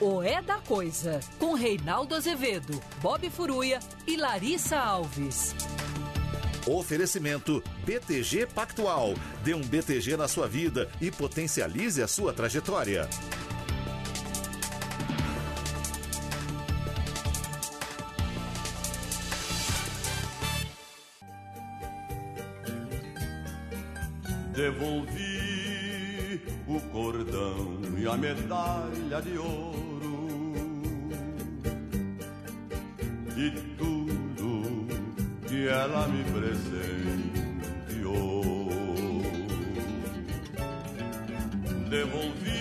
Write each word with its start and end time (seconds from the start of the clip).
o 0.00 0.22
É 0.22 0.40
da 0.40 0.58
Coisa, 0.58 1.20
com 1.38 1.52
Reinaldo 1.52 2.14
Azevedo, 2.14 2.80
Bob 3.02 3.28
Furuia 3.28 3.80
e 4.06 4.16
Larissa 4.16 4.78
Alves. 4.78 5.54
Oferecimento 6.66 7.62
BTG 7.84 8.46
Pactual. 8.46 9.14
Dê 9.44 9.52
um 9.54 9.60
BTG 9.60 10.16
na 10.16 10.26
sua 10.26 10.48
vida 10.48 10.88
e 11.00 11.10
potencialize 11.10 12.02
a 12.02 12.08
sua 12.08 12.32
trajetória. 12.32 13.08
Devolvi 24.54 25.29
o 26.70 26.80
cordão 26.92 27.80
e 27.98 28.06
a 28.06 28.16
medalha 28.16 29.20
de 29.20 29.36
ouro 29.36 29.90
e 33.36 33.50
tudo 33.76 34.86
que 35.48 35.66
ela 35.66 36.06
me 36.06 36.22
presenteou. 36.30 37.10
Devolvi 41.88 42.60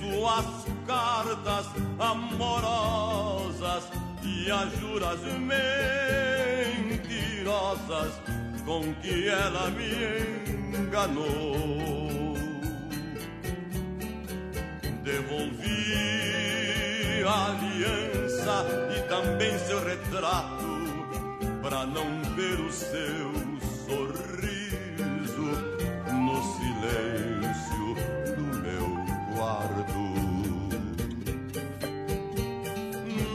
suas 0.00 0.46
cartas 0.86 1.66
amorosas 1.98 3.84
e 4.24 4.50
as 4.50 4.72
juras 4.80 5.20
mentirosas 6.88 8.12
com 8.64 8.94
que 8.94 9.28
ela 9.28 9.70
me 9.70 10.40
enganou. 10.78 12.29
Devolvi 15.02 16.20
a 17.26 17.46
aliança 17.46 18.66
e 18.96 19.02
também 19.08 19.58
seu 19.60 19.82
retrato 19.84 20.70
para 21.62 21.86
não 21.86 22.22
ver 22.34 22.60
o 22.60 22.72
seu 22.72 23.32
sorriso 23.86 25.48
no 26.12 26.42
silêncio 26.56 27.94
do 28.36 28.42
meu 28.58 28.88
quarto. 29.36 30.02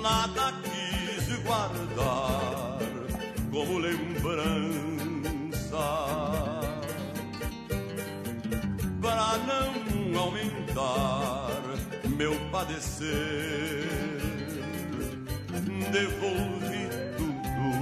Nada 0.01 0.54
padecer. 12.95 13.89
Devolvi 15.91 16.87
tudo, 17.17 17.73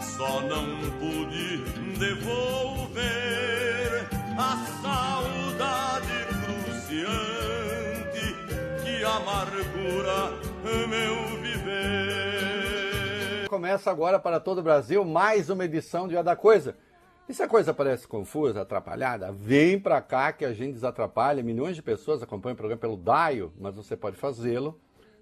só 0.00 0.40
não 0.42 0.66
pude 0.98 1.62
devolver 1.98 4.06
a 4.38 4.56
saudade 4.82 6.26
cruciante 6.44 8.26
que 8.82 8.94
amargura 9.04 10.32
meu 10.88 11.14
viver. 11.42 13.48
Começa 13.48 13.90
agora 13.90 14.18
para 14.18 14.40
todo 14.40 14.58
o 14.58 14.62
Brasil 14.62 15.04
mais 15.04 15.50
uma 15.50 15.64
edição 15.64 16.08
de 16.08 16.16
A 16.16 16.22
da 16.22 16.34
Coisa. 16.36 16.76
E 17.28 17.34
se 17.34 17.42
a 17.42 17.48
coisa 17.48 17.72
parece 17.72 18.06
confusa, 18.06 18.62
atrapalhada, 18.62 19.32
vem 19.32 19.78
para 19.78 20.00
cá 20.02 20.32
que 20.32 20.44
a 20.44 20.52
gente 20.52 20.74
desatrapalha. 20.74 21.42
Milhões 21.42 21.76
de 21.76 21.82
pessoas 21.82 22.22
acompanham 22.22 22.54
o 22.54 22.56
programa 22.56 22.80
pelo 22.80 22.96
Daio, 22.96 23.52
mas 23.58 23.74
você 23.74 23.96
pode 23.96 24.16
fazê-lo 24.16 24.78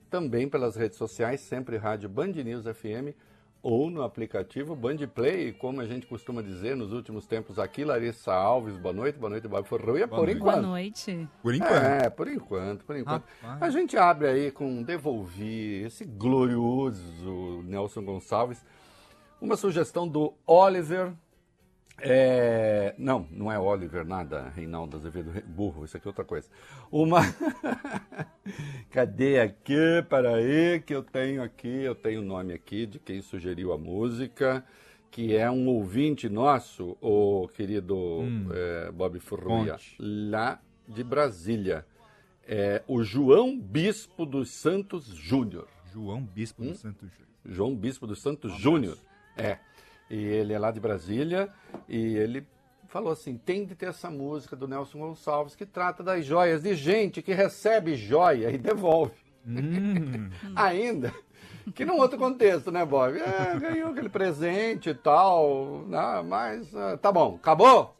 também 0.08 0.48
pelas 0.48 0.74
redes 0.74 0.98
sociais, 0.98 1.40
sempre 1.40 1.76
Rádio 1.76 2.08
Band 2.08 2.32
News 2.32 2.64
FM 2.64 3.14
ou 3.62 3.90
no 3.90 4.02
aplicativo 4.02 4.74
Band 4.74 4.96
Play, 5.14 5.52
como 5.52 5.80
a 5.80 5.86
gente 5.86 6.06
costuma 6.06 6.42
dizer 6.42 6.74
nos 6.74 6.92
últimos 6.92 7.26
tempos 7.26 7.58
aqui. 7.58 7.84
Larissa 7.84 8.32
Alves, 8.32 8.76
boa 8.76 8.92
noite, 8.92 9.18
boa 9.18 9.30
noite, 9.30 9.46
Bob 9.46 9.66
Forrua, 9.66 10.08
por 10.08 10.18
noite. 10.18 10.36
enquanto. 10.36 10.54
Boa 10.54 10.66
noite. 10.66 11.28
Por 11.42 11.54
enquanto. 11.54 11.72
É, 11.72 12.10
por 12.10 12.28
enquanto, 12.28 12.84
por 12.84 12.96
enquanto. 12.96 13.24
Rapaz. 13.42 13.62
A 13.62 13.70
gente 13.70 13.96
abre 13.96 14.28
aí 14.28 14.50
com 14.50 14.82
Devolvi, 14.82 15.82
esse 15.84 16.04
glorioso 16.04 17.62
Nelson 17.64 18.02
Gonçalves. 18.02 18.64
Uma 19.40 19.56
sugestão 19.56 20.08
do 20.08 20.32
Oliver. 20.46 21.12
É, 22.02 22.94
Não, 22.98 23.26
não 23.30 23.50
é 23.50 23.58
Oliver 23.58 24.04
nada, 24.04 24.48
Reinaldo 24.50 24.96
Azevedo, 24.96 25.32
burro, 25.46 25.84
isso 25.84 25.96
aqui 25.96 26.06
é 26.06 26.10
outra 26.10 26.24
coisa. 26.24 26.48
Uma. 26.90 27.20
Cadê 28.90 29.40
aqui? 29.40 30.02
Peraí, 30.08 30.80
que 30.80 30.94
eu 30.94 31.02
tenho 31.02 31.42
aqui, 31.42 31.68
eu 31.82 31.94
tenho 31.94 32.20
o 32.20 32.24
nome 32.24 32.52
aqui 32.52 32.86
de 32.86 32.98
quem 32.98 33.20
sugeriu 33.22 33.72
a 33.72 33.78
música, 33.78 34.64
que 35.10 35.36
é 35.36 35.50
um 35.50 35.68
ouvinte 35.68 36.28
nosso, 36.28 36.96
o 37.00 37.48
querido 37.48 38.22
é, 38.52 38.90
Bob 38.92 39.18
Furruia, 39.20 39.76
lá 39.98 40.60
de 40.88 41.04
Brasília. 41.04 41.84
É, 42.46 42.82
o 42.88 43.02
João 43.02 43.58
Bispo 43.60 44.26
dos 44.26 44.50
Santos 44.50 45.06
Júnior. 45.06 45.68
João 45.92 46.22
Bispo 46.22 46.62
Hum? 46.62 46.68
do 46.70 46.74
Santo 46.74 47.06
Júnior. 47.06 47.28
João 47.44 47.76
Bispo 47.76 48.06
dos 48.06 48.20
Santos 48.20 48.52
Júnior. 48.58 48.98
É. 49.36 49.58
E 50.10 50.16
ele 50.16 50.52
é 50.52 50.58
lá 50.58 50.70
de 50.72 50.80
Brasília 50.80 51.48
e 51.88 52.16
ele 52.16 52.44
falou 52.88 53.12
assim: 53.12 53.38
tem 53.38 53.64
de 53.64 53.74
ter 53.76 53.86
essa 53.86 54.10
música 54.10 54.56
do 54.56 54.66
Nelson 54.66 54.98
Gonçalves 54.98 55.54
que 55.54 55.64
trata 55.64 56.02
das 56.02 56.24
joias, 56.24 56.62
de 56.62 56.74
gente 56.74 57.22
que 57.22 57.32
recebe 57.32 57.94
joia 57.94 58.50
e 58.50 58.58
devolve. 58.58 59.14
Ainda. 60.56 61.14
Que 61.74 61.84
num 61.84 61.98
outro 61.98 62.18
contexto, 62.18 62.72
né, 62.72 62.84
Bob? 62.84 63.16
É, 63.18 63.58
ganhou 63.58 63.90
aquele 63.90 64.08
presente 64.08 64.90
e 64.90 64.94
tal, 64.94 65.84
né, 65.86 66.22
mas 66.26 66.74
ah, 66.74 66.96
tá 66.96 67.12
bom, 67.12 67.36
acabou? 67.36 67.94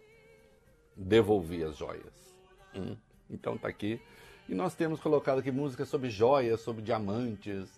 Devolvi 0.97 1.63
as 1.63 1.77
joias. 1.77 2.37
Hum, 2.75 2.97
Então 3.31 3.57
tá 3.57 3.69
aqui. 3.69 4.01
E 4.51 4.55
nós 4.55 4.75
temos 4.75 4.99
colocado 4.99 5.39
aqui 5.39 5.53
músicas 5.53 5.89
sobre 5.89 6.11
joias, 6.11 6.61
sobre 6.61 6.83
diamantes, 6.83 7.71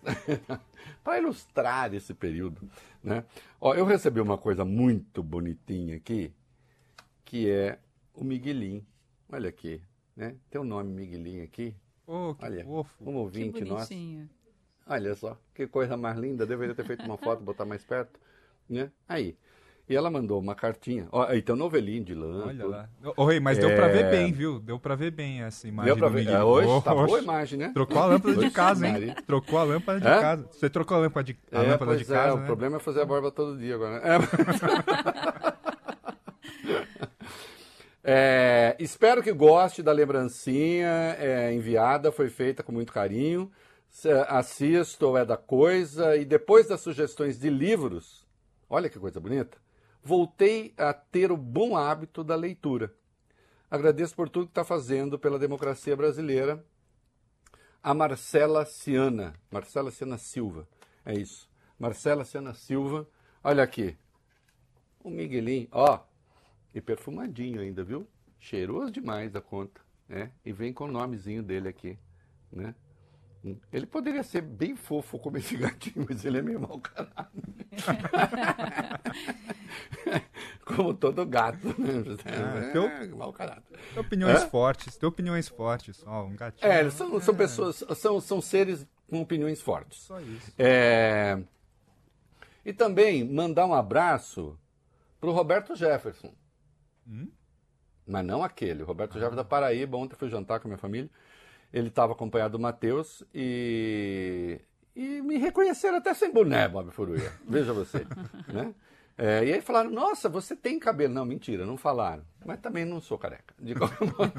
para 1.03 1.19
ilustrar 1.19 1.93
esse 1.93 2.15
período. 2.15 2.67
Né? 3.03 3.23
Ó, 3.61 3.75
eu 3.75 3.85
recebi 3.85 4.19
uma 4.19 4.39
coisa 4.39 4.65
muito 4.65 5.21
bonitinha 5.21 5.97
aqui, 5.97 6.33
que 7.23 7.47
é 7.47 7.77
o 8.11 8.23
Miguelim. 8.23 8.83
Olha 9.31 9.49
aqui, 9.49 9.83
né? 10.15 10.35
Tem 10.49 10.59
o 10.59 10.63
nome 10.63 10.91
Miguelim 10.91 11.41
aqui. 11.41 11.75
Oh, 12.07 12.33
que 12.33 12.43
Olha, 12.43 12.65
fofo. 12.65 13.07
um 13.07 13.17
ouvinte 13.17 13.61
que 13.61 13.65
nosso. 13.65 13.93
Olha 14.87 15.13
só, 15.13 15.37
que 15.53 15.67
coisa 15.67 15.95
mais 15.95 16.17
linda. 16.17 16.43
Deveria 16.43 16.73
ter 16.73 16.85
feito 16.85 17.05
uma 17.05 17.19
foto, 17.19 17.43
botar 17.43 17.65
mais 17.65 17.85
perto. 17.85 18.19
Né? 18.67 18.91
Aí. 19.07 19.37
E 19.89 19.95
ela 19.95 20.09
mandou 20.09 20.39
uma 20.39 20.55
cartinha. 20.55 21.07
Ó, 21.11 21.23
aí 21.27 21.41
tem 21.41 21.53
um 21.53 21.57
novelinho 21.57 22.05
de 22.05 22.13
lã. 22.15 22.45
Olha 22.47 22.65
lá. 22.65 22.89
Ô, 23.17 23.25
Rei, 23.25 23.39
mas 23.41 23.57
deu 23.57 23.69
pra 23.75 23.87
É. 23.87 23.91
ver 23.91 24.09
bem, 24.09 24.31
viu? 24.31 24.57
Deu 24.59 24.79
pra 24.79 24.95
ver 24.95 25.11
bem 25.11 25.41
essa 25.43 25.67
imagem 25.67 25.87
Deu 25.93 25.97
pra 25.97 26.07
ver. 26.07 26.25
É, 26.27 26.41
hoje 26.41 26.67
tá 26.83 26.93
Oxe. 26.93 27.05
boa 27.07 27.19
a 27.19 27.21
imagem, 27.21 27.59
né? 27.59 27.71
Trocou 27.73 28.01
a 28.01 28.05
lâmpada 28.05 28.35
de 28.37 28.49
casa, 28.49 28.87
hein? 28.87 29.13
Trocou 29.27 29.59
a 29.59 29.63
lâmpada 29.63 29.99
de 29.99 30.07
Hã? 30.07 30.21
casa. 30.21 30.47
Você 30.51 30.69
trocou 30.69 30.95
a 30.95 30.99
lâmpada 31.01 31.25
de, 31.25 31.37
a 31.51 31.63
É, 31.63 31.67
lâmpada 31.67 31.97
de 31.97 32.03
é, 32.03 32.05
casa, 32.05 32.33
o 32.35 32.39
né? 32.39 32.45
problema 32.45 32.77
é 32.77 32.79
fazer 32.79 33.01
a 33.01 33.05
barba 33.05 33.29
todo 33.29 33.57
dia 33.57 33.75
agora. 33.75 33.99
né? 33.99 34.09
É. 34.15 35.63
É, 38.05 38.75
espero 38.79 39.23
que 39.23 39.31
goste 39.31 39.81
da 39.81 39.93
lembrancinha 39.93 41.15
é, 41.17 41.53
enviada, 41.53 42.11
foi 42.11 42.29
feita 42.29 42.61
com 42.61 42.71
muito 42.73 42.91
carinho. 42.91 43.49
Se- 43.89 44.09
Assisto 44.27 45.15
é 45.15 45.23
da 45.23 45.37
coisa 45.37 46.15
e 46.17 46.25
depois 46.25 46.67
das 46.67 46.81
sugestões 46.81 47.39
de 47.39 47.49
livros, 47.49 48.27
olha 48.69 48.89
que 48.89 48.99
coisa 48.99 49.21
bonita, 49.21 49.57
voltei 50.03 50.73
a 50.77 50.93
ter 50.93 51.31
o 51.31 51.37
bom 51.37 51.77
hábito 51.77 52.23
da 52.23 52.35
leitura. 52.35 52.93
Agradeço 53.71 54.15
por 54.15 54.29
tudo 54.29 54.45
que 54.45 54.51
está 54.51 54.63
fazendo 54.63 55.17
pela 55.17 55.39
democracia 55.39 55.95
brasileira. 55.95 56.63
A 57.81 57.93
Marcela 57.93 58.65
Ciana, 58.65 59.33
Marcela 59.49 59.91
Ciana 59.91 60.17
Silva, 60.17 60.67
é 61.05 61.13
isso. 61.13 61.49
Marcela 61.79 62.23
Ciana 62.23 62.53
Silva, 62.53 63.07
olha 63.43 63.63
aqui, 63.63 63.97
o 65.03 65.09
Miguelinho, 65.09 65.67
ó, 65.71 65.99
e 66.73 66.79
perfumadinho 66.79 67.59
ainda, 67.61 67.83
viu? 67.83 68.07
Cheiroso 68.39 68.91
demais 68.91 69.31
da 69.31 69.41
conta, 69.41 69.81
né? 70.07 70.31
E 70.45 70.51
vem 70.51 70.71
com 70.71 70.85
o 70.85 70.91
nomezinho 70.91 71.43
dele 71.43 71.67
aqui, 71.67 71.97
né? 72.51 72.73
Ele 73.73 73.85
poderia 73.85 74.23
ser 74.23 74.41
bem 74.41 74.73
fofo 74.75 75.19
como 75.19 75.37
esse 75.37 75.57
gatinho, 75.57 76.05
mas 76.09 76.23
ele 76.23 76.37
é 76.37 76.41
meio 76.41 76.61
mau 76.61 76.79
caráter. 76.79 77.27
como 80.65 80.93
todo 80.93 81.25
gato, 81.25 81.67
né? 81.79 82.03
Ah, 82.25 82.59
É, 82.59 82.71
teu- 82.71 83.17
mau 83.17 83.33
caráter. 83.33 83.77
Tem 83.93 83.99
opiniões 84.01 84.43
Hã? 84.43 84.49
fortes, 84.49 84.95
tem 84.97 85.07
opiniões 85.09 85.47
fortes. 85.47 86.03
Um 86.07 86.35
gatinho. 86.35 86.71
É, 86.71 86.89
são, 86.89 87.19
são 87.19 87.35
pessoas, 87.35 87.83
são, 87.97 88.21
são 88.21 88.41
seres 88.41 88.87
com 89.09 89.21
opiniões 89.21 89.61
fortes. 89.61 89.99
Só 90.03 90.19
isso. 90.21 90.51
É, 90.57 91.37
E 92.65 92.71
também 92.73 93.27
mandar 93.29 93.65
um 93.65 93.73
abraço 93.73 94.57
para 95.19 95.29
o 95.29 95.33
Roberto 95.33 95.75
Jefferson. 95.75 96.33
Hum? 97.07 97.27
Mas 98.07 98.25
não 98.25 98.43
aquele. 98.43 98.83
O 98.83 98.85
Roberto 98.85 99.13
Jefferson 99.13 99.35
da 99.35 99.43
Paraíba. 99.43 99.97
Ontem 99.97 100.15
fui 100.15 100.29
jantar 100.29 100.59
com 100.59 100.67
a 100.67 100.69
minha 100.69 100.77
família. 100.77 101.09
Ele 101.73 101.87
estava 101.87 102.13
acompanhado 102.13 102.57
do 102.57 102.61
Matheus 102.61 103.23
e... 103.33 104.61
e 104.95 105.21
me 105.21 105.37
reconheceram 105.37 105.97
até 105.97 106.13
sem 106.13 106.31
boné, 106.31 106.67
Bob 106.67 106.91
Furuia. 106.91 107.33
Veja 107.47 107.73
você. 107.73 108.05
né? 108.47 108.73
É, 109.17 109.45
e 109.45 109.53
aí 109.53 109.61
falaram, 109.61 109.89
nossa, 109.89 110.27
você 110.27 110.55
tem 110.55 110.79
cabelo. 110.79 111.13
Não, 111.13 111.25
mentira, 111.25 111.65
não 111.65 111.77
falaram. 111.77 112.23
Mas 112.45 112.59
também 112.59 112.85
não 112.85 113.01
sou 113.01 113.17
careca. 113.17 113.53
De 113.59 113.73
qualquer 113.75 114.05
modo. 114.05 114.33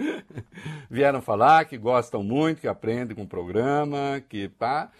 Vieram 0.90 1.20
falar 1.20 1.64
que 1.66 1.76
gostam 1.76 2.22
muito, 2.22 2.60
que 2.60 2.68
aprendem 2.68 3.16
com 3.16 3.22
o 3.22 3.28
programa, 3.28 4.22
que 4.28 4.48
pá. 4.48 4.90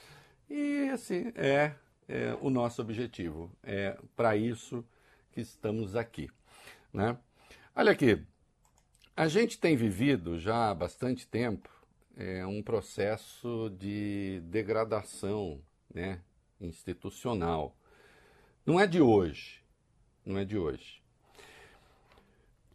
E 0.49 0.89
assim, 0.93 1.33
é, 1.35 1.73
é 2.09 2.37
o 2.41 2.51
nosso 2.51 2.83
objetivo. 2.83 3.51
É 3.63 3.97
para 4.17 4.37
isso 4.37 4.85
que 5.33 5.41
estamos 5.41 5.97
aqui. 5.97 6.29
Né? 6.93 7.17
Olha 7.75 7.93
aqui, 7.93 8.23
a 9.21 9.29
gente 9.29 9.59
tem 9.59 9.77
vivido 9.77 10.39
já 10.39 10.71
há 10.71 10.75
bastante 10.75 11.27
tempo 11.27 11.69
é, 12.17 12.47
um 12.47 12.63
processo 12.63 13.71
de 13.79 14.41
degradação 14.45 15.61
né, 15.95 16.21
institucional. 16.59 17.77
Não 18.65 18.81
é 18.81 18.87
de 18.87 18.99
hoje. 18.99 19.63
Não 20.25 20.39
é 20.39 20.45
de 20.47 20.57
hoje. 20.57 21.03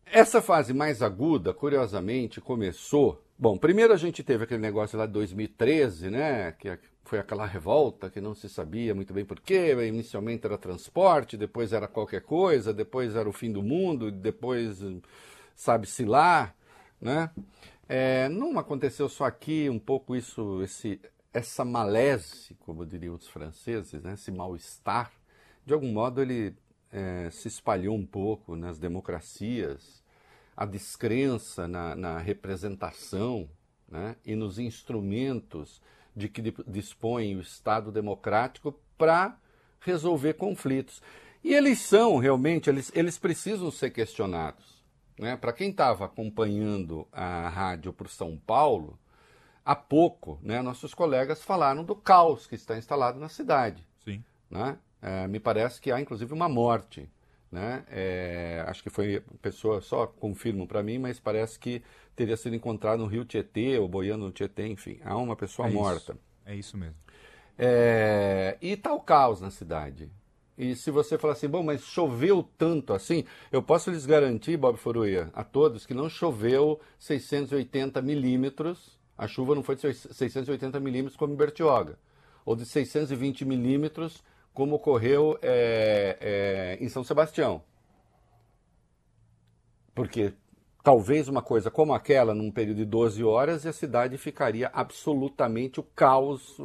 Essa 0.05 0.39
fase 0.39 0.71
mais 0.71 1.01
aguda, 1.01 1.51
curiosamente, 1.51 2.39
começou. 2.39 3.25
Bom, 3.39 3.57
primeiro 3.57 3.91
a 3.91 3.97
gente 3.97 4.21
teve 4.21 4.43
aquele 4.43 4.61
negócio 4.61 4.99
lá 4.99 5.07
de 5.07 5.13
2013, 5.13 6.11
né? 6.11 6.51
Que 6.51 6.77
foi 7.05 7.17
aquela 7.17 7.47
revolta 7.47 8.07
que 8.07 8.21
não 8.21 8.35
se 8.35 8.47
sabia 8.47 8.93
muito 8.93 9.15
bem 9.15 9.25
porquê. 9.25 9.75
Inicialmente 9.87 10.45
era 10.45 10.59
transporte, 10.59 11.37
depois 11.37 11.73
era 11.73 11.87
qualquer 11.87 12.21
coisa, 12.21 12.71
depois 12.71 13.15
era 13.15 13.27
o 13.27 13.33
fim 13.33 13.51
do 13.51 13.63
mundo, 13.63 14.11
depois 14.11 14.79
sabe-se 15.55 16.05
lá, 16.05 16.53
né? 16.99 17.31
É, 17.87 18.27
não 18.29 18.57
aconteceu 18.57 19.07
só 19.07 19.25
aqui 19.25 19.69
um 19.69 19.77
pouco 19.77 20.15
isso, 20.15 20.61
esse, 20.63 20.99
essa 21.31 21.63
malese, 21.63 22.55
como 22.59 22.85
diriam 22.85 23.13
os 23.13 23.27
franceses, 23.27 24.01
né? 24.01 24.13
esse 24.13 24.31
mal-estar. 24.31 25.11
De 25.65 25.73
algum 25.73 25.91
modo 25.91 26.21
ele 26.21 26.55
é, 26.91 27.29
se 27.29 27.47
espalhou 27.47 27.95
um 27.95 28.05
pouco 28.05 28.55
nas 28.55 28.79
democracias, 28.79 30.03
a 30.57 30.65
descrença 30.65 31.67
na, 31.67 31.95
na 31.95 32.17
representação 32.17 33.47
né? 33.87 34.15
e 34.25 34.35
nos 34.35 34.57
instrumentos 34.57 35.81
de 36.15 36.27
que 36.27 36.41
dispõe 36.65 37.35
o 37.35 37.41
Estado 37.41 37.91
democrático 37.91 38.79
para 38.97 39.37
resolver 39.79 40.33
conflitos. 40.33 41.01
E 41.43 41.53
eles 41.53 41.79
são 41.79 42.17
realmente, 42.17 42.69
eles, 42.69 42.91
eles 42.95 43.19
precisam 43.19 43.69
ser 43.69 43.91
questionados. 43.91 44.74
Né? 45.17 45.37
Para 45.37 45.53
quem 45.53 45.69
estava 45.69 46.05
acompanhando 46.05 47.07
a 47.11 47.47
rádio 47.49 47.93
por 47.93 48.09
São 48.09 48.37
Paulo, 48.37 48.99
há 49.63 49.75
pouco, 49.75 50.39
né, 50.41 50.61
nossos 50.61 50.93
colegas 50.93 51.41
falaram 51.41 51.83
do 51.83 51.95
caos 51.95 52.45
que 52.45 52.55
está 52.55 52.77
instalado 52.77 53.19
na 53.19 53.29
cidade. 53.29 53.87
Sim. 54.03 54.23
Né? 54.49 54.77
É, 55.01 55.27
me 55.27 55.39
parece 55.39 55.79
que 55.81 55.91
há 55.91 55.99
inclusive 55.99 56.33
uma 56.33 56.49
morte. 56.49 57.09
Né? 57.51 57.85
É, 57.89 58.65
acho 58.67 58.83
que 58.83 58.89
foi 58.89 59.23
pessoa, 59.41 59.79
só 59.79 60.05
confirmam 60.07 60.67
para 60.67 60.83
mim, 60.83 60.97
mas 60.97 61.19
parece 61.19 61.57
que 61.57 61.81
teria 62.15 62.35
sido 62.35 62.55
encontrado 62.55 62.99
no 62.99 63.05
rio 63.05 63.23
Tietê 63.23 63.79
ou 63.79 63.87
boiando 63.87 64.25
no 64.25 64.31
Tietê, 64.31 64.67
enfim, 64.67 64.99
há 65.05 65.15
uma 65.15 65.35
pessoa 65.35 65.67
É 65.67 65.71
isso. 65.71 65.79
morta. 65.79 66.17
É 66.45 66.55
isso 66.55 66.77
mesmo. 66.77 66.95
É, 67.57 68.57
e 68.61 68.71
está 68.71 68.93
o 68.93 68.99
caos 68.99 69.39
na 69.39 69.49
cidade. 69.49 70.11
E 70.57 70.73
se 70.75 70.89
você 70.89 71.17
falar 71.17 71.33
assim, 71.33 71.49
bom, 71.49 71.61
mas 71.61 71.81
choveu 71.83 72.47
tanto 72.57 72.93
assim, 72.93 73.25
eu 73.51 73.61
posso 73.61 73.91
lhes 73.91 74.05
garantir, 74.05 74.55
Bob 74.55 74.77
Furuia, 74.77 75.29
a 75.33 75.43
todos, 75.43 75.85
que 75.85 75.93
não 75.93 76.07
choveu 76.09 76.79
680 76.97 78.01
milímetros, 78.01 78.97
a 79.17 79.27
chuva 79.27 79.53
não 79.53 79.63
foi 79.63 79.75
de 79.75 79.93
680 79.93 80.79
milímetros 80.79 81.17
como 81.17 81.33
em 81.33 81.37
Bertioga, 81.37 81.97
ou 82.45 82.55
de 82.55 82.65
620 82.65 83.43
milímetros 83.43 84.23
como 84.53 84.75
ocorreu 84.75 85.37
é, 85.41 86.17
é, 86.21 86.83
em 86.83 86.87
São 86.87 87.03
Sebastião. 87.03 87.61
Porque 89.93 90.33
talvez 90.81 91.27
uma 91.27 91.41
coisa 91.41 91.69
como 91.69 91.93
aquela, 91.93 92.33
num 92.33 92.51
período 92.51 92.77
de 92.77 92.85
12 92.85 93.23
horas, 93.23 93.65
e 93.65 93.67
a 93.67 93.73
cidade 93.73 94.17
ficaria 94.17 94.69
absolutamente 94.73 95.81
o 95.81 95.83
caos 95.83 96.57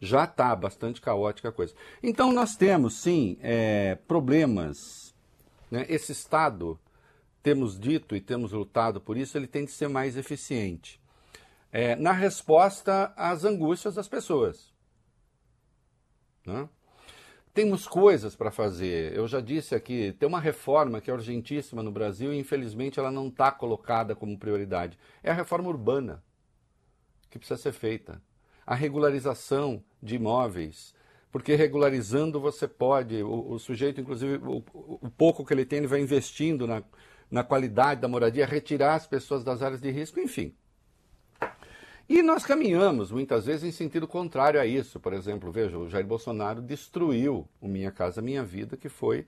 já 0.00 0.24
está 0.24 0.54
bastante 0.54 1.00
caótica 1.00 1.48
a 1.48 1.52
coisa. 1.52 1.74
Então 2.02 2.32
nós 2.32 2.56
temos 2.56 2.94
sim 2.94 3.36
é, 3.40 3.96
problemas. 4.06 5.14
Né? 5.70 5.86
Esse 5.88 6.12
Estado, 6.12 6.78
temos 7.42 7.78
dito 7.78 8.14
e 8.14 8.20
temos 8.20 8.52
lutado 8.52 9.00
por 9.00 9.16
isso, 9.16 9.36
ele 9.36 9.46
tem 9.46 9.64
de 9.64 9.70
ser 9.70 9.88
mais 9.88 10.16
eficiente 10.16 11.00
é, 11.72 11.96
na 11.96 12.12
resposta 12.12 13.12
às 13.16 13.44
angústias 13.44 13.94
das 13.94 14.08
pessoas. 14.08 14.72
Né? 16.46 16.68
Temos 17.52 17.88
coisas 17.88 18.36
para 18.36 18.50
fazer. 18.50 19.12
Eu 19.14 19.26
já 19.26 19.40
disse 19.40 19.74
aqui, 19.74 20.12
tem 20.12 20.28
uma 20.28 20.40
reforma 20.40 21.00
que 21.00 21.10
é 21.10 21.14
urgentíssima 21.14 21.82
no 21.82 21.90
Brasil 21.90 22.32
e 22.32 22.38
infelizmente 22.38 23.00
ela 23.00 23.10
não 23.10 23.28
está 23.28 23.50
colocada 23.50 24.14
como 24.14 24.38
prioridade. 24.38 24.98
É 25.22 25.30
a 25.30 25.34
reforma 25.34 25.68
urbana 25.68 26.22
que 27.28 27.38
precisa 27.38 27.60
ser 27.60 27.72
feita 27.72 28.22
a 28.68 28.74
regularização 28.74 29.82
de 30.02 30.16
imóveis, 30.16 30.94
porque 31.30 31.54
regularizando 31.54 32.40
você 32.40 32.66
pode, 32.66 33.22
o, 33.22 33.52
o 33.52 33.58
sujeito, 33.58 34.00
inclusive, 34.00 34.36
o, 34.44 34.62
o, 34.72 35.10
pouco 35.10 35.44
que 35.44 35.52
ele 35.52 35.64
tem, 35.64 35.78
ele 35.78 35.86
vai 35.86 36.00
investindo 36.00 36.66
na, 36.66 36.82
na 37.30 37.44
qualidade 37.44 38.00
da 38.00 38.08
moradia, 38.08 38.46
retirar 38.46 38.94
as 38.94 39.06
pessoas 39.06 39.44
das 39.44 39.62
áreas 39.62 39.80
de 39.80 39.90
risco, 39.90 40.18
enfim. 40.18 40.54
E 42.08 42.22
nós 42.22 42.44
caminhamos, 42.46 43.12
muitas 43.12 43.44
vezes, 43.44 43.64
em 43.64 43.70
sentido 43.70 44.08
contrário 44.08 44.58
a 44.58 44.64
isso. 44.64 44.98
Por 44.98 45.12
exemplo, 45.12 45.52
veja, 45.52 45.76
o 45.76 45.90
Jair 45.90 46.06
Bolsonaro 46.06 46.62
destruiu 46.62 47.46
o 47.60 47.68
Minha 47.68 47.90
Casa 47.90 48.22
Minha 48.22 48.42
Vida, 48.42 48.78
que 48.78 48.88
foi, 48.88 49.26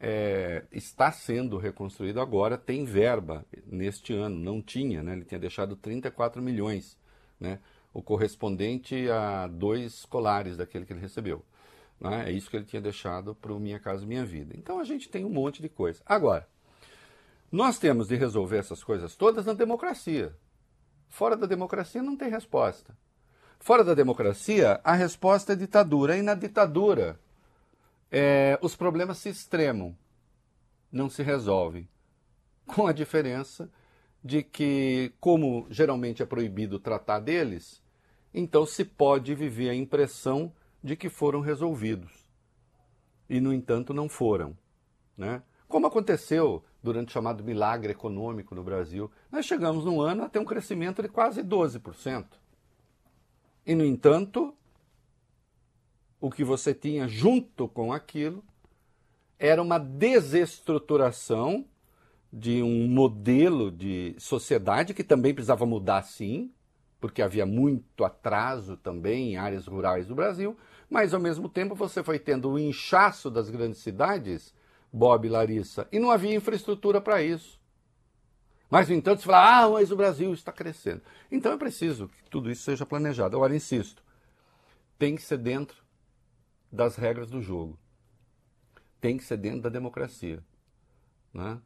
é, 0.00 0.64
está 0.72 1.12
sendo 1.12 1.58
reconstruído 1.58 2.22
agora, 2.22 2.56
tem 2.56 2.86
verba 2.86 3.44
neste 3.66 4.14
ano, 4.14 4.34
não 4.34 4.62
tinha, 4.62 5.02
né? 5.02 5.12
ele 5.12 5.26
tinha 5.26 5.38
deixado 5.38 5.76
34 5.76 6.40
milhões, 6.40 6.96
né? 7.38 7.58
O 7.92 8.02
correspondente 8.02 9.08
a 9.10 9.46
dois 9.46 10.04
colares 10.06 10.56
daquele 10.56 10.86
que 10.86 10.92
ele 10.92 11.00
recebeu. 11.00 11.44
Né? 12.00 12.30
É 12.30 12.32
isso 12.32 12.50
que 12.50 12.56
ele 12.56 12.64
tinha 12.64 12.82
deixado 12.82 13.34
para 13.34 13.52
o 13.52 13.60
Minha 13.60 13.78
Casa 13.78 14.06
Minha 14.06 14.24
Vida. 14.24 14.54
Então 14.56 14.80
a 14.80 14.84
gente 14.84 15.08
tem 15.08 15.24
um 15.24 15.30
monte 15.30 15.60
de 15.60 15.68
coisa. 15.68 16.02
Agora, 16.06 16.48
nós 17.50 17.78
temos 17.78 18.08
de 18.08 18.16
resolver 18.16 18.56
essas 18.56 18.82
coisas 18.82 19.14
todas 19.14 19.44
na 19.44 19.52
democracia. 19.52 20.34
Fora 21.08 21.36
da 21.36 21.46
democracia 21.46 22.02
não 22.02 22.16
tem 22.16 22.30
resposta. 22.30 22.96
Fora 23.60 23.84
da 23.84 23.92
democracia, 23.94 24.80
a 24.82 24.94
resposta 24.94 25.52
é 25.52 25.56
ditadura. 25.56 26.16
E 26.16 26.22
na 26.22 26.34
ditadura, 26.34 27.20
é, 28.10 28.58
os 28.62 28.74
problemas 28.74 29.18
se 29.18 29.28
extremam, 29.28 29.96
não 30.90 31.10
se 31.10 31.22
resolvem. 31.22 31.88
Com 32.66 32.86
a 32.86 32.92
diferença 32.92 33.70
de 34.24 34.42
que, 34.42 35.12
como 35.20 35.66
geralmente 35.68 36.22
é 36.22 36.26
proibido 36.26 36.78
tratar 36.78 37.20
deles, 37.20 37.81
então 38.34 38.64
se 38.66 38.84
pode 38.84 39.34
viver 39.34 39.70
a 39.70 39.74
impressão 39.74 40.52
de 40.82 40.96
que 40.96 41.08
foram 41.08 41.40
resolvidos. 41.40 42.12
E, 43.28 43.40
no 43.40 43.52
entanto, 43.52 43.94
não 43.94 44.08
foram. 44.08 44.56
Né? 45.16 45.42
como 45.72 45.86
aconteceu 45.86 46.62
durante 46.82 47.08
o 47.08 47.12
chamado 47.12 47.42
milagre 47.42 47.92
econômico 47.92 48.54
no 48.54 48.62
Brasil. 48.62 49.10
Nós 49.30 49.46
chegamos 49.46 49.86
num 49.86 50.02
ano 50.02 50.22
a 50.22 50.28
ter 50.28 50.38
um 50.38 50.44
crescimento 50.44 51.00
de 51.00 51.08
quase 51.08 51.42
12%. 51.42 52.26
E, 53.64 53.74
no 53.74 53.82
entanto, 53.82 54.54
o 56.20 56.30
que 56.30 56.44
você 56.44 56.74
tinha 56.74 57.08
junto 57.08 57.66
com 57.66 57.90
aquilo 57.90 58.44
era 59.38 59.62
uma 59.62 59.78
desestruturação 59.78 61.64
de 62.30 62.62
um 62.62 62.86
modelo 62.86 63.70
de 63.70 64.14
sociedade 64.18 64.92
que 64.92 65.02
também 65.02 65.32
precisava 65.32 65.64
mudar 65.64 66.02
sim, 66.02 66.52
porque 67.02 67.20
havia 67.20 67.44
muito 67.44 68.04
atraso 68.04 68.76
também 68.76 69.32
em 69.32 69.36
áreas 69.36 69.66
rurais 69.66 70.06
do 70.06 70.14
Brasil, 70.14 70.56
mas 70.88 71.12
ao 71.12 71.18
mesmo 71.18 71.48
tempo 71.48 71.74
você 71.74 72.00
foi 72.00 72.16
tendo 72.16 72.48
o 72.48 72.58
inchaço 72.60 73.28
das 73.28 73.50
grandes 73.50 73.80
cidades, 73.80 74.54
Bob 74.92 75.26
e 75.26 75.28
Larissa, 75.28 75.88
e 75.90 75.98
não 75.98 76.12
havia 76.12 76.32
infraestrutura 76.32 77.00
para 77.00 77.20
isso. 77.20 77.60
Mas, 78.70 78.88
no 78.88 78.94
entanto, 78.94 79.18
você 79.18 79.26
fala, 79.26 79.64
ah, 79.64 79.70
mas 79.70 79.90
o 79.90 79.96
Brasil 79.96 80.32
está 80.32 80.52
crescendo. 80.52 81.02
Então 81.28 81.52
é 81.52 81.56
preciso 81.56 82.06
que 82.06 82.30
tudo 82.30 82.48
isso 82.48 82.62
seja 82.62 82.86
planejado. 82.86 83.34
Agora, 83.34 83.54
insisto, 83.54 84.00
tem 84.96 85.16
que 85.16 85.22
ser 85.22 85.38
dentro 85.38 85.82
das 86.70 86.94
regras 86.94 87.28
do 87.28 87.42
jogo. 87.42 87.76
Tem 89.00 89.16
que 89.18 89.24
ser 89.24 89.38
dentro 89.38 89.62
da 89.62 89.68
democracia. 89.68 90.40
Né? 91.34 91.60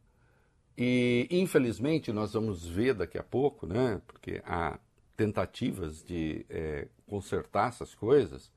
E, 0.78 1.28
infelizmente, 1.30 2.10
nós 2.10 2.32
vamos 2.32 2.66
ver 2.66 2.94
daqui 2.94 3.18
a 3.18 3.22
pouco, 3.22 3.66
né, 3.66 4.00
porque 4.06 4.42
há 4.46 4.78
tentativas 5.16 6.02
de 6.02 6.44
é, 6.48 6.88
consertar 7.06 7.68
essas 7.68 7.94
coisas, 7.94 8.52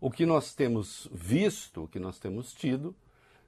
o 0.00 0.10
que 0.10 0.24
nós 0.24 0.54
temos 0.54 1.08
visto, 1.12 1.84
o 1.84 1.88
que 1.88 1.98
nós 1.98 2.18
temos 2.18 2.52
tido, 2.52 2.94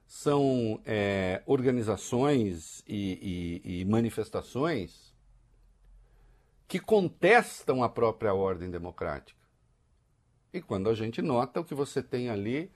são 0.05 0.81
é, 0.85 1.41
organizações 1.45 2.83
e, 2.87 3.61
e, 3.63 3.81
e 3.81 3.85
manifestações 3.85 5.15
que 6.67 6.79
contestam 6.79 7.83
a 7.83 7.89
própria 7.89 8.33
ordem 8.33 8.69
democrática. 8.69 9.39
E 10.53 10.61
quando 10.61 10.89
a 10.89 10.93
gente 10.93 11.21
nota, 11.21 11.61
o 11.61 11.63
que 11.63 11.73
você 11.73 12.03
tem 12.03 12.29
ali 12.29 12.71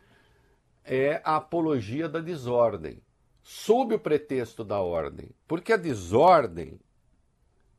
é 0.84 1.22
a 1.26 1.36
apologia 1.36 2.08
da 2.08 2.20
desordem, 2.20 3.02
sob 3.44 3.96
o 3.96 4.00
pretexto 4.00 4.64
da 4.64 4.80
ordem. 4.80 5.30
Porque 5.48 5.74
a 5.74 5.78
desordem, 5.78 6.80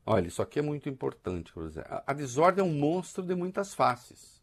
olha, 0.07 0.27
isso 0.27 0.41
aqui 0.41 0.59
é 0.59 0.61
muito 0.61 0.87
importante, 0.87 1.51
por 1.51 1.65
exemplo. 1.65 2.01
A 2.07 2.13
desordem 2.13 2.63
é 2.63 2.67
um 2.67 2.73
monstro 2.73 3.23
de 3.23 3.35
muitas 3.35 3.73
faces. 3.73 4.41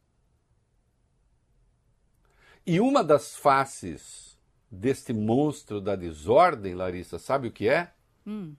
E 2.66 2.80
uma 2.80 3.02
das 3.02 3.34
faces 3.36 4.38
deste 4.70 5.12
monstro 5.12 5.80
da 5.80 5.96
desordem, 5.96 6.74
Larissa, 6.74 7.18
sabe 7.18 7.48
o 7.48 7.52
que 7.52 7.68
é? 7.68 7.92
Hum. 8.26 8.54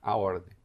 A 0.00 0.16
ordem. 0.16 0.56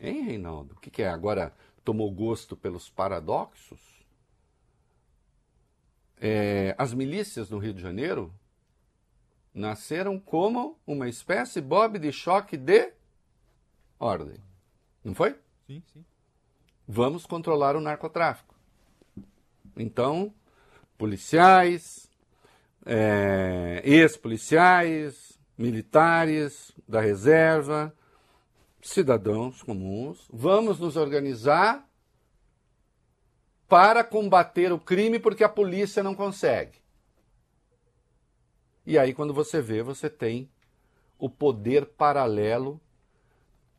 Hein, 0.00 0.22
Reinaldo? 0.22 0.74
O 0.74 0.80
que, 0.80 0.90
que 0.90 1.02
é? 1.02 1.08
Agora 1.08 1.54
tomou 1.84 2.10
gosto 2.10 2.56
pelos 2.56 2.88
paradoxos? 2.88 3.80
É, 6.18 6.74
as 6.78 6.94
milícias 6.94 7.50
no 7.50 7.58
Rio 7.58 7.74
de 7.74 7.82
Janeiro 7.82 8.34
nasceram 9.52 10.18
como 10.18 10.78
uma 10.86 11.08
espécie, 11.08 11.60
Bob, 11.60 11.98
de 11.98 12.12
choque 12.12 12.56
de 12.56 12.92
ordem. 13.98 14.36
Não 15.04 15.14
foi? 15.14 15.36
Sim, 15.66 15.82
sim. 15.92 16.04
Vamos 16.86 17.26
controlar 17.26 17.76
o 17.76 17.80
narcotráfico. 17.80 18.54
Então, 19.76 20.32
policiais, 20.96 22.08
é, 22.84 23.82
ex-policiais, 23.84 25.38
militares 25.58 26.72
da 26.88 27.00
reserva, 27.00 27.94
cidadãos 28.80 29.62
comuns, 29.62 30.28
vamos 30.32 30.78
nos 30.78 30.96
organizar 30.96 31.86
para 33.68 34.04
combater 34.04 34.72
o 34.72 34.78
crime 34.78 35.18
porque 35.18 35.42
a 35.42 35.48
polícia 35.48 36.02
não 36.02 36.14
consegue. 36.14 36.78
E 38.86 38.96
aí, 38.96 39.12
quando 39.12 39.34
você 39.34 39.60
vê, 39.60 39.82
você 39.82 40.08
tem 40.08 40.48
o 41.18 41.28
poder 41.28 41.86
paralelo 41.86 42.80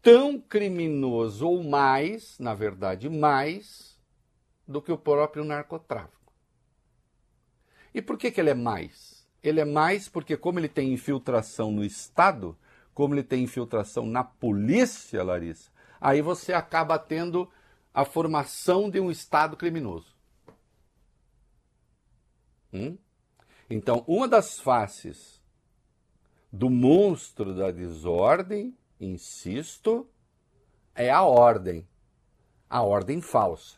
tão 0.02 0.40
criminoso 0.40 1.48
ou 1.48 1.64
mais, 1.64 2.38
na 2.40 2.54
verdade, 2.54 3.10
mais 3.10 3.98
do 4.68 4.82
que 4.82 4.92
o 4.92 4.98
próprio 4.98 5.44
narcotráfico. 5.44 6.34
E 7.94 8.02
por 8.02 8.18
que, 8.18 8.32
que 8.32 8.40
ele 8.40 8.50
é 8.50 8.54
mais? 8.54 9.28
Ele 9.42 9.60
é 9.60 9.66
mais 9.66 10.10
porque, 10.10 10.36
como 10.36 10.60
ele 10.60 10.68
tem 10.68 10.94
infiltração 10.94 11.72
no 11.72 11.84
Estado, 11.84 12.58
como 12.94 13.14
ele 13.14 13.24
tem 13.24 13.44
infiltração 13.44 14.06
na 14.06 14.24
polícia, 14.24 15.24
Larissa, 15.24 15.72
aí 16.00 16.22
você 16.22 16.54
acaba 16.54 17.00
tendo 17.00 17.50
a 17.94 18.06
formação 18.06 18.90
de 18.90 19.00
um 19.00 19.10
Estado 19.10 19.56
criminoso. 19.56 20.16
Hum? 22.74 22.98
Então, 23.70 24.04
uma 24.08 24.28
das 24.28 24.60
faces 24.60 25.42
do 26.52 26.70
monstro 26.70 27.56
da 27.56 27.72
desordem, 27.72 28.78
insisto, 29.00 30.08
é 30.96 31.10
a 31.10 31.22
ordem. 31.22 31.88
A 32.70 32.82
ordem 32.82 33.22
falsa. 33.22 33.78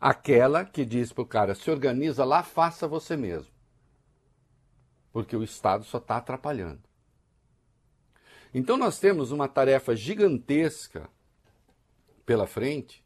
Aquela 0.00 0.64
que 0.64 0.84
diz 0.84 1.12
para 1.12 1.22
o 1.22 1.26
cara: 1.26 1.54
se 1.54 1.70
organiza 1.70 2.24
lá, 2.24 2.42
faça 2.42 2.86
você 2.86 3.16
mesmo. 3.16 3.52
Porque 5.12 5.34
o 5.34 5.42
Estado 5.42 5.84
só 5.84 5.98
está 5.98 6.18
atrapalhando. 6.18 6.82
Então, 8.52 8.76
nós 8.76 8.98
temos 8.98 9.30
uma 9.30 9.48
tarefa 9.48 9.94
gigantesca 9.96 11.08
pela 12.24 12.46
frente, 12.46 13.04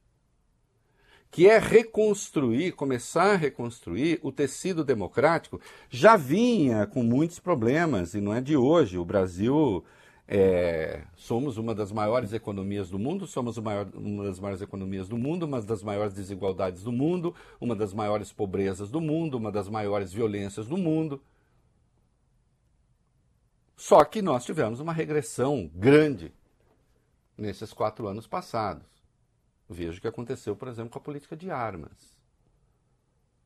que 1.31 1.49
é 1.49 1.59
reconstruir, 1.59 2.73
começar 2.73 3.33
a 3.33 3.37
reconstruir 3.37 4.19
o 4.23 4.33
tecido 4.33 4.85
democrático. 4.85 5.61
Já 5.89 6.17
vinha 6.17 6.87
com 6.87 7.03
muitos 7.03 7.39
problemas, 7.39 8.15
e 8.15 8.21
não 8.21 8.35
é 8.35 8.41
de 8.41 8.57
hoje. 8.57 8.99
O 8.99 9.05
Brasil 9.05 9.85
é, 10.33 11.03
somos 11.17 11.57
uma 11.57 11.75
das 11.75 11.91
maiores 11.91 12.33
economias 12.33 12.89
do 12.89 13.01
mundo, 13.01 13.27
somos 13.27 13.59
maior, 13.59 13.91
uma 13.93 14.23
das 14.23 14.39
maiores 14.39 14.63
economias 14.63 15.09
do 15.09 15.19
mundo, 15.19 15.43
uma 15.43 15.61
das 15.61 15.83
maiores 15.83 16.15
desigualdades 16.15 16.85
do 16.85 16.93
mundo, 16.93 17.35
uma 17.61 17.75
das 17.75 17.93
maiores 17.93 18.33
pobrezas 18.33 18.93
do 18.93 19.01
mundo, 19.01 19.37
uma 19.37 19.51
das 19.51 19.69
maiores 19.69 20.13
violências 20.13 20.69
do 20.69 20.79
mundo. 20.79 21.21
Só 23.77 24.05
que 24.05 24.23
nós 24.23 24.45
tivemos 24.45 24.79
uma 24.79 24.93
regressão 24.93 25.69
grande 25.75 26.33
nesses 27.37 27.73
quatro 27.73 28.07
anos 28.07 28.29
passados. 28.29 28.87
Veja 29.69 29.99
o 29.99 30.01
que 30.01 30.07
aconteceu, 30.07 30.55
por 30.55 30.69
exemplo, 30.69 30.93
com 30.93 30.99
a 31.01 31.03
política 31.03 31.37
de 31.37 31.51
armas. 31.51 32.17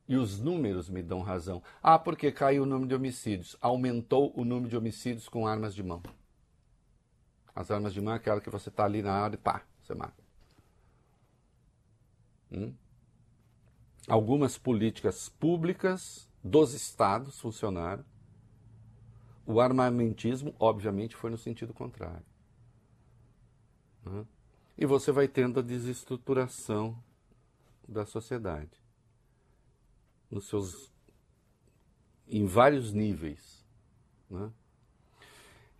E 0.07 0.15
os 0.15 0.39
números 0.39 0.87
me 0.87 1.01
dão 1.01 1.21
razão. 1.21 1.63
Ah, 1.81 1.97
porque 1.97 2.31
caiu 2.31 2.61
o 2.61 2.65
número 2.67 2.89
de 2.89 2.93
homicídios. 2.93 3.57
Aumentou 3.59 4.31
o 4.35 4.45
número 4.45 4.69
de 4.69 4.77
homicídios 4.77 5.27
com 5.27 5.47
armas 5.47 5.73
de 5.73 5.81
mão. 5.81 6.03
As 7.55 7.71
armas 7.71 7.93
de 7.93 8.01
mão 8.01 8.13
é 8.13 8.17
aquela 8.17 8.41
que 8.41 8.49
você 8.49 8.67
está 8.67 8.83
ali 8.83 9.01
na 9.01 9.13
área 9.13 9.35
e 9.35 9.39
pá, 9.39 9.63
você 9.81 9.95
mata. 9.95 10.21
Hum? 12.51 12.73
Algumas 14.07 14.57
políticas 14.57 15.29
públicas 15.29 16.29
dos 16.43 16.73
estados 16.73 17.39
funcionaram. 17.39 18.03
O 19.45 19.61
armamentismo, 19.61 20.53
obviamente, 20.59 21.15
foi 21.15 21.29
no 21.29 21.37
sentido 21.37 21.73
contrário. 21.73 22.25
Hum? 24.05 24.25
E 24.77 24.85
você 24.85 25.11
vai 25.11 25.27
tendo 25.27 25.59
a 25.59 25.63
desestruturação 25.63 27.01
da 27.87 28.05
sociedade. 28.05 28.83
Nos 30.29 30.47
seus. 30.49 30.91
em 32.27 32.45
vários 32.45 32.91
níveis. 32.91 33.65
Né? 34.29 34.51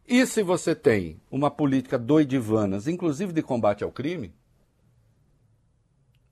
E 0.07 0.25
se 0.27 0.43
você 0.43 0.75
tem 0.75 1.19
uma 1.31 1.49
política 1.49 1.97
doidivanas, 1.97 2.87
inclusive 2.87 3.33
de 3.33 3.41
combate 3.41 3.83
ao 3.83 3.91
crime, 3.91 4.35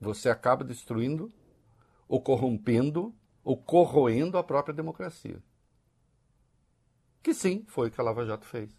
você 0.00 0.28
acaba 0.28 0.62
destruindo, 0.62 1.32
ou 2.06 2.20
corrompendo, 2.22 3.12
ou 3.42 3.56
corroendo 3.56 4.38
a 4.38 4.44
própria 4.44 4.74
democracia. 4.74 5.42
Que 7.22 7.34
sim, 7.34 7.64
foi 7.66 7.88
o 7.88 7.90
que 7.90 8.00
a 8.00 8.04
Lava 8.04 8.24
Jato 8.24 8.46
fez. 8.46 8.70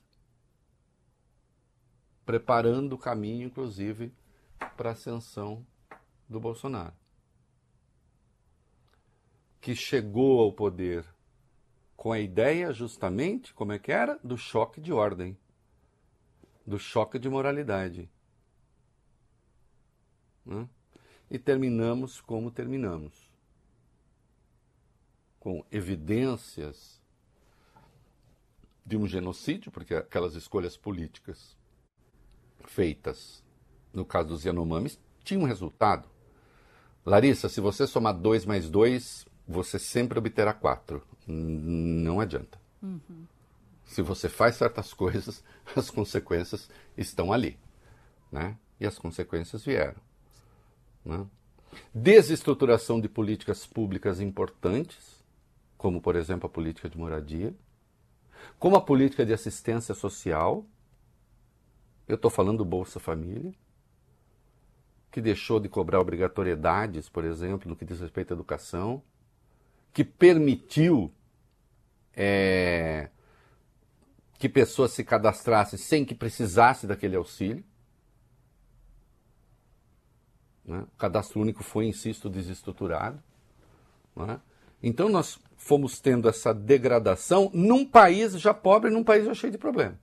Preparando 2.26 2.94
o 2.94 2.98
caminho, 2.98 3.48
inclusive, 3.48 4.14
para 4.78 4.90
a 4.90 4.94
ascensão 4.94 5.66
do 6.30 6.40
Bolsonaro. 6.40 6.94
Que 9.60 9.76
chegou 9.76 10.40
ao 10.40 10.54
poder 10.54 11.06
com 12.06 12.12
a 12.12 12.20
ideia, 12.20 12.72
justamente, 12.72 13.52
como 13.52 13.74
é 13.74 13.80
que 13.80 13.92
era? 13.92 14.20
Do 14.24 14.38
choque 14.38 14.80
de 14.80 14.94
ordem. 14.94 15.36
Do 16.64 16.78
choque 16.78 17.18
de 17.18 17.28
moralidade. 17.28 18.08
Né? 20.46 20.70
E 21.32 21.40
terminamos 21.40 22.22
como 22.22 22.52
terminamos. 22.52 23.34
Com 25.40 25.66
evidências 25.72 27.02
de 28.86 28.96
um 28.96 29.08
genocídio, 29.08 29.72
porque 29.72 29.96
aquelas 29.96 30.36
escolhas 30.36 30.78
políticas 30.78 31.58
feitas 32.66 33.44
no 33.92 34.06
caso 34.06 34.30
dos 34.30 34.46
Yanomamis 34.46 35.00
tinham 35.24 35.44
resultado. 35.46 36.08
Larissa, 37.04 37.50
se 37.50 37.60
você 37.60 37.88
somar 37.88 38.14
2 38.14 38.46
mais 38.46 38.70
2, 38.70 39.26
você 39.48 39.78
sempre 39.78 40.18
obterá 40.18 40.54
4. 40.54 41.02
Não 41.28 42.20
adianta. 42.20 42.60
Se 43.86 44.02
você 44.02 44.28
faz 44.28 44.56
certas 44.56 44.94
coisas, 44.94 45.44
as 45.76 45.90
consequências 45.90 46.70
estão 46.98 47.32
ali. 47.32 47.58
Né? 48.32 48.58
E 48.80 48.86
as 48.86 48.98
consequências 48.98 49.64
vieram. 49.64 50.02
Né? 51.04 51.26
Desestruturação 51.94 53.00
de 53.00 53.08
políticas 53.08 53.66
públicas 53.66 54.20
importantes, 54.20 55.24
como, 55.78 56.02
por 56.02 56.16
exemplo, 56.16 56.48
a 56.48 56.50
política 56.50 56.90
de 56.90 56.98
moradia, 56.98 57.54
como 58.58 58.76
a 58.76 58.82
política 58.82 59.26
de 59.26 59.34
assistência 59.34 59.94
social. 59.94 60.66
Eu 62.08 62.16
estou 62.16 62.32
falando 62.32 62.60
do 62.60 62.66
Bolsa 62.66 63.00
Família, 63.00 63.54
que 65.12 65.22
deixou 65.22 65.60
de 65.60 65.70
cobrar 65.70 66.00
obrigatoriedades, 66.00 67.10
por 67.10 67.24
exemplo, 67.24 67.70
no 67.70 67.76
que 67.76 67.86
diz 67.86 68.00
respeito 68.00 68.34
à 68.34 68.36
educação, 68.36 69.02
que 69.96 70.04
permitiu 70.04 71.10
é, 72.14 73.10
que 74.38 74.50
pessoas 74.50 74.92
se 74.92 75.06
cadastrassem 75.06 75.80
sem 75.80 76.04
que 76.04 76.14
precisasse 76.14 76.86
daquele 76.86 77.16
auxílio. 77.16 77.64
Né? 80.66 80.80
O 80.80 80.98
cadastro 80.98 81.40
único 81.40 81.64
foi, 81.64 81.86
insisto, 81.86 82.30
desestruturado. 82.30 83.24
Né? 84.14 84.38
Então 84.84 85.08
nós 85.08 85.40
fomos 85.56 86.02
tendo 86.02 86.28
essa 86.28 86.54
degradação 86.54 87.50
num 87.54 87.86
país 87.86 88.34
já 88.34 88.54
pobre, 88.54 88.92
num 88.92 89.04
país 89.04 89.24
já 89.24 89.34
cheio 89.34 89.54
de 89.54 89.58
problemas. 89.58 89.98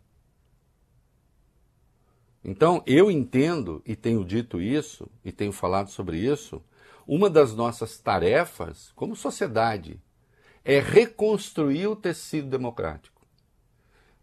Então 2.43 2.83
eu 2.87 3.11
entendo 3.11 3.83
e 3.85 3.95
tenho 3.95 4.25
dito 4.25 4.59
isso 4.59 5.07
e 5.23 5.31
tenho 5.31 5.53
falado 5.53 5.91
sobre 5.91 6.17
isso. 6.17 6.63
Uma 7.07 7.29
das 7.29 7.55
nossas 7.55 7.99
tarefas 7.99 8.93
como 8.95 9.17
sociedade 9.17 10.01
é 10.65 10.79
reconstruir 10.79 11.87
o 11.89 11.97
tecido 11.97 12.49
democrático. 12.49 13.23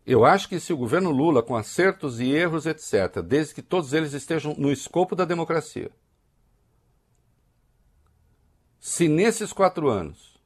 Eu 0.05 0.25
acho 0.25 0.49
que 0.49 0.59
se 0.59 0.73
o 0.73 0.77
governo 0.77 1.11
Lula, 1.11 1.43
com 1.43 1.55
acertos 1.55 2.19
e 2.19 2.31
erros, 2.31 2.65
etc., 2.65 3.21
desde 3.23 3.53
que 3.53 3.61
todos 3.61 3.93
eles 3.93 4.13
estejam 4.13 4.55
no 4.57 4.71
escopo 4.71 5.15
da 5.15 5.25
democracia, 5.25 5.91
se 8.79 9.07
nesses 9.07 9.53
quatro 9.53 9.89
anos 9.89 10.41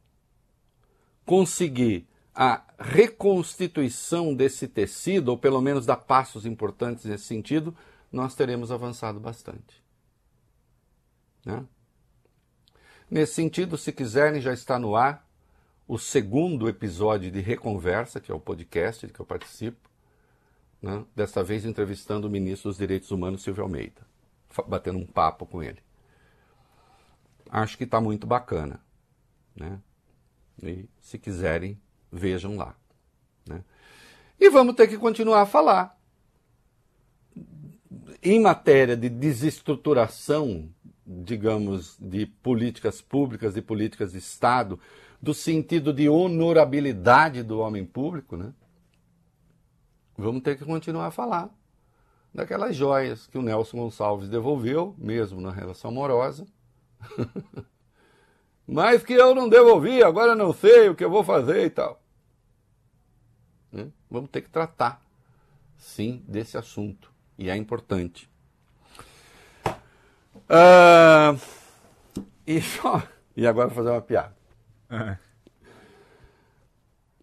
conseguir 1.25 2.07
a 2.35 2.63
reconstituição 2.79 4.33
desse 4.33 4.67
tecido, 4.67 5.29
ou 5.29 5.37
pelo 5.37 5.61
menos 5.61 5.85
dar 5.85 5.97
passos 5.97 6.45
importantes 6.45 7.05
nesse 7.05 7.25
sentido, 7.25 7.75
nós 8.11 8.35
teremos 8.35 8.71
avançado 8.71 9.19
bastante. 9.19 9.81
Né? 11.45 11.63
Nesse 13.13 13.36
sentido, 13.36 13.77
se 13.77 13.91
quiserem, 13.91 14.41
já 14.41 14.51
está 14.51 14.79
no 14.79 14.96
ar 14.96 15.24
o 15.88 16.00
segundo 16.00 16.67
episódio 16.67 17.29
de 17.29 17.41
Reconversa, 17.41 18.20
que 18.20 18.32
é 18.32 18.34
o 18.34 18.39
podcast 18.39 19.08
que 19.08 19.20
eu 19.20 19.24
participo, 19.24 19.88
né? 20.82 21.05
desta 21.15 21.43
vez 21.43 21.63
entrevistando 21.63 22.27
o 22.27 22.32
ministro 22.32 22.72
dos 22.72 22.77
Direitos 22.79 23.12
Humanos, 23.12 23.43
Silvio 23.43 23.65
Almeida, 23.65 24.01
batendo 24.67 24.98
um 24.98 25.05
papo 25.05 25.46
com 25.46 25.62
ele. 25.62 25.77
Acho 27.51 27.77
que 27.77 27.84
está 27.84 28.01
muito 28.01 28.25
bacana. 28.25 28.84
Né? 29.55 29.79
E 30.63 30.89
se 31.00 31.20
quiserem, 31.20 31.79
vejam 32.12 32.58
lá. 32.58 32.75
Né? 33.48 33.63
E 34.39 34.50
vamos 34.50 34.74
ter 34.74 34.88
que 34.88 34.98
continuar 34.98 35.43
a 35.43 35.46
falar. 35.46 35.96
Em 38.24 38.39
matéria 38.39 38.98
de 38.98 39.07
desestruturação, 39.07 40.68
digamos, 41.05 41.98
de 42.00 42.25
políticas 42.25 43.01
públicas, 43.01 43.53
de 43.53 43.61
políticas 43.61 44.13
de 44.13 44.18
Estado, 44.18 44.79
do 45.22 45.33
sentido 45.33 45.94
de 45.94 46.09
honorabilidade 46.09 47.44
do 47.44 47.59
homem 47.59 47.85
público, 47.85 48.35
né? 48.35 48.53
Vamos 50.18 50.44
ter 50.44 50.57
que 50.57 50.66
continuar 50.66 51.07
a 51.07 51.11
falar 51.11 51.50
daquelas 52.33 52.75
joias 52.75 53.27
que 53.27 53.37
o 53.37 53.42
Nelson 53.42 53.77
Gonçalves 53.77 54.29
devolveu, 54.29 54.96
mesmo 54.98 55.39
na 55.39 55.51
relação 55.51 55.92
amorosa. 55.92 56.46
Mas 58.66 59.03
que 59.03 59.13
eu 59.13 59.35
não 59.35 59.50
devolvi, 59.50 60.01
agora 60.01 60.35
não 60.35 60.53
sei 60.53 60.89
o 60.89 60.96
que 60.96 61.03
eu 61.03 61.09
vou 61.09 61.24
fazer 61.24 61.66
e 61.66 61.70
tal. 61.70 62.01
Né? 63.72 63.92
Vamos 64.09 64.29
ter 64.29 64.42
que 64.42 64.50
tratar, 64.50 65.01
sim, 65.77 66.24
desse 66.27 66.57
assunto. 66.57 67.11
E 67.37 67.50
é 67.50 67.55
importante. 67.55 68.29
Ah, 70.50 71.36
e, 72.46 72.62
só, 72.62 73.08
e 73.36 73.48
agora 73.48 73.68
vou 73.68 73.77
fazer 73.77 73.90
uma 73.90 74.01
piada. 74.01 74.36
É. 74.90 75.18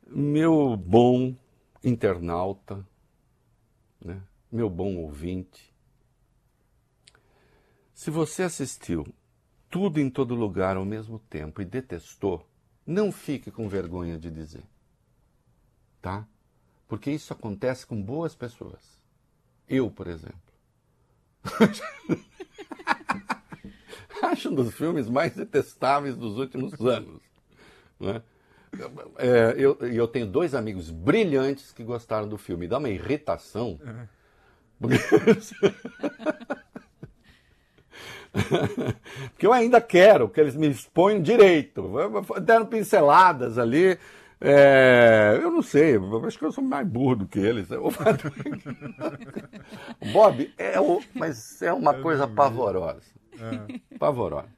Meu 0.06 0.76
bom 0.76 1.34
internauta, 1.84 2.84
né? 4.04 4.20
meu 4.50 4.68
bom 4.68 4.96
ouvinte, 4.96 5.72
se 7.94 8.10
você 8.10 8.42
assistiu 8.42 9.06
tudo 9.68 10.00
em 10.00 10.10
todo 10.10 10.34
lugar 10.34 10.76
ao 10.76 10.84
mesmo 10.84 11.18
tempo 11.18 11.62
e 11.62 11.64
detestou, 11.64 12.48
não 12.84 13.12
fique 13.12 13.50
com 13.50 13.68
vergonha 13.68 14.18
de 14.18 14.30
dizer. 14.30 14.64
Tá? 16.02 16.26
Porque 16.88 17.10
isso 17.10 17.32
acontece 17.32 17.86
com 17.86 18.02
boas 18.02 18.34
pessoas. 18.34 18.98
Eu, 19.68 19.90
por 19.90 20.08
exemplo. 20.08 20.40
Acho 24.22 24.50
um 24.50 24.54
dos 24.54 24.74
filmes 24.74 25.08
mais 25.08 25.34
detestáveis 25.34 26.16
dos 26.16 26.38
últimos 26.38 26.72
anos. 26.80 27.20
Né? 27.98 28.22
É, 29.18 29.54
eu, 29.56 29.76
eu 29.80 30.06
tenho 30.06 30.26
dois 30.26 30.54
amigos 30.54 30.90
brilhantes 30.90 31.72
que 31.72 31.82
gostaram 31.82 32.28
do 32.28 32.38
filme. 32.38 32.68
Dá 32.68 32.78
uma 32.78 32.88
irritação. 32.88 33.80
Porque... 34.78 34.96
Porque 39.30 39.44
eu 39.44 39.52
ainda 39.52 39.80
quero 39.80 40.28
que 40.28 40.40
eles 40.40 40.54
me 40.54 40.68
exponham 40.68 41.20
direito. 41.20 41.90
Deram 42.40 42.64
pinceladas 42.64 43.58
ali. 43.58 43.98
É, 44.40 45.38
eu 45.42 45.50
não 45.50 45.60
sei, 45.60 45.96
acho 46.26 46.38
que 46.38 46.44
eu 46.46 46.52
sou 46.52 46.64
mais 46.64 46.86
burro 46.86 47.16
do 47.16 47.26
que 47.26 47.38
eles. 47.38 47.68
Bob, 50.12 50.50
é 50.56 50.80
o, 50.80 51.02
mas 51.14 51.60
é 51.60 51.72
uma 51.72 51.92
coisa 51.94 52.26
pavorosa. 52.26 53.02
Pavorosa. 53.98 54.48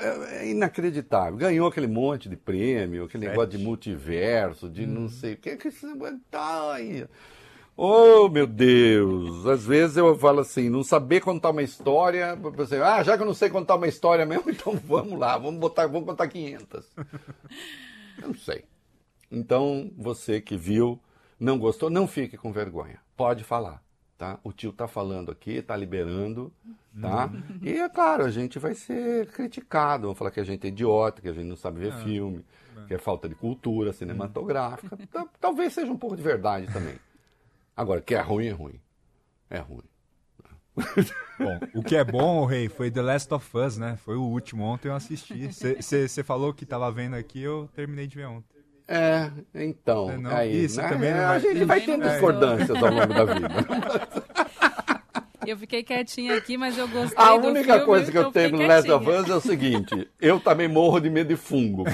É, 0.00 0.44
é 0.44 0.50
inacreditável. 0.50 1.36
Ganhou 1.36 1.66
aquele 1.66 1.86
monte 1.88 2.28
de 2.28 2.36
prêmio, 2.36 3.04
aquele 3.04 3.24
Sete. 3.24 3.30
negócio 3.30 3.58
de 3.58 3.64
multiverso, 3.64 4.68
de 4.68 4.86
não 4.86 5.08
sei 5.08 5.34
o 5.34 5.36
que. 5.36 5.56
que 5.56 5.68
isso 5.68 5.86
tá 6.30 6.74
aí. 6.74 7.06
Oh, 7.80 8.28
meu 8.28 8.46
Deus! 8.46 9.46
Às 9.46 9.64
vezes 9.64 9.96
eu 9.96 10.18
falo 10.18 10.40
assim, 10.40 10.68
não 10.68 10.82
saber 10.82 11.20
contar 11.20 11.50
uma 11.50 11.62
história, 11.62 12.34
você, 12.34 12.74
ah, 12.76 13.04
já 13.04 13.16
que 13.16 13.22
eu 13.22 13.26
não 13.26 13.34
sei 13.34 13.48
contar 13.48 13.76
uma 13.76 13.86
história 13.86 14.26
mesmo, 14.26 14.50
então 14.50 14.74
vamos 14.84 15.16
lá, 15.16 15.38
vamos 15.38 15.60
botar, 15.60 15.86
vamos 15.86 16.04
contar 16.04 16.26
500. 16.26 16.84
Eu 18.20 18.28
não 18.28 18.34
sei. 18.34 18.64
Então, 19.30 19.90
você 19.96 20.40
que 20.40 20.56
viu, 20.56 21.00
não 21.38 21.58
gostou, 21.58 21.90
não 21.90 22.06
fique 22.06 22.36
com 22.36 22.50
vergonha. 22.52 22.98
Pode 23.16 23.44
falar, 23.44 23.82
tá? 24.16 24.38
O 24.42 24.52
tio 24.52 24.72
tá 24.72 24.88
falando 24.88 25.30
aqui, 25.30 25.60
tá 25.62 25.76
liberando, 25.76 26.52
tá? 27.00 27.30
E 27.62 27.70
é 27.72 27.88
claro, 27.88 28.24
a 28.24 28.30
gente 28.30 28.58
vai 28.58 28.74
ser 28.74 29.30
criticado, 29.32 30.06
vão 30.06 30.14
falar 30.14 30.30
que 30.30 30.40
a 30.40 30.44
gente 30.44 30.64
é 30.64 30.68
idiota, 30.68 31.20
que 31.20 31.28
a 31.28 31.32
gente 31.32 31.46
não 31.46 31.56
sabe 31.56 31.80
ver 31.80 31.92
filme, 32.04 32.44
que 32.86 32.94
é 32.94 32.98
falta 32.98 33.28
de 33.28 33.34
cultura 33.34 33.92
cinematográfica. 33.92 34.96
Tal- 35.12 35.28
Talvez 35.40 35.72
seja 35.74 35.92
um 35.92 35.98
pouco 35.98 36.16
de 36.16 36.22
verdade 36.22 36.72
também. 36.72 36.94
Agora, 37.76 38.00
que 38.00 38.14
é 38.14 38.20
ruim, 38.20 38.46
é 38.46 38.52
ruim. 38.52 38.80
É 39.50 39.58
ruim. 39.58 39.82
Bom, 41.38 41.60
o 41.74 41.82
que 41.82 41.94
é 41.96 42.02
bom, 42.04 42.44
Rei, 42.44 42.68
foi 42.68 42.90
The 42.90 43.02
Last 43.02 43.32
of 43.32 43.56
Us, 43.56 43.76
né? 43.78 43.96
Foi 44.04 44.16
o 44.16 44.22
último, 44.22 44.64
ontem 44.64 44.88
eu 44.88 44.94
assisti. 44.94 45.48
Você 45.80 46.22
falou 46.24 46.52
que 46.52 46.66
tava 46.66 46.90
vendo 46.90 47.14
aqui, 47.14 47.42
eu 47.42 47.68
terminei 47.74 48.06
de 48.06 48.16
ver 48.16 48.26
ontem. 48.26 48.58
É, 48.90 49.30
então, 49.54 50.10
É, 50.10 50.16
não, 50.16 50.34
aí, 50.34 50.64
isso 50.64 50.80
né? 50.80 50.88
também 50.88 51.10
não 51.10 51.18
É, 51.20 51.24
a 51.24 51.28
vai- 51.28 51.40
gente 51.40 51.64
vai 51.64 51.80
tendo 51.82 52.08
discordâncias 52.08 52.70
ao 52.82 52.90
longo 52.90 53.12
da 53.14 53.24
vida. 53.26 53.48
Eu 55.48 55.56
fiquei 55.56 55.82
quietinha 55.82 56.36
aqui, 56.36 56.58
mas 56.58 56.76
eu 56.76 56.86
gostei 56.86 57.16
A 57.16 57.34
do 57.38 57.46
única 57.46 57.72
filme, 57.72 57.86
coisa 57.86 58.12
que 58.12 58.18
eu 58.18 58.20
então 58.20 58.32
tenho 58.32 58.50
no 58.50 58.66
Last 58.66 58.90
of. 58.90 59.08
Us 59.08 59.30
é 59.30 59.34
o 59.34 59.40
seguinte: 59.40 60.06
eu 60.20 60.38
também 60.38 60.68
morro 60.68 61.00
de 61.00 61.08
medo 61.08 61.28
de 61.28 61.36
fungo. 61.36 61.84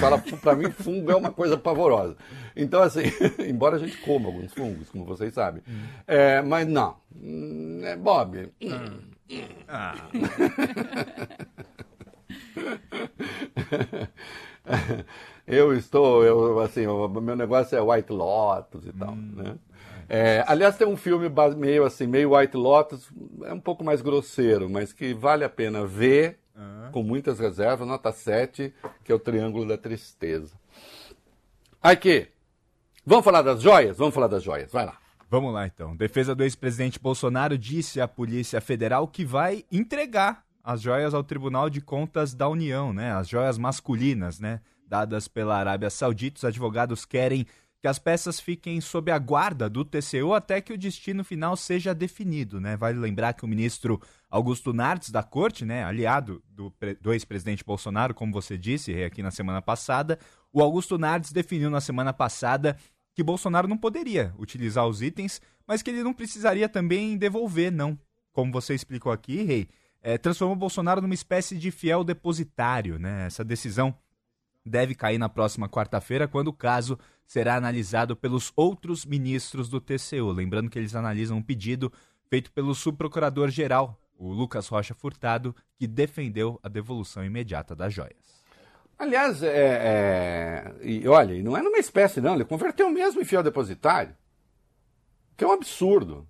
Pra 0.41 0.57
mim, 0.57 0.69
fungo 0.71 1.09
é 1.09 1.15
uma 1.15 1.31
coisa 1.31 1.57
pavorosa. 1.57 2.17
Então, 2.53 2.83
assim, 2.83 3.03
embora 3.47 3.77
a 3.77 3.79
gente 3.79 3.95
coma 3.99 4.27
alguns 4.27 4.53
fungos, 4.53 4.89
como 4.89 5.05
vocês 5.05 5.33
sabem, 5.33 5.63
é, 6.05 6.41
mas 6.41 6.67
não. 6.67 6.97
Hum, 7.15 7.79
é, 7.81 7.95
Bob. 7.95 8.49
hum, 8.61 8.99
eu 15.47 15.73
estou, 15.77 16.25
eu, 16.25 16.59
assim, 16.59 16.85
o 16.87 17.07
meu 17.07 17.37
negócio 17.37 17.77
é 17.77 17.81
White 17.81 18.11
Lotus 18.11 18.85
e 18.85 18.91
tal, 18.91 19.15
né? 19.15 19.55
É, 20.07 20.43
aliás, 20.47 20.77
tem 20.77 20.87
um 20.87 20.97
filme 20.97 21.29
meio 21.57 21.83
assim, 21.83 22.07
meio 22.07 22.35
White 22.35 22.55
Lotus, 22.55 23.09
é 23.43 23.53
um 23.53 23.59
pouco 23.59 23.83
mais 23.83 24.01
grosseiro, 24.01 24.69
mas 24.69 24.93
que 24.93 25.13
vale 25.13 25.43
a 25.43 25.49
pena 25.49 25.85
ver, 25.85 26.39
com 26.91 27.03
muitas 27.03 27.39
reservas, 27.39 27.87
nota 27.87 28.11
7, 28.11 28.73
que 29.03 29.11
é 29.11 29.15
o 29.15 29.19
Triângulo 29.19 29.67
da 29.67 29.77
Tristeza. 29.77 30.53
Aqui, 31.81 32.29
vamos 33.05 33.25
falar 33.25 33.41
das 33.41 33.61
joias? 33.61 33.97
Vamos 33.97 34.15
falar 34.15 34.27
das 34.27 34.41
joias, 34.41 34.71
vai 34.71 34.85
lá. 34.85 34.97
Vamos 35.29 35.53
lá 35.53 35.65
então. 35.65 35.95
Defesa 35.95 36.33
do 36.33 36.43
ex-presidente 36.43 36.99
Bolsonaro 36.99 37.57
disse 37.57 37.99
à 37.99 38.07
Polícia 38.07 38.61
Federal 38.61 39.07
que 39.07 39.25
vai 39.25 39.65
entregar 39.71 40.45
as 40.63 40.81
joias 40.81 41.13
ao 41.13 41.23
Tribunal 41.23 41.69
de 41.69 41.81
Contas 41.81 42.33
da 42.33 42.47
União, 42.47 42.93
né? 42.93 43.11
As 43.11 43.27
joias 43.27 43.57
masculinas, 43.57 44.39
né? 44.39 44.61
Dadas 44.87 45.27
pela 45.27 45.57
Arábia 45.57 45.89
Saudita. 45.89 46.37
Os 46.37 46.45
advogados 46.45 47.05
querem 47.05 47.45
que 47.85 47.89
as 47.89 47.99
peças 47.99 48.39
fiquem 48.39 48.81
sob 48.81 49.11
a 49.11 49.19
guarda 49.19 49.69
do 49.69 49.85
TCU 49.85 50.33
até 50.33 50.59
que 50.59 50.73
o 50.73 50.77
destino 50.77 51.23
final 51.23 51.55
seja 51.55 51.93
definido, 51.93 52.59
né? 52.59 52.75
Vale 52.75 52.97
lembrar 52.97 53.33
que 53.33 53.45
o 53.45 53.47
ministro 53.47 54.01
Augusto 54.27 54.73
Nardes 54.73 55.11
da 55.11 55.21
Corte, 55.21 55.63
né, 55.63 55.83
aliado 55.83 56.43
do, 56.49 56.73
do 56.99 57.13
ex-presidente 57.13 57.63
Bolsonaro, 57.63 58.15
como 58.15 58.33
você 58.33 58.57
disse 58.57 59.03
aqui 59.03 59.21
na 59.21 59.29
semana 59.29 59.61
passada, 59.61 60.17
o 60.51 60.63
Augusto 60.63 60.97
Nardes 60.97 61.31
definiu 61.31 61.69
na 61.69 61.79
semana 61.79 62.11
passada 62.11 62.75
que 63.13 63.21
Bolsonaro 63.21 63.67
não 63.67 63.77
poderia 63.77 64.33
utilizar 64.39 64.87
os 64.87 65.03
itens, 65.03 65.39
mas 65.67 65.83
que 65.83 65.91
ele 65.91 66.01
não 66.01 66.11
precisaria 66.11 66.67
também 66.67 67.15
devolver, 67.15 67.71
não. 67.71 67.95
Como 68.33 68.51
você 68.51 68.73
explicou 68.73 69.11
aqui, 69.11 69.43
Rei, 69.43 69.69
é, 70.01 70.17
transformou 70.17 70.55
Bolsonaro 70.55 71.03
numa 71.03 71.13
espécie 71.13 71.55
de 71.55 71.69
fiel 71.69 72.03
depositário, 72.03 72.97
né? 72.97 73.27
Essa 73.27 73.43
decisão 73.43 73.95
deve 74.65 74.95
cair 74.95 75.17
na 75.17 75.29
próxima 75.29 75.69
quarta-feira, 75.69 76.27
quando 76.27 76.47
o 76.47 76.53
caso 76.53 76.97
será 77.25 77.55
analisado 77.55 78.15
pelos 78.15 78.51
outros 78.55 79.05
ministros 79.05 79.69
do 79.69 79.79
TCU. 79.79 80.31
Lembrando 80.31 80.69
que 80.69 80.79
eles 80.79 80.95
analisam 80.95 81.37
um 81.37 81.41
pedido 81.41 81.91
feito 82.29 82.51
pelo 82.51 82.73
subprocurador-geral, 82.73 83.99
o 84.17 84.31
Lucas 84.31 84.67
Rocha 84.67 84.93
Furtado, 84.93 85.55
que 85.77 85.87
defendeu 85.87 86.59
a 86.63 86.69
devolução 86.69 87.23
imediata 87.23 87.75
das 87.75 87.93
joias. 87.93 88.43
Aliás, 88.97 89.43
é, 89.43 89.49
é, 89.49 90.75
e 90.81 91.07
olha, 91.07 91.41
não 91.43 91.57
é 91.57 91.61
numa 91.61 91.77
espécie, 91.77 92.21
não, 92.21 92.35
ele 92.35 92.45
converteu 92.45 92.89
mesmo 92.89 93.21
em 93.21 93.25
fiel 93.25 93.43
depositário. 93.43 94.15
Que 95.35 95.43
é 95.43 95.47
um 95.47 95.51
absurdo. 95.51 96.27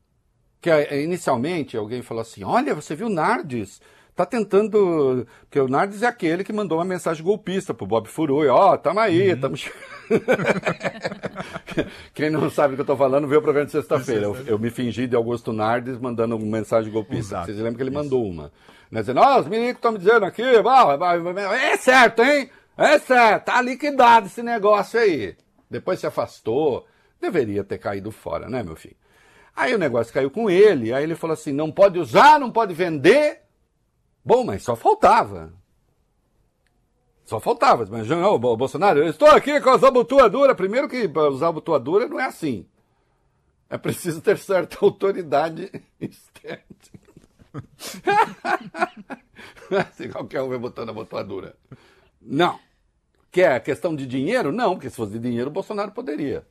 Que 0.59 0.71
é, 0.71 1.03
inicialmente 1.03 1.77
alguém 1.77 2.01
falou 2.01 2.21
assim: 2.21 2.43
olha, 2.43 2.73
você 2.73 2.95
viu 2.95 3.07
Nardes? 3.07 3.79
Tá 4.15 4.25
tentando. 4.25 5.27
Porque 5.41 5.59
o 5.59 5.67
Nardes 5.67 6.01
é 6.01 6.07
aquele 6.07 6.43
que 6.43 6.53
mandou 6.53 6.77
uma 6.77 6.85
mensagem 6.85 7.21
golpista 7.23 7.73
pro 7.73 7.85
Bob 7.85 8.07
Furui. 8.07 8.47
Ó, 8.47 8.73
oh, 8.73 8.77
tamo 8.77 8.99
aí, 9.01 9.35
tamo. 9.35 9.57
che- 9.57 9.71
Quem 12.13 12.29
não 12.29 12.49
sabe 12.49 12.73
o 12.73 12.77
que 12.77 12.81
eu 12.81 12.85
tô 12.85 12.95
falando, 12.95 13.27
vê 13.27 13.35
o 13.35 13.41
programa 13.41 13.65
de 13.65 13.73
sexta-feira. 13.73 14.23
Eu, 14.23 14.37
eu 14.47 14.59
me 14.59 14.69
fingi 14.69 15.07
de 15.07 15.15
Augusto 15.15 15.51
Nardes 15.51 15.97
mandando 15.99 16.37
uma 16.37 16.57
mensagem 16.57 16.91
golpista. 16.91 17.35
Exato. 17.35 17.45
Vocês 17.47 17.57
lembram 17.57 17.75
que 17.75 17.83
ele 17.83 17.91
mandou 17.91 18.25
uma. 18.25 18.51
Né, 18.89 19.01
dizendo, 19.01 19.19
ó, 19.19 19.39
os 19.39 19.47
meninos 19.47 19.75
estão 19.75 19.91
me 19.91 19.97
dizendo 19.97 20.25
aqui, 20.25 20.41
é 20.43 21.77
certo, 21.77 22.23
hein? 22.23 22.49
É 22.77 22.99
certo, 22.99 23.45
tá 23.45 23.61
liquidado 23.61 24.27
esse 24.27 24.43
negócio 24.43 24.99
aí. 24.99 25.35
Depois 25.69 25.99
se 25.99 26.07
afastou. 26.07 26.85
Deveria 27.19 27.63
ter 27.63 27.79
caído 27.79 28.11
fora, 28.11 28.47
né, 28.47 28.61
meu 28.63 28.75
filho? 28.75 28.95
Aí 29.55 29.73
o 29.73 29.79
negócio 29.79 30.13
caiu 30.13 30.29
com 30.29 30.49
ele, 30.49 30.93
aí 30.93 31.03
ele 31.03 31.15
falou 31.15 31.33
assim: 31.33 31.51
não 31.51 31.71
pode 31.71 31.97
usar, 31.97 32.39
não 32.39 32.51
pode 32.51 32.73
vender. 32.73 33.39
Bom, 34.25 34.43
mas 34.43 34.63
só 34.63 34.75
faltava. 34.75 35.53
Só 37.25 37.39
faltava. 37.39 37.85
Mas, 37.89 38.07
não, 38.07 38.37
Bo- 38.39 38.57
Bolsonaro, 38.57 38.99
eu 38.99 39.07
estou 39.09 39.27
aqui 39.29 39.59
com 39.61 39.69
as 39.69 39.83
abotoaduras. 39.83 40.55
Primeiro 40.57 40.89
que 40.89 41.05
usar 41.07 41.49
abotoadura 41.49 42.07
não 42.07 42.19
é 42.19 42.25
assim. 42.25 42.67
É 43.69 43.77
preciso 43.77 44.21
ter 44.21 44.37
certa 44.37 44.77
autoridade 44.83 45.71
externa. 45.99 46.63
assim, 49.89 50.09
qualquer 50.09 50.41
um 50.41 50.49
vai 50.49 50.57
botando 50.57 50.89
abotoadura. 50.89 51.55
Não. 52.21 52.59
Quer 53.31 53.61
questão 53.63 53.95
de 53.95 54.07
dinheiro? 54.07 54.51
Não, 54.51 54.73
porque 54.75 54.89
se 54.89 54.95
fosse 54.95 55.11
de 55.13 55.19
dinheiro, 55.19 55.49
o 55.49 55.53
Bolsonaro 55.53 55.91
poderia. 55.91 56.45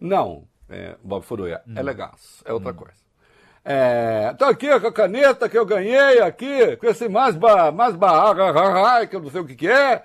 Não, 0.00 0.48
é, 0.68 0.96
Bob 1.02 1.22
Furuia, 1.24 1.62
é 1.76 1.82
legal, 1.82 2.14
é 2.44 2.52
outra 2.52 2.72
coisa. 2.72 3.01
É, 3.64 4.34
tô 4.34 4.46
aqui 4.46 4.68
com 4.80 4.86
a 4.88 4.92
caneta 4.92 5.48
que 5.48 5.56
eu 5.56 5.64
ganhei 5.64 6.20
aqui, 6.20 6.76
com 6.76 6.86
esse 6.86 7.08
mais 7.08 7.36
ba, 7.36 7.70
mais 7.70 7.94
ba, 7.94 8.34
que 9.06 9.14
eu 9.16 9.20
não 9.20 9.30
sei 9.30 9.40
o 9.40 9.46
que 9.46 9.54
que 9.54 9.68
é. 9.68 10.04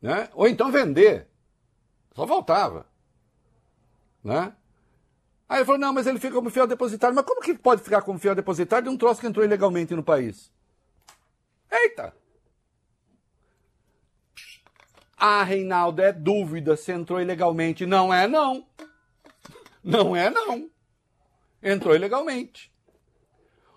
Né? 0.00 0.28
Ou 0.32 0.48
então 0.48 0.72
vender. 0.72 1.28
Só 2.14 2.26
faltava. 2.26 2.86
Né? 4.24 4.52
Aí 5.48 5.58
ele 5.58 5.64
falou, 5.64 5.80
não, 5.80 5.92
mas 5.92 6.06
ele 6.06 6.18
fica 6.18 6.34
como 6.34 6.50
fiel 6.50 6.66
depositário. 6.66 7.14
Mas 7.14 7.24
como 7.24 7.40
que 7.40 7.54
pode 7.54 7.82
ficar 7.82 8.02
como 8.02 8.18
fiel 8.18 8.34
depositário 8.34 8.88
de 8.88 8.94
um 8.94 8.98
troço 8.98 9.20
que 9.20 9.26
entrou 9.26 9.44
ilegalmente 9.44 9.94
no 9.94 10.02
país? 10.02 10.52
Eita! 11.70 12.14
Ah, 15.16 15.42
Reinaldo, 15.42 16.00
é 16.00 16.12
dúvida 16.12 16.76
se 16.76 16.92
entrou 16.92 17.20
ilegalmente. 17.20 17.84
Não 17.84 18.12
é, 18.12 18.28
não. 18.28 18.66
Não 19.82 20.14
é, 20.14 20.30
não. 20.30 20.70
Entrou 21.62 21.94
ilegalmente. 21.94 22.72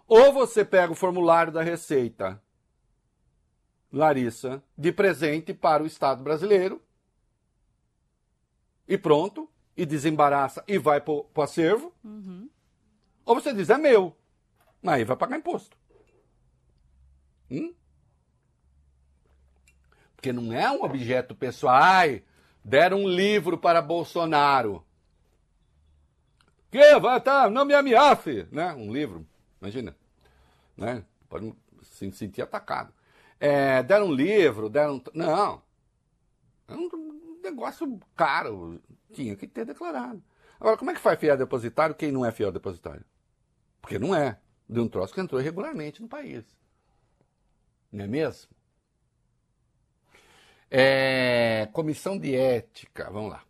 Ou 0.07 0.33
você 0.33 0.65
pega 0.65 0.91
o 0.91 0.95
formulário 0.95 1.51
da 1.51 1.61
Receita, 1.61 2.41
Larissa, 3.91 4.63
de 4.77 4.91
presente 4.91 5.53
para 5.53 5.83
o 5.83 5.87
Estado 5.87 6.23
brasileiro, 6.23 6.81
e 8.87 8.97
pronto, 8.97 9.49
e 9.75 9.85
desembaraça 9.85 10.63
e 10.67 10.77
vai 10.77 10.99
para 10.99 11.13
o 11.13 11.41
acervo. 11.41 11.93
Ou 13.25 13.35
você 13.35 13.53
diz, 13.53 13.69
é 13.69 13.77
meu. 13.77 14.15
Mas 14.81 14.95
aí 14.95 15.03
vai 15.05 15.15
pagar 15.15 15.37
imposto. 15.37 15.77
Hum? 17.49 17.73
Porque 20.15 20.33
não 20.33 20.53
é 20.53 20.69
um 20.71 20.83
objeto 20.83 21.33
pessoal. 21.33 21.75
Ai, 21.75 22.23
deram 22.63 23.03
um 23.03 23.07
livro 23.07 23.57
para 23.57 23.81
Bolsonaro. 23.81 24.85
Que 26.71 26.99
vai 26.99 27.19
tá, 27.19 27.49
não 27.49 27.65
me 27.65 27.73
ameace, 27.73 28.47
né? 28.49 28.73
Um 28.73 28.93
livro, 28.93 29.27
imagina, 29.61 29.95
né? 30.77 31.03
Pode 31.27 31.53
se 31.83 32.09
sentir 32.13 32.41
atacado. 32.41 32.93
É, 33.39 33.83
deram 33.83 34.07
um 34.07 34.13
livro, 34.13 34.69
deram, 34.69 35.03
não, 35.13 35.61
é 36.67 36.73
um 36.73 37.39
negócio 37.43 37.99
caro, 38.15 38.81
tinha 39.11 39.35
que 39.35 39.47
ter 39.47 39.65
declarado. 39.65 40.23
Agora, 40.59 40.77
como 40.77 40.91
é 40.91 40.93
que 40.93 41.01
faz 41.01 41.19
fiel 41.19 41.35
depositário 41.35 41.95
quem 41.95 42.11
não 42.11 42.25
é 42.25 42.31
fiel 42.31 42.51
depositário? 42.51 43.03
Porque 43.81 43.99
não 43.99 44.15
é, 44.15 44.39
de 44.69 44.79
um 44.79 44.87
troço 44.87 45.13
que 45.13 45.19
entrou 45.19 45.41
irregularmente 45.41 46.01
no 46.01 46.07
país. 46.07 46.45
Não 47.91 48.05
é 48.05 48.07
mesmo? 48.07 48.49
É, 50.69 51.67
comissão 51.73 52.17
de 52.17 52.33
ética, 52.33 53.09
vamos 53.11 53.31
lá. 53.31 53.43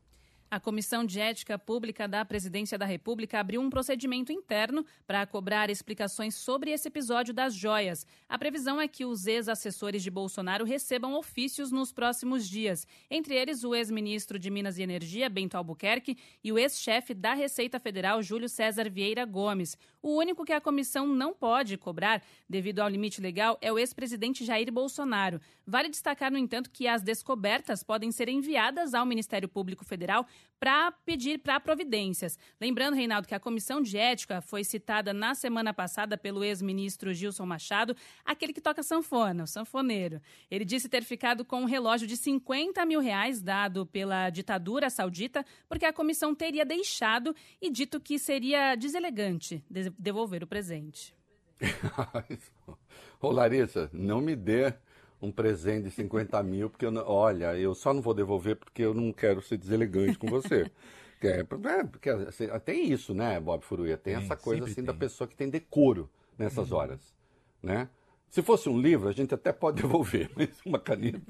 A 0.51 0.59
Comissão 0.59 1.05
de 1.05 1.17
Ética 1.17 1.57
Pública 1.57 2.09
da 2.09 2.25
Presidência 2.25 2.77
da 2.77 2.85
República 2.85 3.39
abriu 3.39 3.61
um 3.61 3.69
procedimento 3.69 4.33
interno 4.33 4.85
para 5.07 5.25
cobrar 5.25 5.69
explicações 5.69 6.35
sobre 6.35 6.71
esse 6.71 6.89
episódio 6.89 7.33
das 7.33 7.55
joias. 7.55 8.05
A 8.27 8.37
previsão 8.37 8.81
é 8.81 8.85
que 8.85 9.05
os 9.05 9.27
ex-assessores 9.27 10.03
de 10.03 10.11
Bolsonaro 10.11 10.65
recebam 10.65 11.13
ofícios 11.13 11.71
nos 11.71 11.93
próximos 11.93 12.49
dias, 12.49 12.85
entre 13.09 13.33
eles 13.33 13.63
o 13.63 13.73
ex-ministro 13.73 14.37
de 14.37 14.49
Minas 14.49 14.77
e 14.77 14.83
Energia, 14.83 15.29
Bento 15.29 15.55
Albuquerque, 15.55 16.17
e 16.43 16.51
o 16.51 16.59
ex-chefe 16.59 17.13
da 17.13 17.33
Receita 17.33 17.79
Federal, 17.79 18.21
Júlio 18.21 18.49
César 18.49 18.89
Vieira 18.89 19.23
Gomes. 19.23 19.77
O 20.03 20.17
único 20.17 20.43
que 20.43 20.51
a 20.51 20.59
comissão 20.59 21.05
não 21.05 21.31
pode 21.31 21.77
cobrar, 21.77 22.23
devido 22.49 22.79
ao 22.79 22.89
limite 22.89 23.21
legal, 23.21 23.55
é 23.61 23.71
o 23.71 23.77
ex-presidente 23.77 24.43
Jair 24.43 24.71
Bolsonaro. 24.71 25.39
Vale 25.65 25.89
destacar, 25.89 26.31
no 26.31 26.39
entanto, 26.39 26.71
que 26.71 26.87
as 26.87 27.03
descobertas 27.03 27.83
podem 27.83 28.11
ser 28.11 28.27
enviadas 28.27 28.95
ao 28.95 29.05
Ministério 29.05 29.47
Público 29.47 29.85
Federal 29.85 30.25
para 30.59 30.91
pedir 30.91 31.37
para 31.39 31.59
providências. 31.59 32.37
Lembrando, 32.59 32.95
Reinaldo, 32.95 33.27
que 33.27 33.35
a 33.35 33.39
comissão 33.39 33.79
de 33.79 33.95
ética 33.95 34.41
foi 34.41 34.63
citada 34.63 35.13
na 35.13 35.35
semana 35.35 35.71
passada 35.71 36.17
pelo 36.17 36.43
ex-ministro 36.43 37.13
Gilson 37.13 37.45
Machado, 37.45 37.95
aquele 38.25 38.53
que 38.53 38.61
toca 38.61 38.81
sanfona, 38.81 39.43
o 39.43 39.47
sanfoneiro. 39.47 40.19
Ele 40.49 40.65
disse 40.65 40.89
ter 40.89 41.03
ficado 41.03 41.45
com 41.45 41.61
um 41.61 41.65
relógio 41.65 42.07
de 42.07 42.17
50 42.17 42.83
mil 42.87 42.99
reais 42.99 43.39
dado 43.39 43.85
pela 43.85 44.31
ditadura 44.31 44.89
saudita, 44.89 45.45
porque 45.69 45.85
a 45.85 45.93
comissão 45.93 46.33
teria 46.33 46.65
deixado 46.65 47.35
e 47.61 47.69
dito 47.69 47.99
que 47.99 48.17
seria 48.17 48.73
deselegante 48.73 49.63
de- 49.91 49.95
devolver 49.99 50.43
o 50.43 50.47
presente. 50.47 51.15
Ô 53.21 53.32
Larissa, 53.32 53.89
não 53.93 54.19
me 54.21 54.36
dê 54.36 54.73
um 55.21 55.32
presente 55.32 55.84
de 55.86 55.91
50 55.91 56.41
mil, 56.43 56.69
porque 56.69 56.86
eu 56.86 56.91
não- 56.91 57.08
olha, 57.08 57.56
eu 57.58 57.75
só 57.75 57.93
não 57.93 58.01
vou 58.01 58.13
devolver 58.13 58.56
porque 58.56 58.82
eu 58.82 58.93
não 58.93 59.12
quero 59.13 59.41
ser 59.41 59.58
deselegante 59.58 60.17
com 60.17 60.27
você. 60.27 60.69
É, 61.23 61.41
é, 61.41 61.84
porque 61.84 62.10
assim, 62.10 62.47
tem 62.65 62.91
isso, 62.91 63.13
né, 63.13 63.39
Bob 63.39 63.63
Furuia? 63.63 63.95
Tem, 63.95 64.15
Tem, 64.15 64.23
essa 64.23 64.36
coisa 64.36 64.65
assim 64.65 64.84
da 64.84 64.91
tem. 64.91 65.01
pessoa 65.01 65.27
que 65.27 65.36
tem 65.36 65.47
decoro 65.51 66.10
nessas 66.36 66.71
horas, 66.71 67.13
né? 67.62 67.88
Se 68.27 68.41
fosse 68.41 68.67
um 68.67 68.82
livro, 68.82 69.08
a 69.08 69.12
gente 69.12 69.32
até 69.32 69.54
pode 69.54 69.77
devolver, 69.84 70.32
mas 70.36 70.49
uma 70.65 70.80
caneta. 70.80 71.21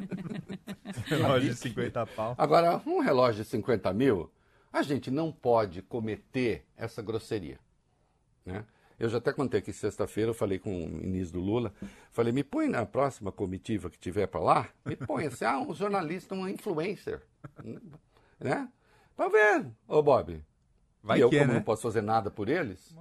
Relógio 1.07 1.49
de 1.49 1.55
50 1.57 2.05
pau. 2.05 2.35
Agora, 2.37 2.81
um 2.87 2.99
relógio 3.01 3.43
de 3.43 3.49
50 3.49 3.93
mil, 3.93 4.31
a 4.71 4.81
gente 4.81 5.11
não 5.11 5.29
pode 5.29 5.81
cometer 5.81 6.65
essa 6.77 7.01
grosseria. 7.01 7.59
Né? 8.45 8.63
Eu 8.99 9.09
já 9.09 9.17
até 9.17 9.33
contei 9.33 9.61
que 9.61 9.73
sexta-feira 9.73 10.29
eu 10.29 10.35
falei 10.35 10.59
com 10.59 10.85
o 10.85 10.87
ministro 10.87 11.39
do 11.39 11.45
Lula, 11.45 11.73
falei, 12.11 12.31
me 12.31 12.43
põe 12.43 12.67
na 12.67 12.85
próxima 12.85 13.31
comitiva 13.31 13.89
que 13.89 13.97
tiver 13.97 14.27
para 14.27 14.39
lá, 14.39 14.69
me 14.85 14.95
põe 14.95 15.25
assim, 15.25 15.43
ah, 15.43 15.59
um 15.59 15.73
jornalista, 15.73 16.35
um 16.35 16.47
influencer, 16.47 17.21
né? 18.39 18.69
Para 19.15 19.29
ver, 19.29 19.71
ô 19.87 20.03
Bob. 20.03 20.43
Vai 21.01 21.17
e 21.17 21.21
eu, 21.21 21.29
que, 21.29 21.39
como 21.39 21.49
né? 21.49 21.55
não 21.55 21.63
posso 21.63 21.81
fazer 21.81 22.01
nada 22.01 22.29
por 22.29 22.47
eles, 22.47 22.95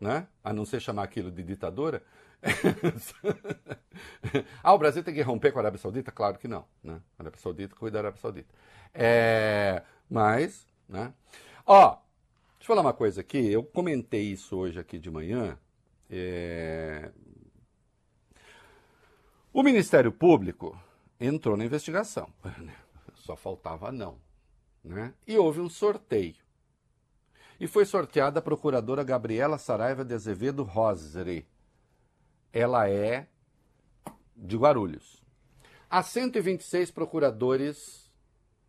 né? 0.00 0.26
A 0.42 0.52
não 0.52 0.64
ser 0.64 0.80
chamar 0.80 1.04
aquilo 1.04 1.30
de 1.30 1.44
ditadura. 1.44 2.02
ah, 4.64 4.74
o 4.74 4.78
Brasil 4.78 5.04
tem 5.04 5.14
que 5.14 5.22
romper 5.22 5.52
com 5.52 5.58
a 5.58 5.62
Arábia 5.62 5.78
Saudita? 5.78 6.10
Claro 6.10 6.38
que 6.38 6.48
não, 6.48 6.64
né? 6.82 7.00
A 7.18 7.22
Arábia 7.22 7.38
Saudita 7.38 7.76
cuida 7.76 7.94
da 7.94 8.00
Arábia 8.00 8.20
Saudita. 8.20 8.52
É, 8.92 9.82
mas, 10.08 10.66
né? 10.88 11.12
Ó, 11.64 11.96
Deixa 12.60 12.72
eu 12.72 12.76
falar 12.76 12.86
uma 12.88 12.92
coisa 12.92 13.22
aqui. 13.22 13.38
Eu 13.50 13.64
comentei 13.64 14.32
isso 14.32 14.54
hoje 14.54 14.78
aqui 14.78 14.98
de 14.98 15.10
manhã. 15.10 15.58
É... 16.10 17.10
O 19.50 19.62
Ministério 19.62 20.12
Público 20.12 20.78
entrou 21.18 21.56
na 21.56 21.64
investigação. 21.64 22.30
Só 23.16 23.34
faltava 23.34 23.90
não. 23.90 24.20
Né? 24.84 25.14
E 25.26 25.38
houve 25.38 25.58
um 25.58 25.70
sorteio. 25.70 26.36
E 27.58 27.66
foi 27.66 27.86
sorteada 27.86 28.40
a 28.40 28.42
procuradora 28.42 29.02
Gabriela 29.02 29.56
Saraiva 29.56 30.04
de 30.04 30.12
Azevedo 30.12 30.62
Rosere. 30.62 31.48
Ela 32.52 32.90
é 32.90 33.26
de 34.36 34.58
Guarulhos. 34.58 35.24
Há 35.88 36.02
126 36.02 36.90
procuradores 36.90 38.12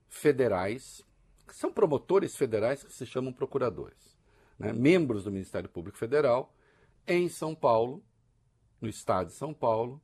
federais 0.08 1.06
que 1.52 1.58
são 1.58 1.70
promotores 1.70 2.34
federais 2.34 2.82
que 2.82 2.94
se 2.94 3.06
chamam 3.06 3.34
procuradores, 3.34 4.18
né? 4.58 4.72
membros 4.72 5.26
do 5.26 5.32
Ministério 5.32 5.68
Público 5.68 5.98
Federal, 5.98 6.56
em 7.06 7.28
São 7.28 7.54
Paulo, 7.54 8.02
no 8.80 8.88
estado 8.88 9.28
de 9.28 9.34
São 9.34 9.54
Paulo, 9.54 10.02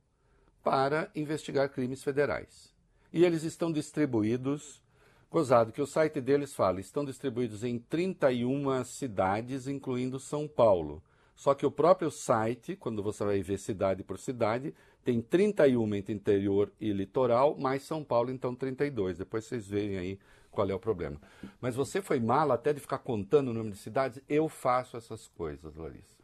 para 0.62 1.10
investigar 1.14 1.70
crimes 1.70 2.04
federais. 2.04 2.70
E 3.10 3.24
eles 3.24 3.44
estão 3.44 3.72
distribuídos, 3.72 4.82
gozado 5.30 5.72
que 5.72 5.80
o 5.80 5.86
site 5.86 6.20
deles 6.20 6.54
fala, 6.54 6.80
estão 6.80 7.02
distribuídos 7.02 7.64
em 7.64 7.78
31 7.78 8.84
cidades, 8.84 9.66
incluindo 9.66 10.20
São 10.20 10.46
Paulo. 10.46 11.02
Só 11.34 11.54
que 11.54 11.64
o 11.64 11.70
próprio 11.70 12.10
site, 12.10 12.76
quando 12.76 13.02
você 13.02 13.24
vai 13.24 13.40
ver 13.40 13.58
cidade 13.58 14.04
por 14.04 14.18
cidade, 14.18 14.74
tem 15.02 15.22
31 15.22 15.94
entre 15.94 16.12
interior 16.12 16.70
e 16.78 16.92
litoral, 16.92 17.56
mais 17.56 17.84
São 17.84 18.04
Paulo, 18.04 18.30
então 18.30 18.54
32. 18.54 19.16
Depois 19.16 19.46
vocês 19.46 19.66
veem 19.66 19.96
aí 19.96 20.18
qual 20.50 20.68
é 20.68 20.74
o 20.74 20.78
problema. 20.78 21.20
Mas 21.60 21.74
você 21.74 22.00
foi 22.02 22.20
mala 22.20 22.54
até 22.54 22.72
de 22.72 22.80
ficar 22.80 22.98
contando 22.98 23.48
o 23.48 23.54
número 23.54 23.74
de 23.74 23.80
cidades? 23.80 24.22
Eu 24.28 24.48
faço 24.48 24.96
essas 24.96 25.28
coisas, 25.28 25.76
Larissa. 25.76 26.18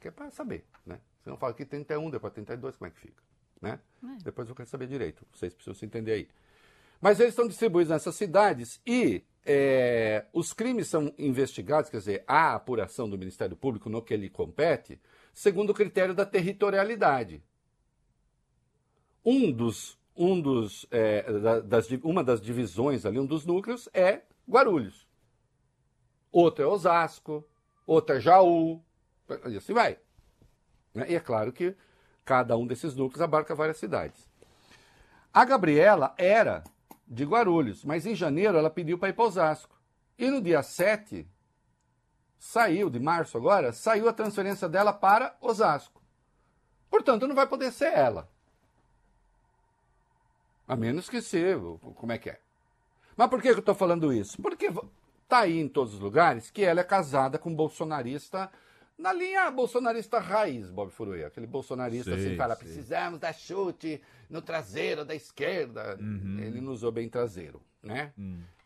Que 0.00 0.08
é 0.08 0.10
para 0.10 0.30
saber, 0.30 0.64
né? 0.86 1.00
Você 1.20 1.30
não 1.30 1.36
fala 1.36 1.54
que 1.54 1.64
31, 1.64 2.10
depois 2.10 2.32
32, 2.32 2.76
como 2.76 2.88
é 2.88 2.90
que 2.90 3.00
fica? 3.00 3.22
Né? 3.60 3.80
É. 4.04 4.22
Depois 4.22 4.48
eu 4.48 4.54
quero 4.54 4.68
saber 4.68 4.86
direito. 4.86 5.26
Vocês 5.32 5.54
precisam 5.54 5.74
se 5.74 5.86
entender 5.86 6.12
aí. 6.12 6.28
Mas 7.00 7.18
eles 7.18 7.32
estão 7.32 7.48
distribuídos 7.48 7.90
nessas 7.90 8.14
cidades 8.14 8.80
e 8.86 9.24
é, 9.44 10.24
os 10.32 10.52
crimes 10.52 10.88
são 10.88 11.12
investigados, 11.18 11.90
quer 11.90 11.98
dizer, 11.98 12.24
há 12.26 12.54
apuração 12.54 13.08
do 13.08 13.18
Ministério 13.18 13.56
Público 13.56 13.90
no 13.90 14.02
que 14.02 14.14
ele 14.14 14.30
compete, 14.30 15.00
segundo 15.32 15.70
o 15.70 15.74
critério 15.74 16.14
da 16.14 16.24
territorialidade. 16.24 17.42
Um 19.24 19.50
dos 19.50 19.98
um 20.16 20.40
dos, 20.40 20.86
é, 20.90 21.22
da- 21.40 21.60
das, 21.60 21.88
uma 22.02 22.22
das 22.22 22.40
divisões 22.40 23.04
ali, 23.04 23.18
um 23.18 23.26
dos 23.26 23.44
núcleos 23.44 23.88
é 23.92 24.22
Guarulhos. 24.48 25.06
Outro 26.30 26.64
é 26.64 26.66
Osasco, 26.66 27.44
outro 27.86 28.16
é 28.16 28.20
Jaú, 28.20 28.82
e 29.46 29.56
assim 29.56 29.72
vai. 29.72 29.98
né? 30.94 31.06
E 31.08 31.14
é 31.14 31.20
claro 31.20 31.52
que 31.52 31.76
cada 32.24 32.56
um 32.56 32.66
desses 32.66 32.94
núcleos 32.94 33.20
abarca 33.22 33.54
várias 33.54 33.78
cidades. 33.78 34.28
A 35.32 35.44
Gabriela 35.44 36.14
era 36.16 36.62
de 37.06 37.24
Guarulhos, 37.24 37.84
mas 37.84 38.06
em 38.06 38.14
janeiro 38.14 38.56
ela 38.56 38.70
pediu 38.70 38.98
para 38.98 39.08
ir 39.08 39.12
para 39.12 39.24
Osasco. 39.24 39.78
E 40.18 40.30
no 40.30 40.40
dia 40.40 40.62
7, 40.62 41.28
saiu, 42.38 42.88
de 42.88 43.00
março 43.00 43.36
agora, 43.36 43.72
saiu 43.72 44.08
a 44.08 44.12
transferência 44.12 44.68
dela 44.68 44.92
para 44.92 45.36
Osasco. 45.40 46.00
Portanto, 46.88 47.26
não 47.26 47.34
vai 47.34 47.46
poder 47.48 47.72
ser 47.72 47.92
ela. 47.92 48.30
A 50.66 50.76
menos 50.76 51.08
que 51.08 51.20
seja, 51.20 51.58
como 51.94 52.12
é 52.12 52.18
que 52.18 52.30
é? 52.30 52.38
Mas 53.16 53.28
por 53.28 53.40
que 53.40 53.48
eu 53.48 53.58
estou 53.58 53.74
falando 53.74 54.12
isso? 54.12 54.40
Porque 54.40 54.66
está 55.22 55.40
aí 55.40 55.58
em 55.58 55.68
todos 55.68 55.94
os 55.94 56.00
lugares 56.00 56.50
que 56.50 56.62
ela 56.64 56.80
é 56.80 56.84
casada 56.84 57.38
com 57.38 57.50
um 57.50 57.54
bolsonarista 57.54 58.50
na 58.96 59.12
linha 59.12 59.50
bolsonarista 59.50 60.18
raiz, 60.20 60.70
Bob 60.70 60.90
Furuia. 60.90 61.26
Aquele 61.26 61.46
bolsonarista 61.46 62.16
Sei, 62.16 62.26
assim, 62.28 62.36
fala, 62.36 62.54
sei. 62.56 62.64
precisamos 62.66 63.18
dar 63.20 63.32
chute 63.34 64.00
no 64.30 64.40
traseiro 64.40 65.04
da 65.04 65.14
esquerda. 65.14 65.98
Ele 66.40 66.60
não 66.60 66.72
usou 66.72 66.90
bem 66.92 67.08
traseiro, 67.08 67.60
né? 67.82 68.12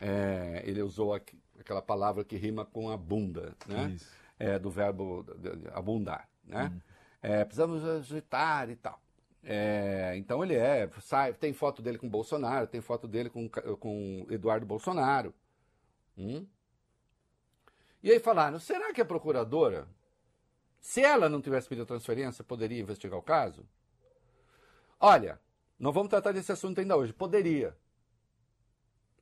É, 0.00 0.62
ele 0.64 0.82
usou 0.82 1.14
aqu- 1.14 1.36
aquela 1.58 1.82
palavra 1.82 2.24
que 2.24 2.36
rima 2.36 2.64
com 2.64 2.90
a 2.90 2.96
bunda, 2.96 3.54
né? 3.66 3.90
Isso. 3.94 4.06
É, 4.38 4.56
do 4.58 4.70
verbo 4.70 5.26
abundar, 5.74 6.28
né? 6.44 6.72
É, 7.20 7.44
precisamos 7.44 7.84
agitar 7.84 8.70
e 8.70 8.76
tal. 8.76 9.00
É, 9.42 10.14
então 10.16 10.42
ele 10.44 10.54
é, 10.54 10.90
sai, 11.00 11.32
tem 11.32 11.52
foto 11.52 11.80
dele 11.80 11.96
com 11.98 12.08
Bolsonaro, 12.08 12.66
tem 12.66 12.80
foto 12.80 13.06
dele 13.06 13.30
com, 13.30 13.48
com 13.48 14.26
Eduardo 14.30 14.66
Bolsonaro. 14.66 15.32
Hum? 16.16 16.46
E 18.02 18.10
aí 18.10 18.18
falaram, 18.20 18.58
será 18.58 18.92
que 18.92 19.00
a 19.00 19.04
procuradora, 19.04 19.88
se 20.80 21.00
ela 21.02 21.28
não 21.28 21.40
tivesse 21.40 21.68
pedido 21.68 21.86
transferência, 21.86 22.44
poderia 22.44 22.80
investigar 22.80 23.18
o 23.18 23.22
caso? 23.22 23.66
Olha, 25.00 25.40
não 25.78 25.92
vamos 25.92 26.08
tratar 26.10 26.32
desse 26.32 26.50
assunto 26.52 26.80
ainda 26.80 26.96
hoje. 26.96 27.12
Poderia. 27.12 27.76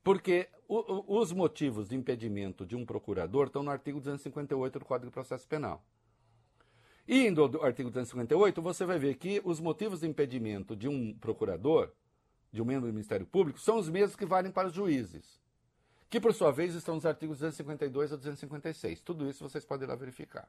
Porque 0.02 0.48
o- 0.68 1.14
o- 1.14 1.18
os 1.20 1.32
motivos 1.32 1.88
de 1.88 1.96
impedimento 1.96 2.64
de 2.64 2.74
um 2.76 2.86
procurador 2.86 3.46
estão 3.48 3.62
no 3.62 3.70
artigo 3.70 3.98
258 3.98 4.78
do 4.78 4.84
Código 4.84 5.10
de 5.10 5.12
Processo 5.12 5.46
Penal. 5.48 5.84
E 7.06 7.26
indo 7.26 7.42
ao 7.42 7.64
artigo 7.64 7.88
258, 7.88 8.60
você 8.60 8.84
vai 8.84 8.98
ver 8.98 9.14
que 9.14 9.40
os 9.44 9.60
motivos 9.60 10.00
de 10.00 10.08
impedimento 10.08 10.74
de 10.74 10.88
um 10.88 11.14
procurador, 11.14 11.92
de 12.50 12.60
um 12.60 12.64
membro 12.64 12.88
do 12.88 12.92
Ministério 12.92 13.26
Público, 13.26 13.60
são 13.60 13.78
os 13.78 13.88
mesmos 13.88 14.16
que 14.16 14.26
valem 14.26 14.50
para 14.50 14.68
os 14.68 14.74
juízes. 14.74 15.40
Que, 16.10 16.20
por 16.20 16.34
sua 16.34 16.50
vez, 16.50 16.74
estão 16.74 16.96
nos 16.96 17.06
artigos 17.06 17.38
252 17.38 18.12
a 18.12 18.16
256. 18.16 19.00
Tudo 19.00 19.28
isso 19.28 19.48
vocês 19.48 19.64
podem 19.64 19.86
lá 19.86 19.94
verificar. 19.94 20.48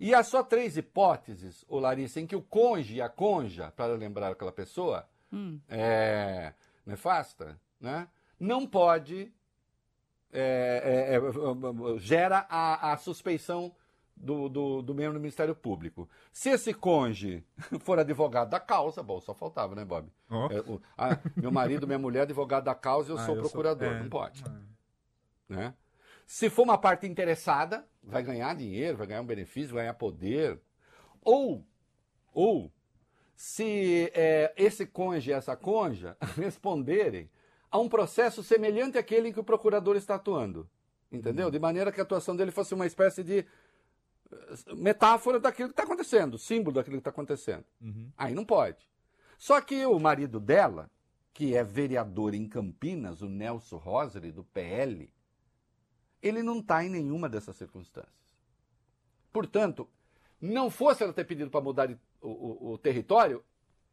E 0.00 0.14
há 0.14 0.22
só 0.22 0.42
três 0.42 0.76
hipóteses, 0.76 1.64
ô 1.68 1.78
Larissa, 1.78 2.20
em 2.20 2.26
que 2.26 2.34
o 2.34 2.42
conge 2.42 2.96
e 2.96 3.02
a 3.02 3.08
conja, 3.08 3.70
para 3.70 3.94
lembrar 3.94 4.32
aquela 4.32 4.50
pessoa, 4.50 5.08
é, 5.68 6.54
nefasta, 6.84 7.60
né? 7.80 8.08
não 8.38 8.66
pode. 8.66 9.32
é, 10.32 11.14
é, 11.14 11.16
é, 11.16 11.98
gera 11.98 12.46
a, 12.48 12.92
a 12.92 12.96
suspeição 12.96 13.74
do, 14.22 14.48
do, 14.48 14.82
do 14.82 14.94
membro 14.94 15.14
do 15.14 15.20
Ministério 15.20 15.54
Público. 15.54 16.08
Se 16.32 16.50
esse 16.50 16.72
conge 16.72 17.44
for 17.80 17.98
advogado 17.98 18.50
da 18.50 18.60
causa, 18.60 19.02
bom, 19.02 19.20
só 19.20 19.34
faltava, 19.34 19.74
né, 19.74 19.84
Bob? 19.84 20.08
Ó. 20.30 20.46
É, 20.50 20.60
o- 20.60 20.80
ah, 20.96 21.18
meu 21.36 21.50
marido, 21.50 21.86
minha 21.86 21.98
mulher, 21.98 22.22
advogado 22.22 22.64
da 22.64 22.74
causa, 22.74 23.10
eu 23.12 23.16
Ah, 23.18 23.26
sou 23.26 23.34
eu 23.34 23.42
sou- 23.42 23.50
procurador. 23.50 23.88
é. 23.88 24.00
Não 24.00 24.08
pode. 24.08 24.44
Né? 25.48 25.74
Se 26.24 26.48
for 26.48 26.62
uma 26.62 26.78
parte 26.78 27.06
interessada, 27.06 27.84
vai 28.02 28.22
ganhar 28.22 28.54
dinheiro, 28.54 28.96
vai 28.96 29.06
ganhar 29.08 29.20
um 29.20 29.26
benefício, 29.26 29.74
vai 29.74 29.82
ganhar 29.82 29.94
poder. 29.94 30.58
Ou, 31.20 31.66
ou, 32.32 32.72
se 33.34 34.10
é, 34.14 34.52
esse 34.56 34.86
cônjuge 34.86 35.30
e 35.30 35.34
essa 35.34 35.56
conja 35.56 36.16
responderem 36.36 37.28
a 37.70 37.78
um 37.78 37.88
processo 37.88 38.42
semelhante 38.42 38.96
àquele 38.98 39.28
em 39.28 39.32
que 39.32 39.40
o 39.40 39.44
procurador 39.44 39.96
está 39.96 40.14
atuando. 40.14 40.68
Entendeu? 41.10 41.50
De 41.50 41.58
maneira 41.58 41.92
que 41.92 42.00
a 42.00 42.04
atuação 42.04 42.34
dele 42.34 42.50
fosse 42.50 42.72
uma 42.72 42.86
espécie 42.86 43.22
de 43.22 43.44
metáfora 44.76 45.38
daquilo 45.40 45.68
que 45.68 45.72
está 45.72 45.82
acontecendo, 45.84 46.38
símbolo 46.38 46.74
daquilo 46.76 46.96
que 46.96 47.00
está 47.00 47.10
acontecendo. 47.10 47.64
Aí 48.16 48.34
não 48.34 48.44
pode. 48.44 48.88
Só 49.38 49.60
que 49.60 49.84
o 49.86 49.98
marido 49.98 50.38
dela, 50.40 50.90
que 51.34 51.56
é 51.56 51.62
vereador 51.64 52.34
em 52.34 52.48
Campinas, 52.48 53.22
o 53.22 53.28
Nelson 53.28 53.76
Rosary, 53.76 54.30
do 54.32 54.44
PL, 54.44 55.12
ele 56.22 56.42
não 56.42 56.60
está 56.60 56.84
em 56.84 56.88
nenhuma 56.90 57.28
dessas 57.28 57.56
circunstâncias. 57.56 58.12
Portanto, 59.32 59.88
não 60.40 60.70
fosse 60.70 61.02
ela 61.02 61.12
ter 61.12 61.24
pedido 61.24 61.50
para 61.50 61.60
mudar 61.60 61.90
o, 62.20 62.28
o- 62.28 62.72
o 62.72 62.78
território, 62.78 63.42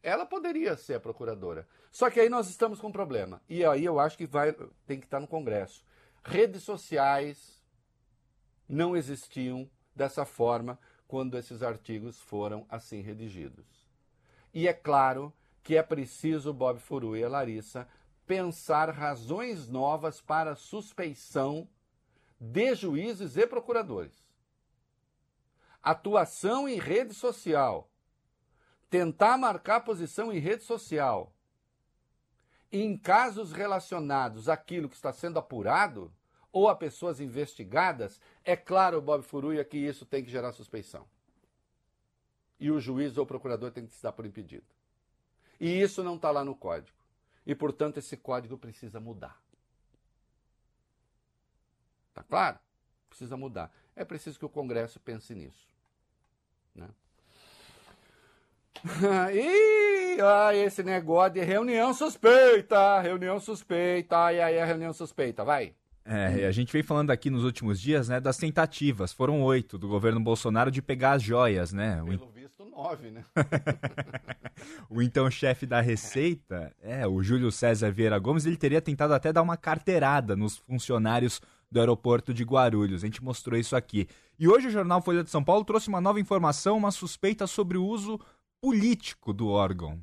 ela 0.03 0.25
poderia 0.25 0.75
ser 0.77 0.95
a 0.95 0.99
procuradora. 0.99 1.67
Só 1.91 2.09
que 2.09 2.19
aí 2.19 2.29
nós 2.29 2.49
estamos 2.49 2.79
com 2.79 2.87
um 2.87 2.91
problema. 2.91 3.41
E 3.49 3.65
aí 3.65 3.83
eu 3.85 3.99
acho 3.99 4.17
que 4.17 4.25
vai, 4.27 4.53
tem 4.85 4.99
que 4.99 5.05
estar 5.05 5.19
no 5.19 5.27
Congresso. 5.27 5.83
Redes 6.23 6.63
sociais 6.63 7.63
não 8.67 8.95
existiam 8.95 9.69
dessa 9.99 10.23
forma 10.23 10.79
quando 11.09 11.37
esses 11.37 11.61
artigos 11.61 12.17
foram 12.21 12.65
assim 12.69 13.01
redigidos. 13.01 13.85
E 14.53 14.65
é 14.65 14.73
claro 14.73 15.33
que 15.61 15.75
é 15.75 15.83
preciso, 15.83 16.53
Bob 16.53 16.79
Furu 16.79 17.17
e 17.17 17.23
a 17.23 17.27
Larissa, 17.27 17.85
pensar 18.25 18.89
razões 18.91 19.67
novas 19.67 20.21
para 20.21 20.55
suspeição 20.55 21.67
de 22.39 22.73
juízes 22.75 23.35
e 23.35 23.45
procuradores. 23.45 24.13
Atuação 25.83 26.67
em 26.67 26.79
rede 26.79 27.13
social. 27.13 27.91
Tentar 28.89 29.37
marcar 29.37 29.81
posição 29.81 30.31
em 30.31 30.39
rede 30.39 30.63
social. 30.63 31.33
Em 32.71 32.97
casos 32.97 33.51
relacionados 33.51 34.47
àquilo 34.47 34.87
que 34.87 34.95
está 34.95 35.11
sendo 35.11 35.39
apurado 35.39 36.13
ou 36.51 36.67
a 36.67 36.75
pessoas 36.75 37.19
investigadas, 37.19 38.19
é 38.43 38.55
claro, 38.55 39.01
Bob 39.01 39.23
Furuia, 39.23 39.63
que 39.63 39.77
isso 39.77 40.05
tem 40.05 40.23
que 40.23 40.31
gerar 40.31 40.51
suspeição. 40.51 41.05
E 42.59 42.71
o 42.71 42.79
juiz 42.79 43.17
ou 43.17 43.23
o 43.23 43.27
procurador 43.27 43.71
tem 43.71 43.85
que 43.85 43.93
se 43.93 44.01
dar 44.01 44.11
por 44.11 44.25
impedido. 44.25 44.65
E 45.59 45.81
isso 45.81 46.03
não 46.03 46.15
está 46.15 46.31
lá 46.31 46.43
no 46.43 46.55
código. 46.55 46.97
E, 47.45 47.55
portanto, 47.55 47.97
esse 47.97 48.17
código 48.17 48.57
precisa 48.57 48.99
mudar. 48.99 49.41
Tá 52.13 52.23
claro? 52.23 52.59
Precisa 53.07 53.37
mudar. 53.37 53.71
É 53.95 54.03
preciso 54.03 54.37
que 54.37 54.45
o 54.45 54.49
Congresso 54.49 54.99
pense 54.99 55.33
nisso. 55.33 55.67
Né? 56.75 56.89
e 59.33 60.21
ah, 60.21 60.53
esse 60.55 60.83
negócio 60.83 61.33
de 61.33 61.41
reunião 61.41 61.93
suspeita, 61.93 62.99
reunião 62.99 63.39
suspeita, 63.39 64.31
e 64.33 64.41
aí 64.41 64.59
a 64.59 64.65
reunião 64.65 64.93
suspeita, 64.93 65.43
vai. 65.43 65.75
É, 66.11 66.47
a 66.47 66.51
gente 66.51 66.73
vem 66.73 66.81
falando 66.81 67.11
aqui 67.11 67.29
nos 67.29 67.43
últimos 67.43 67.79
dias, 67.79 68.09
né, 68.09 68.19
das 68.19 68.35
tentativas, 68.35 69.13
foram 69.13 69.43
oito, 69.43 69.77
do 69.77 69.87
governo 69.87 70.19
Bolsonaro 70.19 70.71
de 70.71 70.81
pegar 70.81 71.11
as 71.11 71.21
joias, 71.21 71.71
né? 71.71 72.01
Pelo 72.03 72.31
visto, 72.31 72.65
nove, 72.65 73.11
né? 73.11 73.23
o 74.89 75.03
então 75.03 75.29
chefe 75.29 75.67
da 75.67 75.79
Receita, 75.79 76.73
é, 76.81 77.05
o 77.05 77.21
Júlio 77.21 77.51
César 77.51 77.91
Vieira 77.91 78.17
Gomes, 78.17 78.47
ele 78.47 78.57
teria 78.57 78.81
tentado 78.81 79.13
até 79.13 79.31
dar 79.31 79.43
uma 79.43 79.55
carteirada 79.55 80.35
nos 80.35 80.57
funcionários 80.57 81.39
do 81.71 81.79
aeroporto 81.79 82.33
de 82.33 82.43
Guarulhos. 82.43 83.03
A 83.03 83.05
gente 83.05 83.23
mostrou 83.23 83.59
isso 83.59 83.75
aqui. 83.75 84.07
E 84.39 84.47
hoje 84.47 84.67
o 84.67 84.71
jornal 84.71 85.03
Folha 85.03 85.23
de 85.23 85.29
São 85.29 85.43
Paulo 85.43 85.63
trouxe 85.63 85.89
uma 85.89 86.01
nova 86.01 86.19
informação, 86.19 86.75
uma 86.75 86.89
suspeita 86.89 87.45
sobre 87.45 87.77
o 87.77 87.85
uso 87.85 88.19
político 88.59 89.31
do 89.31 89.47
órgão 89.49 90.01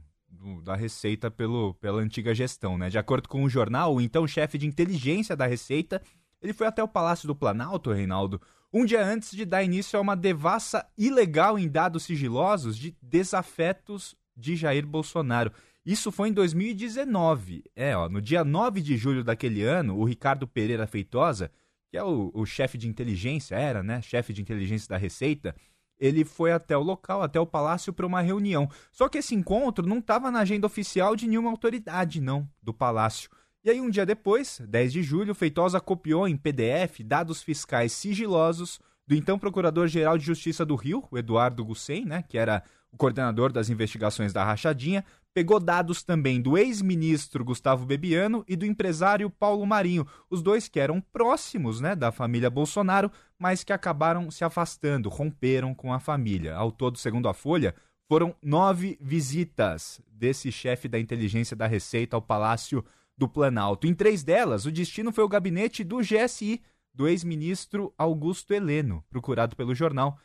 da 0.62 0.74
Receita 0.74 1.30
pelo, 1.30 1.74
pela 1.74 2.00
antiga 2.00 2.34
gestão. 2.34 2.76
Né? 2.76 2.88
De 2.88 2.98
acordo 2.98 3.28
com 3.28 3.42
o 3.42 3.48
jornal, 3.48 3.94
o 3.94 4.00
então 4.00 4.26
chefe 4.26 4.58
de 4.58 4.66
inteligência 4.66 5.36
da 5.36 5.46
Receita, 5.46 6.02
ele 6.42 6.52
foi 6.52 6.66
até 6.66 6.82
o 6.82 6.88
Palácio 6.88 7.26
do 7.26 7.34
Planalto, 7.34 7.92
Reinaldo, 7.92 8.40
um 8.72 8.84
dia 8.84 9.04
antes 9.04 9.30
de 9.30 9.44
dar 9.44 9.62
início 9.62 9.98
a 9.98 10.02
uma 10.02 10.16
devassa 10.16 10.86
ilegal 10.98 11.58
em 11.58 11.68
dados 11.68 12.04
sigilosos 12.04 12.76
de 12.76 12.96
desafetos 13.00 14.14
de 14.36 14.54
Jair 14.54 14.86
Bolsonaro. 14.86 15.52
Isso 15.84 16.10
foi 16.10 16.28
em 16.28 16.32
2019. 16.32 17.64
É, 17.74 17.96
ó, 17.96 18.08
no 18.08 18.20
dia 18.20 18.44
9 18.44 18.80
de 18.80 18.96
julho 18.96 19.22
daquele 19.22 19.62
ano, 19.62 19.96
o 19.96 20.04
Ricardo 20.04 20.46
Pereira 20.46 20.86
Feitosa, 20.86 21.50
que 21.88 21.96
é 21.96 22.02
o, 22.02 22.30
o 22.34 22.44
chefe 22.44 22.76
de 22.76 22.88
inteligência, 22.88 23.54
era, 23.54 23.82
né? 23.82 24.02
Chefe 24.02 24.32
de 24.32 24.42
inteligência 24.42 24.88
da 24.88 24.96
Receita, 24.96 25.54
ele 25.98 26.24
foi 26.24 26.52
até 26.52 26.76
o 26.76 26.82
local, 26.82 27.22
até 27.22 27.40
o 27.40 27.46
palácio, 27.46 27.92
para 27.92 28.06
uma 28.06 28.20
reunião. 28.20 28.68
Só 28.92 29.08
que 29.08 29.18
esse 29.18 29.34
encontro 29.34 29.86
não 29.86 29.98
estava 29.98 30.30
na 30.30 30.40
agenda 30.40 30.66
oficial 30.66 31.16
de 31.16 31.26
nenhuma 31.26 31.50
autoridade, 31.50 32.20
não, 32.20 32.48
do 32.62 32.72
palácio. 32.72 33.30
E 33.64 33.70
aí, 33.70 33.80
um 33.80 33.90
dia 33.90 34.06
depois, 34.06 34.60
10 34.68 34.92
de 34.92 35.02
julho, 35.02 35.34
Feitosa 35.34 35.80
copiou 35.80 36.28
em 36.28 36.36
PDF 36.36 37.00
dados 37.04 37.42
fiscais 37.42 37.92
sigilosos 37.92 38.78
do 39.06 39.14
então 39.14 39.38
Procurador-Geral 39.38 40.18
de 40.18 40.24
Justiça 40.24 40.64
do 40.64 40.74
Rio, 40.74 41.04
o 41.10 41.18
Eduardo 41.18 41.64
Gussen, 41.64 42.04
né, 42.04 42.22
que 42.28 42.36
era 42.36 42.62
o 42.92 42.96
coordenador 42.96 43.52
das 43.52 43.68
investigações 43.68 44.32
da 44.32 44.44
Rachadinha, 44.44 45.04
pegou 45.32 45.60
dados 45.60 46.02
também 46.02 46.40
do 46.40 46.56
ex-ministro 46.56 47.44
Gustavo 47.44 47.84
Bebiano 47.84 48.44
e 48.48 48.56
do 48.56 48.64
empresário 48.64 49.28
Paulo 49.28 49.66
Marinho, 49.66 50.06
os 50.30 50.42
dois 50.42 50.66
que 50.66 50.80
eram 50.80 51.00
próximos 51.00 51.80
né, 51.80 51.94
da 51.94 52.10
família 52.10 52.48
Bolsonaro, 52.48 53.12
mas 53.38 53.62
que 53.62 53.72
acabaram 53.72 54.30
se 54.30 54.44
afastando, 54.44 55.08
romperam 55.08 55.74
com 55.74 55.92
a 55.92 56.00
família. 56.00 56.54
Ao 56.54 56.72
todo, 56.72 56.98
segundo 56.98 57.28
a 57.28 57.34
Folha, 57.34 57.74
foram 58.08 58.34
nove 58.42 58.98
visitas 59.00 60.00
desse 60.08 60.50
chefe 60.52 60.88
da 60.88 60.98
inteligência 60.98 61.56
da 61.56 61.66
Receita 61.66 62.16
ao 62.16 62.22
Palácio 62.22 62.84
do 63.16 63.28
Planalto. 63.28 63.86
Em 63.86 63.94
três 63.94 64.22
delas, 64.22 64.64
o 64.64 64.72
destino 64.72 65.12
foi 65.12 65.24
o 65.24 65.28
gabinete 65.28 65.82
do 65.82 65.98
GSI, 65.98 66.62
do 66.94 67.06
ex-ministro 67.08 67.92
Augusto 67.98 68.54
Heleno, 68.54 69.04
procurado 69.10 69.56
pelo 69.56 69.74
jornal. 69.74 70.18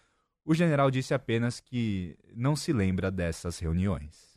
O 0.45 0.53
general 0.53 0.89
disse 0.89 1.13
apenas 1.13 1.59
que 1.59 2.17
não 2.35 2.55
se 2.55 2.71
lembra 2.71 3.11
dessas 3.11 3.59
reuniões. 3.59 4.30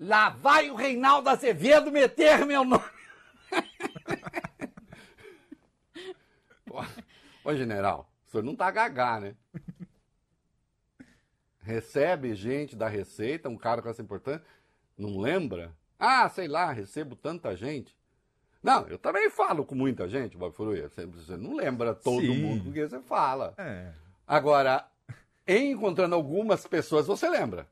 Lá 0.00 0.30
vai 0.30 0.70
o 0.70 0.74
Reinaldo 0.74 1.28
Azevedo 1.28 1.92
meter 1.92 2.46
meu 2.46 2.64
nome. 2.64 2.82
Ô, 7.44 7.54
general, 7.54 8.10
o 8.26 8.30
senhor 8.30 8.42
não 8.42 8.56
tá 8.56 8.70
gagá, 8.70 9.20
né? 9.20 9.34
Recebe 11.60 12.34
gente 12.34 12.74
da 12.74 12.88
Receita, 12.88 13.50
um 13.50 13.58
cara 13.58 13.82
com 13.82 13.90
essa 13.90 14.00
importância, 14.00 14.42
não 14.96 15.20
lembra? 15.20 15.76
Ah, 15.98 16.26
sei 16.30 16.48
lá, 16.48 16.72
recebo 16.72 17.14
tanta 17.14 17.54
gente. 17.54 17.94
Não, 18.62 18.86
eu 18.88 18.98
também 18.98 19.28
falo 19.28 19.66
com 19.66 19.74
muita 19.74 20.08
gente, 20.08 20.36
Bob 20.36 20.54
Furuia. 20.54 20.88
Você 20.88 21.36
não 21.36 21.56
lembra 21.56 21.94
todo 21.94 22.22
Sim. 22.22 22.42
mundo 22.42 22.64
porque 22.64 22.88
você 22.88 23.00
fala. 23.00 23.54
É. 23.58 23.92
Agora, 24.26 24.86
encontrando 25.46 26.14
algumas 26.14 26.66
pessoas, 26.66 27.06
você 27.06 27.28
lembra. 27.28 27.66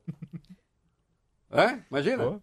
É? 1.50 1.82
Imagina? 1.90 2.28
Oh. 2.28 2.40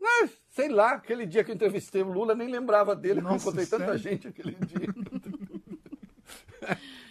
Mas, 0.00 0.30
sei 0.48 0.68
lá, 0.68 0.92
aquele 0.92 1.26
dia 1.26 1.44
que 1.44 1.50
eu 1.50 1.54
entrevistei 1.54 2.02
o 2.02 2.10
Lula, 2.10 2.34
nem 2.34 2.48
lembrava 2.48 2.96
dele, 2.96 3.20
Nossa, 3.20 3.34
eu 3.34 3.38
encontrei 3.38 3.66
sério? 3.66 3.86
tanta 3.86 3.98
gente 3.98 4.28
aquele 4.28 4.52
dia. 4.52 4.88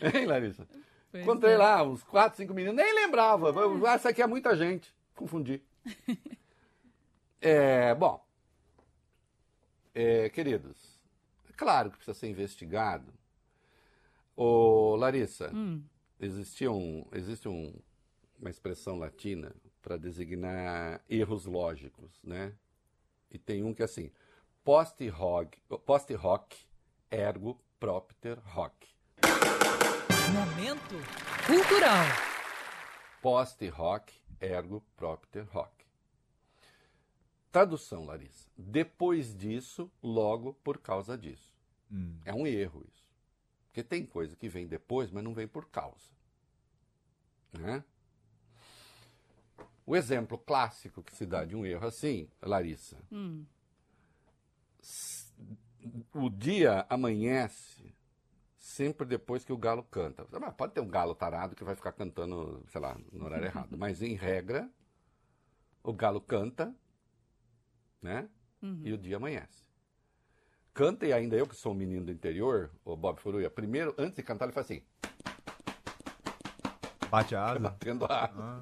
hein, 0.13 0.25
Larissa? 0.25 0.67
Pois 1.11 1.23
encontrei 1.23 1.53
é. 1.53 1.57
lá 1.57 1.83
uns 1.83 2.03
4, 2.03 2.37
5 2.37 2.53
meninos, 2.53 2.75
nem 2.75 2.93
lembrava. 2.93 3.53
Ah, 3.87 3.93
essa 3.93 4.09
aqui 4.09 4.21
é 4.21 4.27
muita 4.27 4.55
gente. 4.55 4.93
Confundi. 5.15 5.61
é, 7.41 7.93
bom, 7.95 8.23
é, 9.93 10.29
queridos, 10.29 10.99
é 11.49 11.53
claro 11.53 11.91
que 11.91 11.97
precisa 11.97 12.17
ser 12.17 12.27
investigado. 12.27 13.13
Ô, 14.35 14.95
Larissa, 14.95 15.51
hum. 15.53 15.83
existia 16.19 16.71
um, 16.71 17.05
existe 17.11 17.49
um, 17.49 17.73
uma 18.39 18.49
expressão 18.49 18.97
latina 18.97 19.53
para 19.89 19.97
designar 19.97 21.01
erros 21.09 21.47
lógicos, 21.47 22.21
né? 22.23 22.53
E 23.31 23.39
tem 23.39 23.63
um 23.63 23.73
que 23.73 23.81
é 23.81 23.85
assim: 23.85 24.11
post 24.63 25.09
hoc, 25.09 25.57
post 25.83 26.13
hoc 26.13 26.53
ergo 27.09 27.59
propter 27.79 28.37
hoc. 28.55 28.75
Momento 30.31 30.95
cultural. 31.47 32.05
Post 33.19 33.67
hoc 33.71 34.11
ergo 34.39 34.83
propter 34.95 35.47
hoc. 35.57 35.71
Tradução, 37.51 38.05
Larissa. 38.05 38.47
Depois 38.55 39.35
disso, 39.35 39.91
logo 40.03 40.53
por 40.63 40.77
causa 40.77 41.17
disso. 41.17 41.51
Hum. 41.91 42.15
É 42.23 42.31
um 42.31 42.45
erro 42.45 42.85
isso. 42.87 43.03
Porque 43.65 43.81
tem 43.81 44.05
coisa 44.05 44.35
que 44.35 44.47
vem 44.47 44.67
depois, 44.67 45.09
mas 45.09 45.23
não 45.23 45.33
vem 45.33 45.47
por 45.47 45.65
causa. 45.65 46.11
Né? 47.51 47.83
O 49.89 49.95
exemplo 49.95 50.37
clássico 50.37 51.01
que 51.01 51.15
se 51.15 51.25
dá 51.25 51.43
de 51.43 51.55
um 51.55 51.65
erro 51.65 51.87
assim, 51.87 52.29
Larissa, 52.43 52.95
hum. 53.11 53.43
o 56.13 56.29
dia 56.29 56.85
amanhece 56.87 57.91
sempre 58.55 59.03
depois 59.07 59.43
que 59.43 59.51
o 59.51 59.57
galo 59.57 59.81
canta. 59.81 60.25
Pode 60.51 60.73
ter 60.73 60.79
um 60.79 60.87
galo 60.87 61.15
tarado 61.15 61.55
que 61.55 61.63
vai 61.63 61.73
ficar 61.73 61.91
cantando, 61.91 62.63
sei 62.67 62.79
lá, 62.79 62.99
no 63.11 63.25
horário 63.25 63.47
errado, 63.49 63.75
mas 63.79 64.03
em 64.03 64.13
regra, 64.13 64.69
o 65.81 65.91
galo 65.91 66.21
canta, 66.21 66.71
né? 67.99 68.29
Uhum. 68.61 68.81
E 68.83 68.93
o 68.93 68.97
dia 68.97 69.17
amanhece. 69.17 69.65
Canta 70.71 71.07
e 71.07 71.11
ainda 71.11 71.35
eu 71.35 71.47
que 71.47 71.55
sou 71.55 71.71
um 71.71 71.75
menino 71.75 72.05
do 72.05 72.11
interior, 72.11 72.69
o 72.85 72.95
Bob 72.95 73.19
Furuia, 73.19 73.49
primeiro, 73.49 73.95
antes 73.97 74.17
de 74.17 74.21
cantar, 74.21 74.45
ele 74.45 74.53
faz 74.53 74.67
assim. 74.67 74.83
Bate 77.09 77.35
a 77.35 77.43
asa? 77.43 77.59
Batendo 77.59 78.05
a 78.05 78.25
asa. 78.25 78.35
Ah. 78.37 78.61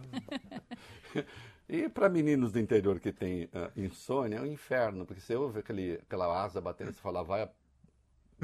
E 1.70 1.90
para 1.90 2.08
meninos 2.08 2.54
do 2.54 2.60
interior 2.60 2.98
que 2.98 3.12
tem 3.12 3.44
uh, 3.46 3.70
insônia, 3.76 4.38
é 4.38 4.42
um 4.42 4.46
inferno, 4.46 5.06
porque 5.06 5.20
você 5.20 5.36
ouve 5.36 5.60
aquele, 5.60 5.96
aquela 5.96 6.42
asa 6.42 6.62
batendo, 6.62 6.94
você 6.94 7.02
fala, 7.02 7.26
vai, 7.26 7.50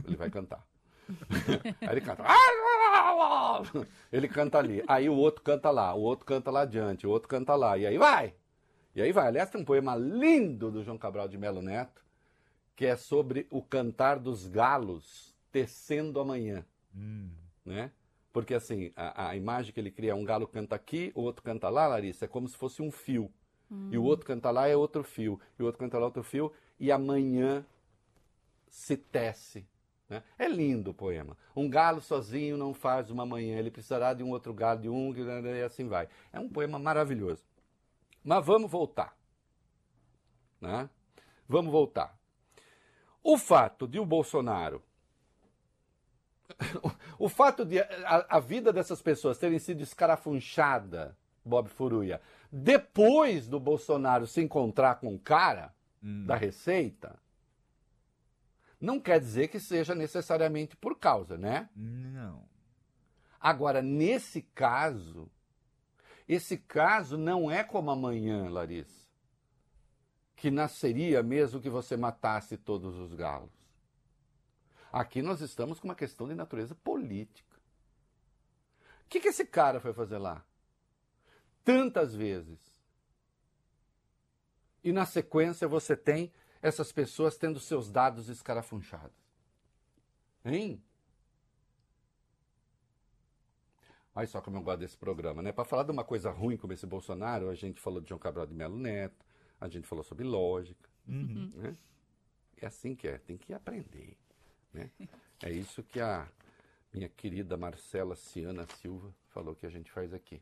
ele 0.06 0.18
vai 0.18 0.30
cantar. 0.30 0.68
Aí 1.80 1.90
ele 1.90 2.02
canta. 2.02 2.24
Ele 4.12 4.28
canta 4.28 4.58
ali. 4.58 4.84
Aí 4.88 5.10
o 5.10 5.14
outro 5.16 5.42
canta 5.44 5.70
lá, 5.70 5.94
o 5.94 6.02
outro 6.02 6.26
canta 6.26 6.52
lá 6.52 6.62
adiante, 6.62 7.06
o 7.08 7.10
outro 7.10 7.30
canta 7.30 7.56
lá. 7.56 7.78
E 7.78 7.86
aí 7.86 7.98
vai! 7.98 8.34
E 8.96 9.02
aí 9.02 9.12
vai. 9.12 9.28
Aliás, 9.28 9.50
tem 9.50 9.62
um 9.62 9.66
poema 9.66 9.96
lindo 9.96 10.72
do 10.72 10.84
João 10.84 10.98
Cabral 10.98 11.28
de 11.28 11.38
Melo 11.38 11.62
Neto, 11.62 12.04
que 12.76 12.86
é 12.86 12.96
sobre 12.96 13.48
o 13.50 13.62
cantar 13.62 14.20
dos 14.20 14.48
galos 14.48 15.36
tecendo 15.52 16.20
amanhã, 16.20 16.66
Hum. 16.96 17.30
né? 17.66 17.92
Porque 18.34 18.56
assim, 18.56 18.92
a, 18.96 19.30
a 19.30 19.36
imagem 19.38 19.72
que 19.72 19.80
ele 19.80 19.92
cria 19.92 20.12
é 20.12 20.16
um 20.16 20.26
galo 20.26 20.48
canta 20.48 20.76
aqui, 20.76 21.12
o 21.16 21.22
outro 21.22 21.44
canta 21.44 21.70
lá, 21.70 21.88
Larissa, 21.88 22.26
é 22.26 22.28
como 22.28 22.48
se 22.50 22.58
fosse 22.58 22.82
um 22.82 22.92
fio. 22.92 23.32
E 23.92 23.98
o 23.98 24.04
outro 24.04 24.26
canta 24.26 24.52
lá 24.52 24.68
é 24.68 24.76
outro 24.76 25.04
fio, 25.04 25.40
e 25.58 25.64
o 25.64 25.66
outro 25.66 25.80
canta 25.80 25.98
lá 25.98 26.04
é 26.04 26.06
outro 26.06 26.24
fio, 26.24 26.52
e 26.80 26.92
amanhã 26.92 27.66
se 28.70 28.98
tece. 28.98 29.66
né? 30.10 30.22
É 30.38 30.48
lindo 30.48 30.92
o 30.92 30.94
poema. 30.94 31.36
Um 31.56 31.70
galo 31.70 32.02
sozinho 32.02 32.58
não 32.58 32.74
faz 32.74 33.10
uma 33.10 33.26
manhã, 33.26 33.58
ele 33.58 33.72
precisará 33.72 34.14
de 34.14 34.24
um 34.24 34.30
outro 34.30 34.54
galo, 34.54 34.82
de 34.82 34.90
um, 34.90 35.14
e 35.16 35.62
assim 35.64 35.88
vai. 35.88 36.08
É 36.32 36.40
um 36.40 36.50
poema 36.50 36.78
maravilhoso. 36.78 37.44
Mas 38.24 38.46
vamos 38.46 38.70
voltar. 38.70 39.18
Né? 40.62 40.90
Vamos 41.48 41.72
voltar. 41.72 42.16
O 43.24 43.38
fato 43.38 43.88
de 43.88 44.00
o 44.00 44.06
Bolsonaro. 44.06 44.84
O 47.18 47.30
fato 47.30 47.64
de 47.64 47.80
a, 47.80 48.38
a 48.38 48.40
vida 48.40 48.74
dessas 48.74 49.02
pessoas 49.02 49.38
terem 49.38 49.60
sido 49.60 49.82
escarafunchada, 49.82 51.18
Bob 51.46 51.70
Furuia, 51.70 52.22
depois 52.52 53.48
do 53.48 53.60
Bolsonaro 53.60 54.28
se 54.28 54.42
encontrar 54.42 54.96
com 54.96 55.14
o 55.14 55.20
cara 55.20 55.74
da 56.26 56.36
Receita, 56.36 57.18
não 58.80 59.00
quer 59.00 59.20
dizer 59.20 59.48
que 59.48 59.60
seja 59.60 59.96
necessariamente 59.96 60.76
por 60.76 61.00
causa, 61.00 61.38
né? 61.38 61.70
Não. 61.74 62.44
Agora, 63.40 63.82
nesse 63.82 64.42
caso, 64.42 65.32
esse 66.28 66.58
caso 66.58 67.18
não 67.18 67.50
é 67.50 67.64
como 67.64 67.90
amanhã, 67.90 68.50
Larissa, 68.50 69.08
que 70.36 70.52
nasceria 70.52 71.24
mesmo 71.24 71.62
que 71.62 71.70
você 71.70 71.96
matasse 71.96 72.58
todos 72.58 72.98
os 72.98 73.14
galos. 73.14 73.53
Aqui 74.94 75.24
nós 75.24 75.42
estamos 75.42 75.80
com 75.80 75.88
uma 75.88 75.96
questão 75.96 76.28
de 76.28 76.36
natureza 76.36 76.76
política. 76.76 77.58
O 79.06 79.10
que, 79.10 79.20
que 79.20 79.30
esse 79.30 79.44
cara 79.44 79.80
foi 79.80 79.92
fazer 79.92 80.20
lá? 80.20 80.46
Tantas 81.64 82.14
vezes. 82.14 82.60
E 84.84 84.92
na 84.92 85.04
sequência 85.08 85.68
você 85.68 85.98
tem 85.98 86.32
essas 86.62 86.92
pessoas 86.92 87.36
tendo 87.36 87.60
seus 87.60 87.90
dados 87.90 88.30
escarafunchados. 88.30 89.18
Hein? 90.46 90.80
Olha 94.14 94.28
só 94.28 94.42
como 94.42 94.58
eu 94.58 94.62
gosto 94.62 94.82
desse 94.82 94.98
programa, 94.98 95.42
né? 95.42 95.52
Para 95.52 95.66
falar 95.66 95.84
de 95.84 95.92
uma 95.92 96.04
coisa 96.04 96.30
ruim 96.30 96.56
como 96.56 96.72
esse 96.72 96.86
Bolsonaro, 96.86 97.50
a 97.50 97.56
gente 97.56 97.82
falou 97.82 98.00
de 98.00 98.10
João 98.10 98.20
Cabral 98.20 98.46
de 98.46 98.54
Melo 98.54 98.78
Neto, 98.78 99.26
a 99.60 99.68
gente 99.68 99.88
falou 99.88 100.04
sobre 100.04 100.24
lógica. 100.24 100.88
Né? 101.56 101.76
É 102.58 102.68
assim 102.68 102.96
que 102.96 103.08
é, 103.08 103.18
tem 103.18 103.38
que 103.38 103.54
aprender. 103.56 104.16
Né? 104.74 104.90
É 105.42 105.52
isso 105.52 105.84
que 105.84 106.00
a 106.00 106.26
minha 106.94 107.10
querida 107.10 107.58
Marcela 107.58 108.16
Ciana 108.16 108.66
Silva 108.82 109.14
falou 109.34 109.56
que 109.56 109.66
a 109.66 109.70
gente 109.70 109.92
faz 109.92 110.14
aqui. 110.14 110.42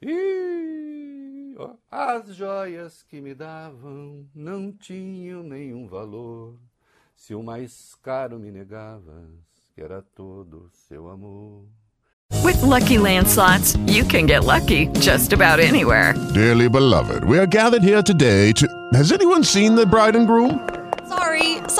E 0.00 1.54
ó, 1.58 1.74
as 1.90 2.34
joias 2.34 3.02
que 3.02 3.20
me 3.20 3.34
davam 3.34 4.26
não 4.34 4.72
tinham 4.72 5.42
nenhum 5.42 5.86
valor. 5.86 6.56
Se 7.14 7.34
o 7.34 7.42
mais 7.42 7.94
caro 8.02 8.38
me 8.38 8.50
negavas, 8.50 9.28
que 9.74 9.80
era 9.80 10.02
todo 10.02 10.68
seu 10.88 11.08
amor. 11.08 11.64
With 12.42 12.60
Lucky 12.62 12.98
Land 12.98 13.28
slots, 13.28 13.76
you 13.86 14.04
can 14.04 14.26
get 14.26 14.44
lucky 14.44 14.88
just 14.98 15.32
about 15.32 15.60
anywhere. 15.60 16.14
Dearly 16.34 16.68
beloved, 16.68 17.22
we 17.24 17.38
are 17.38 17.46
gathered 17.46 17.84
here 17.84 18.02
today 18.02 18.52
to. 18.54 18.66
Has 18.94 19.12
anyone 19.12 19.44
seen 19.44 19.76
the 19.76 19.86
bride 19.86 20.16
and 20.16 20.26
groom? 20.26 20.81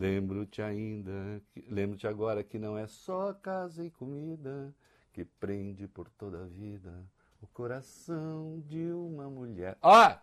Lembro-te 0.00 0.62
ainda, 0.62 1.42
lembro-te 1.68 2.06
agora 2.06 2.42
que 2.42 2.58
não 2.58 2.78
é 2.78 2.86
só 2.86 3.34
casa 3.34 3.84
e 3.84 3.90
comida 3.90 4.74
que 5.12 5.26
prende 5.26 5.86
por 5.86 6.08
toda 6.08 6.42
a 6.42 6.46
vida 6.46 7.06
o 7.42 7.46
coração 7.46 8.62
de 8.66 8.90
uma 8.92 9.28
mulher. 9.28 9.76
Ó! 9.82 10.16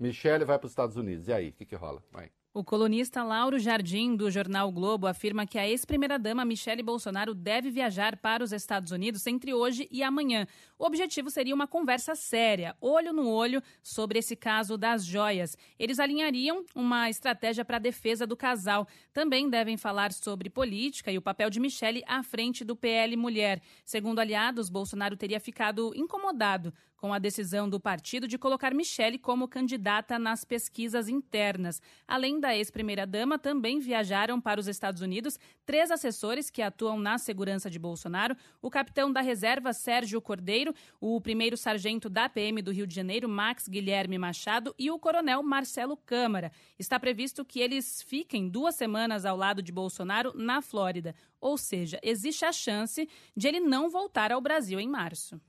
Michele 0.00 0.46
vai 0.46 0.58
para 0.58 0.64
os 0.64 0.72
Estados 0.72 0.96
Unidos. 0.96 1.28
E 1.28 1.32
aí, 1.34 1.50
o 1.50 1.52
que, 1.52 1.66
que 1.66 1.76
rola? 1.76 2.02
Vai. 2.10 2.30
O 2.54 2.62
colunista 2.62 3.22
Lauro 3.22 3.58
Jardim, 3.58 4.14
do 4.14 4.30
jornal 4.30 4.70
Globo, 4.70 5.06
afirma 5.06 5.46
que 5.46 5.58
a 5.58 5.66
ex-primeira-dama 5.66 6.44
Michele 6.44 6.82
Bolsonaro 6.82 7.34
deve 7.34 7.70
viajar 7.70 8.16
para 8.18 8.44
os 8.44 8.52
Estados 8.52 8.92
Unidos 8.92 9.26
entre 9.26 9.54
hoje 9.54 9.88
e 9.90 10.02
amanhã. 10.02 10.46
O 10.82 10.86
objetivo 10.86 11.30
seria 11.30 11.54
uma 11.54 11.68
conversa 11.68 12.16
séria, 12.16 12.76
olho 12.80 13.12
no 13.12 13.28
olho, 13.28 13.62
sobre 13.84 14.18
esse 14.18 14.34
caso 14.34 14.76
das 14.76 15.04
joias. 15.04 15.56
Eles 15.78 16.00
alinhariam 16.00 16.64
uma 16.74 17.08
estratégia 17.08 17.64
para 17.64 17.76
a 17.76 17.78
defesa 17.78 18.26
do 18.26 18.36
casal. 18.36 18.88
Também 19.12 19.48
devem 19.48 19.76
falar 19.76 20.12
sobre 20.12 20.50
política 20.50 21.12
e 21.12 21.16
o 21.16 21.22
papel 21.22 21.50
de 21.50 21.60
Michele 21.60 22.02
à 22.04 22.20
frente 22.24 22.64
do 22.64 22.74
PL 22.74 23.16
Mulher. 23.16 23.62
Segundo 23.84 24.18
aliados, 24.18 24.68
Bolsonaro 24.68 25.16
teria 25.16 25.38
ficado 25.38 25.92
incomodado 25.94 26.74
com 27.02 27.12
a 27.12 27.18
decisão 27.18 27.68
do 27.68 27.80
partido 27.80 28.28
de 28.28 28.38
colocar 28.38 28.72
Michele 28.72 29.18
como 29.18 29.48
candidata 29.48 30.20
nas 30.20 30.44
pesquisas 30.44 31.08
internas. 31.08 31.82
Além 32.06 32.38
da 32.38 32.56
ex-primeira-dama, 32.56 33.40
também 33.40 33.80
viajaram 33.80 34.40
para 34.40 34.60
os 34.60 34.68
Estados 34.68 35.02
Unidos 35.02 35.36
três 35.66 35.90
assessores 35.90 36.48
que 36.48 36.62
atuam 36.62 37.00
na 37.00 37.18
segurança 37.18 37.68
de 37.68 37.76
Bolsonaro: 37.76 38.36
o 38.62 38.70
capitão 38.70 39.12
da 39.12 39.20
reserva 39.20 39.72
Sérgio 39.72 40.22
Cordeiro, 40.22 40.71
o 41.00 41.20
primeiro 41.20 41.56
sargento 41.56 42.08
da 42.08 42.28
PM 42.28 42.62
do 42.62 42.72
Rio 42.72 42.86
de 42.86 42.94
Janeiro, 42.94 43.28
Max 43.28 43.68
Guilherme 43.68 44.18
Machado, 44.18 44.74
e 44.78 44.90
o 44.90 44.98
coronel 44.98 45.42
Marcelo 45.42 45.96
Câmara. 45.96 46.52
Está 46.78 46.98
previsto 46.98 47.44
que 47.44 47.60
eles 47.60 48.02
fiquem 48.02 48.48
duas 48.48 48.74
semanas 48.74 49.24
ao 49.24 49.36
lado 49.36 49.62
de 49.62 49.72
Bolsonaro 49.72 50.32
na 50.34 50.60
Flórida. 50.62 51.14
Ou 51.40 51.56
seja, 51.56 51.98
existe 52.02 52.44
a 52.44 52.52
chance 52.52 53.08
de 53.36 53.48
ele 53.48 53.60
não 53.60 53.90
voltar 53.90 54.32
ao 54.32 54.40
Brasil 54.40 54.78
em 54.78 54.88
março. 54.88 55.40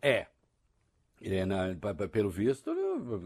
É. 0.00 0.26
Pelo 2.12 2.28
visto, 2.28 2.74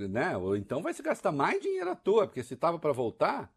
né? 0.09 0.37
Ou 0.37 0.57
então 0.57 0.81
vai 0.81 0.95
se 0.95 1.03
gastar 1.03 1.33
mais 1.33 1.61
dinheiro 1.61 1.91
à 1.91 1.97
toa, 1.97 2.27
porque 2.27 2.45
se 2.45 2.55
estava 2.55 2.79
para 2.79 2.93
voltar, 2.93 3.53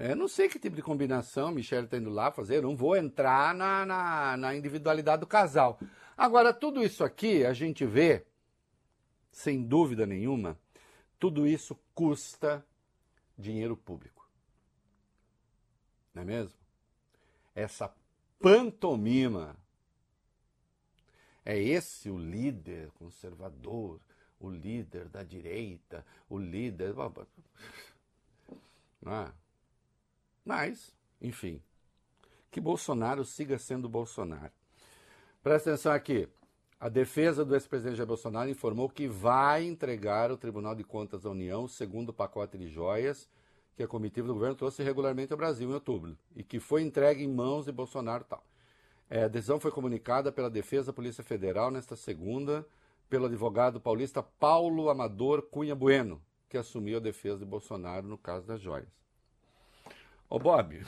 eu 0.00 0.16
não 0.16 0.26
sei 0.26 0.48
que 0.48 0.58
tipo 0.58 0.74
de 0.74 0.82
combinação 0.82 1.50
Michele 1.50 1.84
está 1.84 1.98
indo 1.98 2.08
lá 2.08 2.32
fazer, 2.32 2.56
eu 2.56 2.62
não 2.62 2.74
vou 2.74 2.96
entrar 2.96 3.54
na, 3.54 3.84
na, 3.84 4.36
na 4.36 4.56
individualidade 4.56 5.20
do 5.20 5.26
casal. 5.26 5.78
Agora, 6.16 6.54
tudo 6.54 6.82
isso 6.82 7.04
aqui 7.04 7.44
a 7.44 7.52
gente 7.52 7.84
vê, 7.84 8.24
sem 9.30 9.62
dúvida 9.62 10.06
nenhuma, 10.06 10.58
tudo 11.18 11.46
isso 11.46 11.78
custa 11.94 12.64
dinheiro 13.36 13.76
público. 13.76 14.26
Não 16.14 16.22
é 16.22 16.24
mesmo? 16.24 16.58
Essa 17.54 17.94
pantomima 18.38 19.54
é 21.44 21.58
esse 21.58 22.08
o 22.08 22.18
líder 22.18 22.90
conservador, 22.92 24.00
o 24.38 24.50
líder 24.50 25.08
da 25.08 25.22
direita, 25.22 26.06
o 26.28 26.38
líder. 26.38 26.94
Não 29.02 29.12
é? 29.12 29.32
Mas, 30.50 30.92
enfim, 31.22 31.62
que 32.50 32.60
Bolsonaro 32.60 33.24
siga 33.24 33.56
sendo 33.56 33.88
Bolsonaro. 33.88 34.50
Presta 35.44 35.70
atenção 35.70 35.92
aqui. 35.92 36.28
A 36.80 36.88
defesa 36.88 37.44
do 37.44 37.54
ex-presidente 37.54 37.98
Jair 37.98 38.08
Bolsonaro 38.08 38.50
informou 38.50 38.88
que 38.88 39.06
vai 39.06 39.62
entregar 39.62 40.28
ao 40.28 40.36
Tribunal 40.36 40.74
de 40.74 40.82
Contas 40.82 41.22
da 41.22 41.30
União 41.30 41.62
o 41.62 41.68
segundo 41.68 42.12
pacote 42.12 42.58
de 42.58 42.66
joias 42.66 43.30
que 43.76 43.84
a 43.84 43.86
comitiva 43.86 44.26
do 44.26 44.34
governo 44.34 44.56
trouxe 44.56 44.82
regularmente 44.82 45.32
ao 45.32 45.36
Brasil 45.36 45.70
em 45.70 45.72
outubro 45.74 46.18
e 46.34 46.42
que 46.42 46.58
foi 46.58 46.82
entregue 46.82 47.22
em 47.22 47.32
mãos 47.32 47.66
de 47.66 47.70
Bolsonaro 47.70 48.24
tal. 48.24 48.44
É, 49.08 49.22
a 49.22 49.28
decisão 49.28 49.60
foi 49.60 49.70
comunicada 49.70 50.32
pela 50.32 50.50
Defesa 50.50 50.86
da 50.86 50.92
Polícia 50.92 51.22
Federal 51.22 51.70
nesta 51.70 51.94
segunda 51.94 52.66
pelo 53.08 53.26
advogado 53.26 53.80
paulista 53.80 54.20
Paulo 54.20 54.90
Amador 54.90 55.42
Cunha 55.42 55.76
Bueno, 55.76 56.20
que 56.48 56.58
assumiu 56.58 56.96
a 56.96 57.00
defesa 57.00 57.38
de 57.38 57.44
Bolsonaro 57.44 58.08
no 58.08 58.18
caso 58.18 58.48
das 58.48 58.60
joias. 58.60 59.00
Ô 60.30 60.38
Bob, 60.38 60.80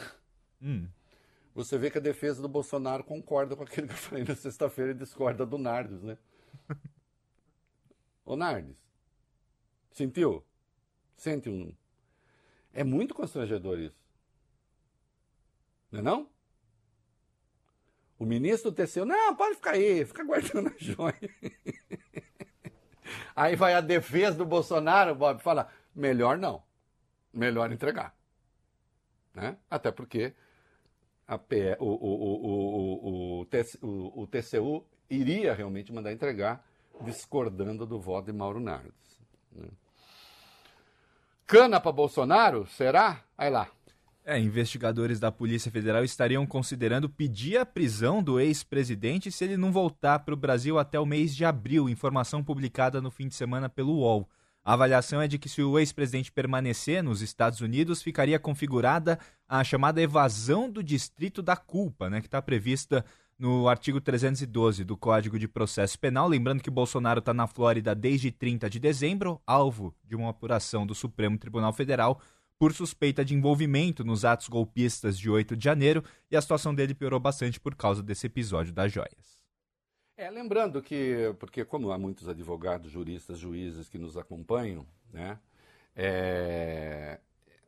Hum. 0.62 0.88
você 1.52 1.76
vê 1.76 1.90
que 1.90 1.98
a 1.98 2.00
defesa 2.00 2.40
do 2.40 2.48
Bolsonaro 2.48 3.02
concorda 3.02 3.56
com 3.56 3.64
aquilo 3.64 3.88
que 3.88 3.92
eu 3.92 3.98
falei 3.98 4.24
na 4.24 4.36
sexta-feira 4.36 4.92
e 4.92 4.94
discorda 4.94 5.44
do 5.44 5.58
Nardes, 5.58 6.00
né? 6.00 6.16
Ô 8.24 8.36
Nardes, 8.36 8.76
sentiu? 9.90 10.44
Sente 11.16 11.50
um. 11.50 11.74
É 12.72 12.84
muito 12.84 13.14
constrangedor 13.14 13.80
isso. 13.80 14.00
Não 15.90 15.98
é 15.98 16.02
não? 16.02 16.30
O 18.18 18.24
ministro 18.24 18.70
do 18.70 18.76
TCU, 18.76 19.04
não, 19.04 19.34
pode 19.34 19.56
ficar 19.56 19.72
aí, 19.72 20.04
fica 20.04 20.22
guardando 20.22 20.68
a 20.68 20.74
joia. 20.78 21.18
Aí 23.34 23.56
vai 23.56 23.74
a 23.74 23.80
defesa 23.80 24.36
do 24.38 24.46
Bolsonaro, 24.46 25.14
Bob, 25.16 25.42
fala, 25.42 25.68
melhor 25.92 26.38
não, 26.38 26.62
melhor 27.32 27.72
entregar. 27.72 28.16
Né? 29.34 29.56
Até 29.70 29.90
porque 29.90 30.34
a 31.26 31.38
PE, 31.38 31.76
o, 31.78 31.86
o, 31.86 33.40
o, 33.40 33.42
o, 33.42 33.46
o, 33.82 34.22
o 34.22 34.26
TCU 34.26 34.84
iria 35.08 35.54
realmente 35.54 35.92
mandar 35.92 36.12
entregar, 36.12 36.64
discordando 37.02 37.86
do 37.86 37.98
voto 37.98 38.26
de 38.26 38.32
Mauro 38.32 38.60
Nardes. 38.60 38.92
Né? 39.52 39.68
Cana 41.46 41.80
para 41.80 41.92
Bolsonaro? 41.92 42.66
Será? 42.66 43.22
Aí 43.36 43.50
lá. 43.50 43.68
É, 44.24 44.38
investigadores 44.38 45.18
da 45.18 45.32
Polícia 45.32 45.70
Federal 45.70 46.04
estariam 46.04 46.46
considerando 46.46 47.08
pedir 47.08 47.58
a 47.58 47.66
prisão 47.66 48.22
do 48.22 48.38
ex-presidente 48.38 49.32
se 49.32 49.42
ele 49.42 49.56
não 49.56 49.72
voltar 49.72 50.20
para 50.20 50.32
o 50.32 50.36
Brasil 50.36 50.78
até 50.78 50.98
o 50.98 51.04
mês 51.04 51.34
de 51.34 51.44
abril, 51.44 51.88
informação 51.88 52.42
publicada 52.42 53.00
no 53.00 53.10
fim 53.10 53.26
de 53.26 53.34
semana 53.34 53.68
pelo 53.68 53.96
UOL. 53.96 54.28
A 54.64 54.74
avaliação 54.74 55.20
é 55.20 55.26
de 55.26 55.38
que 55.38 55.48
se 55.48 55.60
o 55.60 55.76
ex-presidente 55.76 56.30
permanecer 56.30 57.02
nos 57.02 57.20
Estados 57.20 57.60
Unidos, 57.60 58.00
ficaria 58.00 58.38
configurada 58.38 59.18
a 59.48 59.64
chamada 59.64 60.00
evasão 60.00 60.70
do 60.70 60.84
distrito 60.84 61.42
da 61.42 61.56
culpa, 61.56 62.08
né, 62.08 62.20
que 62.20 62.28
está 62.28 62.40
prevista 62.40 63.04
no 63.36 63.68
artigo 63.68 64.00
312 64.00 64.84
do 64.84 64.96
Código 64.96 65.36
de 65.36 65.48
Processo 65.48 65.98
Penal. 65.98 66.28
Lembrando 66.28 66.62
que 66.62 66.70
Bolsonaro 66.70 67.18
está 67.18 67.34
na 67.34 67.48
Flórida 67.48 67.92
desde 67.92 68.30
30 68.30 68.70
de 68.70 68.78
dezembro, 68.78 69.42
alvo 69.44 69.92
de 70.04 70.14
uma 70.14 70.30
apuração 70.30 70.86
do 70.86 70.94
Supremo 70.94 71.36
Tribunal 71.36 71.72
Federal 71.72 72.20
por 72.56 72.72
suspeita 72.72 73.24
de 73.24 73.34
envolvimento 73.34 74.04
nos 74.04 74.24
atos 74.24 74.46
golpistas 74.46 75.18
de 75.18 75.28
8 75.28 75.56
de 75.56 75.64
janeiro, 75.64 76.04
e 76.30 76.36
a 76.36 76.40
situação 76.40 76.72
dele 76.72 76.94
piorou 76.94 77.18
bastante 77.18 77.58
por 77.58 77.74
causa 77.74 78.00
desse 78.00 78.28
episódio 78.28 78.72
das 78.72 78.92
joias. 78.92 79.41
É, 80.16 80.30
lembrando 80.30 80.82
que, 80.82 81.34
porque 81.38 81.64
como 81.64 81.90
há 81.90 81.98
muitos 81.98 82.28
advogados, 82.28 82.90
juristas, 82.90 83.38
juízes 83.38 83.88
que 83.88 83.98
nos 83.98 84.16
acompanham, 84.16 84.86
né, 85.12 85.38
é, 85.96 87.18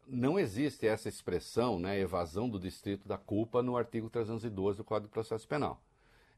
não 0.06 0.38
existe 0.38 0.86
essa 0.86 1.08
expressão, 1.08 1.78
né, 1.78 1.98
evasão 1.98 2.48
do 2.48 2.58
distrito 2.58 3.08
da 3.08 3.16
culpa 3.16 3.62
no 3.62 3.76
artigo 3.76 4.10
312 4.10 4.78
do 4.78 4.84
Código 4.84 5.08
de 5.08 5.12
Processo 5.12 5.48
Penal. 5.48 5.82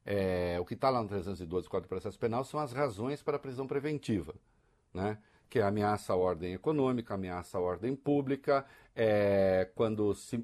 É, 0.04 0.56
o 0.60 0.64
que 0.64 0.74
está 0.74 0.88
lá 0.88 1.02
no 1.02 1.08
312 1.08 1.66
do 1.66 1.70
Código 1.70 1.86
de 1.86 1.88
Processo 1.88 2.18
Penal 2.18 2.44
são 2.44 2.60
as 2.60 2.72
razões 2.72 3.22
para 3.22 3.36
a 3.36 3.40
prisão 3.40 3.66
preventiva, 3.66 4.34
né? 4.94 5.18
que 5.48 5.58
é 5.58 5.62
ameaça 5.62 6.12
à 6.12 6.16
ordem 6.16 6.54
econômica, 6.54 7.14
ameaça 7.14 7.58
à 7.58 7.60
ordem 7.60 7.94
pública, 7.94 8.64
é, 8.94 9.68
quando 9.74 10.14
se, 10.14 10.42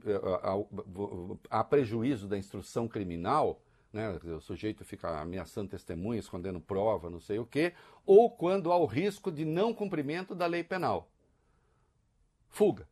há, 1.50 1.64
prejuízo 1.64 2.28
da 2.28 2.38
instrução 2.38 2.86
criminal, 2.86 3.60
né, 3.93 4.18
o 4.24 4.40
sujeito 4.40 4.84
fica 4.84 5.20
ameaçando 5.20 5.70
testemunha, 5.70 6.18
escondendo 6.18 6.61
prova, 6.61 7.11
não 7.11 7.20
sei 7.20 7.38
o 7.38 7.47
quê, 7.47 7.74
ou 8.07 8.30
quando 8.30 8.72
há 8.72 8.76
o 8.76 8.86
risco 8.86 9.30
de 9.30 9.45
não 9.45 9.74
cumprimento 9.74 10.34
da 10.34 10.47
lei 10.47 10.64
penal. 10.64 11.11
Fuga. 12.49 12.88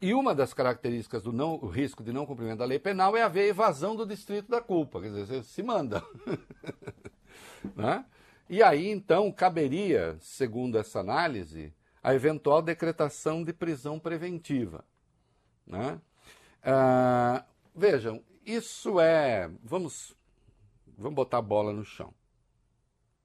E 0.00 0.12
uma 0.12 0.34
das 0.34 0.52
características 0.52 1.22
do 1.22 1.32
não, 1.32 1.54
o 1.54 1.68
risco 1.68 2.02
de 2.02 2.12
não 2.12 2.26
cumprimento 2.26 2.58
da 2.58 2.64
lei 2.64 2.78
penal 2.78 3.16
é 3.16 3.22
haver 3.22 3.48
evasão 3.48 3.96
do 3.96 4.06
distrito 4.06 4.50
da 4.50 4.60
culpa, 4.60 5.00
quer 5.00 5.08
dizer, 5.08 5.26
você 5.26 5.42
se 5.42 5.62
manda. 5.62 6.02
né? 7.74 8.04
E 8.48 8.62
aí, 8.62 8.88
então, 8.88 9.32
caberia, 9.32 10.16
segundo 10.20 10.78
essa 10.78 11.00
análise, 11.00 11.74
a 12.02 12.14
eventual 12.14 12.62
decretação 12.62 13.42
de 13.42 13.52
prisão 13.52 13.98
preventiva. 13.98 14.84
Né? 15.66 16.00
Ah, 16.62 17.44
vejam, 17.74 18.22
isso 18.46 19.00
é. 19.00 19.50
Vamos, 19.62 20.16
vamos 20.96 21.16
botar 21.16 21.38
a 21.38 21.42
bola 21.42 21.72
no 21.72 21.84
chão. 21.84 22.14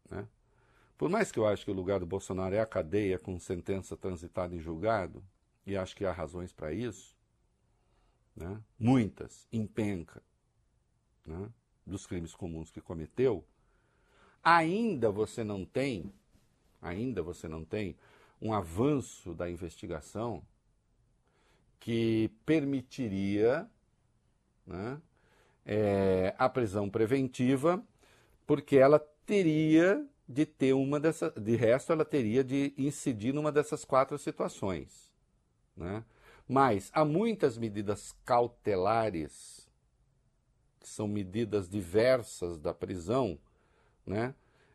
Né? 0.10 0.28
Por 0.98 1.10
mais 1.10 1.32
que 1.32 1.38
eu 1.38 1.48
acho 1.48 1.64
que 1.64 1.72
o 1.72 1.76
lugar 1.76 2.00
do 2.00 2.06
Bolsonaro 2.08 2.56
é 2.56 2.60
a 2.60 2.66
cadeia 2.66 3.20
com 3.20 3.40
sentença 3.40 3.96
transitada 3.96 4.56
em 4.56 4.60
julgado, 4.60 5.24
e 5.66 5.78
acho 5.78 5.96
que 5.96 6.06
há 6.06 6.12
razões 6.12 6.52
para 6.52 6.74
isso, 6.74 7.16
né? 8.36 8.60
muitas, 8.80 9.48
empenca, 9.52 10.24
né? 11.26 11.50
dos 11.86 12.08
crimes 12.08 12.34
comuns 12.34 12.72
que 12.72 12.82
cometeu, 12.82 13.46
ainda 14.44 15.12
você 15.12 15.44
não 15.44 15.64
tem, 15.64 16.12
ainda 16.82 17.22
você 17.22 17.48
não 17.48 17.64
tem 17.64 17.96
um 18.42 18.54
avanço 18.54 19.36
da 19.36 19.50
investigação 19.50 20.44
que 21.80 22.30
permitiria 22.46 23.70
né, 24.66 25.02
é, 25.66 26.34
a 26.38 26.50
prisão 26.50 26.90
preventiva, 26.90 27.84
porque 28.46 28.78
ela 28.78 29.00
teria 29.26 30.06
de 30.28 30.46
ter 30.46 30.74
uma 30.74 31.00
dessas, 31.00 31.34
de 31.34 31.56
resto 31.56 31.92
ela 31.92 32.06
teria 32.06 32.44
de 32.44 32.74
incidir 32.78 33.34
numa 33.34 33.52
dessas 33.52 33.84
quatro 33.84 34.18
situações, 34.18 35.12
né? 35.76 36.04
Mas 36.48 36.90
há 36.94 37.06
muitas 37.06 37.58
medidas 37.58 38.14
cautelares, 38.26 39.70
que 40.80 40.88
são 40.88 41.08
medidas 41.08 41.70
diversas 41.70 42.58
da 42.58 42.74
prisão, 42.74 43.38
né? 44.06 44.34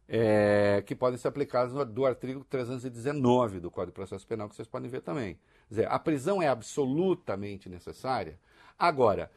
É, 0.09 0.84
que 0.87 0.95
podem 0.95 1.18
ser 1.18 1.26
aplicadas 1.28 1.72
no, 1.72 1.84
do 1.84 2.07
artigo 2.07 2.45
319 2.45 3.59
do 3.59 3.70
Código 3.70 3.91
de 3.91 3.95
Processo 3.95 4.26
Penal, 4.26 4.49
que 4.49 4.55
vocês 4.55 4.68
podem 4.68 4.89
ver 4.89 5.01
também. 5.01 5.34
Quer 5.34 5.68
dizer, 5.68 5.89
a 5.89 5.99
prisão 5.99 6.41
é 6.41 6.47
absolutamente 6.47 7.68
necessária. 7.68 8.39
Agora, 8.78 9.30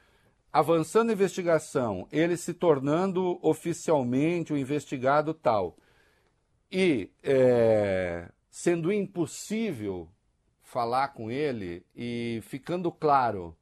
avançando 0.52 1.10
a 1.10 1.14
investigação, 1.14 2.08
ele 2.12 2.36
se 2.36 2.54
tornando 2.54 3.39
oficialmente 3.41 4.52
o 4.52 4.58
investigado 4.58 5.34
tal, 5.34 5.78
e 6.72 7.12
é, 7.24 8.32
sendo 8.50 8.91
impossível 8.91 10.10
falar 10.62 11.10
com 11.10 11.32
ele 11.32 11.86
e 11.95 12.41
ficando 12.43 12.91
claro 12.91 13.58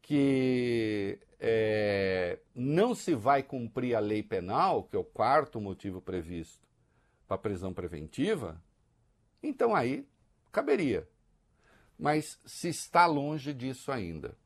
que 0.00 1.18
é, 1.40 2.38
não 2.54 2.94
se 2.94 3.14
vai 3.14 3.42
cumprir 3.42 3.94
a 3.94 4.00
lei 4.00 4.22
penal, 4.22 4.84
que 4.84 4.96
é 4.96 4.98
o 4.98 5.04
quarto 5.04 5.60
motivo 5.60 6.00
previsto 6.00 6.66
para 7.26 7.38
prisão 7.38 7.74
preventiva, 7.74 8.60
então 9.42 9.74
aí 9.74 10.06
caberia. 10.50 11.08
Mas 11.98 12.40
se 12.44 12.68
está 12.68 13.06
longe 13.06 13.52
disso 13.52 13.90
ainda. 13.90 14.36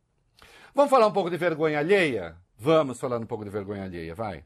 Vamos 0.75 0.91
falar 0.91 1.07
um 1.07 1.13
pouco 1.13 1.29
de 1.29 1.37
vergonha 1.37 1.81
alheia? 1.81 2.35
Vamos 2.57 2.99
falar 2.99 3.19
um 3.19 3.27
pouco 3.27 3.45
de 3.45 3.51
vergonha 3.51 3.85
alheia, 3.85 4.15
vai. 4.15 4.43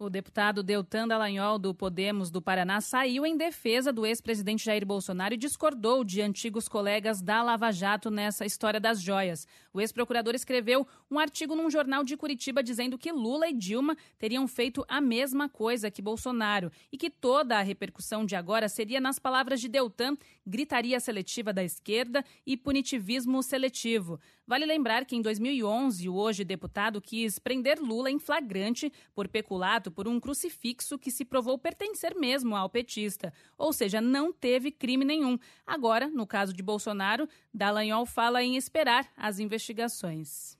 O 0.00 0.08
deputado 0.08 0.62
Deltan 0.62 1.06
Dallagnol, 1.06 1.58
do 1.58 1.74
Podemos 1.74 2.30
do 2.30 2.40
Paraná, 2.40 2.80
saiu 2.80 3.26
em 3.26 3.36
defesa 3.36 3.92
do 3.92 4.06
ex-presidente 4.06 4.64
Jair 4.64 4.84
Bolsonaro 4.84 5.34
e 5.34 5.36
discordou 5.36 6.02
de 6.02 6.22
antigos 6.22 6.66
colegas 6.66 7.20
da 7.20 7.42
Lava 7.42 7.70
Jato 7.70 8.10
nessa 8.10 8.46
história 8.46 8.80
das 8.80 9.02
joias. 9.02 9.46
O 9.74 9.80
ex-procurador 9.80 10.34
escreveu 10.34 10.88
um 11.10 11.18
artigo 11.18 11.54
num 11.54 11.70
jornal 11.70 12.02
de 12.02 12.16
Curitiba 12.16 12.62
dizendo 12.62 12.96
que 12.96 13.12
Lula 13.12 13.46
e 13.48 13.52
Dilma 13.52 13.94
teriam 14.18 14.48
feito 14.48 14.82
a 14.88 15.02
mesma 15.02 15.50
coisa 15.50 15.90
que 15.90 16.00
Bolsonaro 16.00 16.72
e 16.90 16.96
que 16.96 17.10
toda 17.10 17.58
a 17.58 17.62
repercussão 17.62 18.24
de 18.24 18.34
agora 18.34 18.70
seria, 18.70 19.02
nas 19.02 19.18
palavras 19.18 19.60
de 19.60 19.68
Deltan, 19.68 20.16
gritaria 20.46 20.98
seletiva 20.98 21.52
da 21.52 21.62
esquerda 21.62 22.24
e 22.46 22.56
punitivismo 22.56 23.42
seletivo. 23.42 24.18
Vale 24.50 24.66
lembrar 24.66 25.04
que 25.04 25.14
em 25.14 25.22
2011, 25.22 26.08
o 26.08 26.16
hoje 26.16 26.42
deputado 26.42 27.00
quis 27.00 27.38
prender 27.38 27.78
Lula 27.78 28.10
em 28.10 28.18
flagrante 28.18 28.92
por 29.14 29.28
peculato 29.28 29.92
por 29.92 30.08
um 30.08 30.18
crucifixo 30.18 30.98
que 30.98 31.08
se 31.08 31.24
provou 31.24 31.56
pertencer 31.56 32.16
mesmo 32.16 32.56
ao 32.56 32.68
petista, 32.68 33.32
ou 33.56 33.72
seja, 33.72 34.00
não 34.00 34.32
teve 34.32 34.72
crime 34.72 35.04
nenhum. 35.04 35.38
Agora, 35.64 36.08
no 36.08 36.26
caso 36.26 36.52
de 36.52 36.64
Bolsonaro, 36.64 37.28
Dallagnol 37.54 38.04
fala 38.04 38.42
em 38.42 38.56
esperar 38.56 39.08
as 39.16 39.38
investigações. 39.38 40.58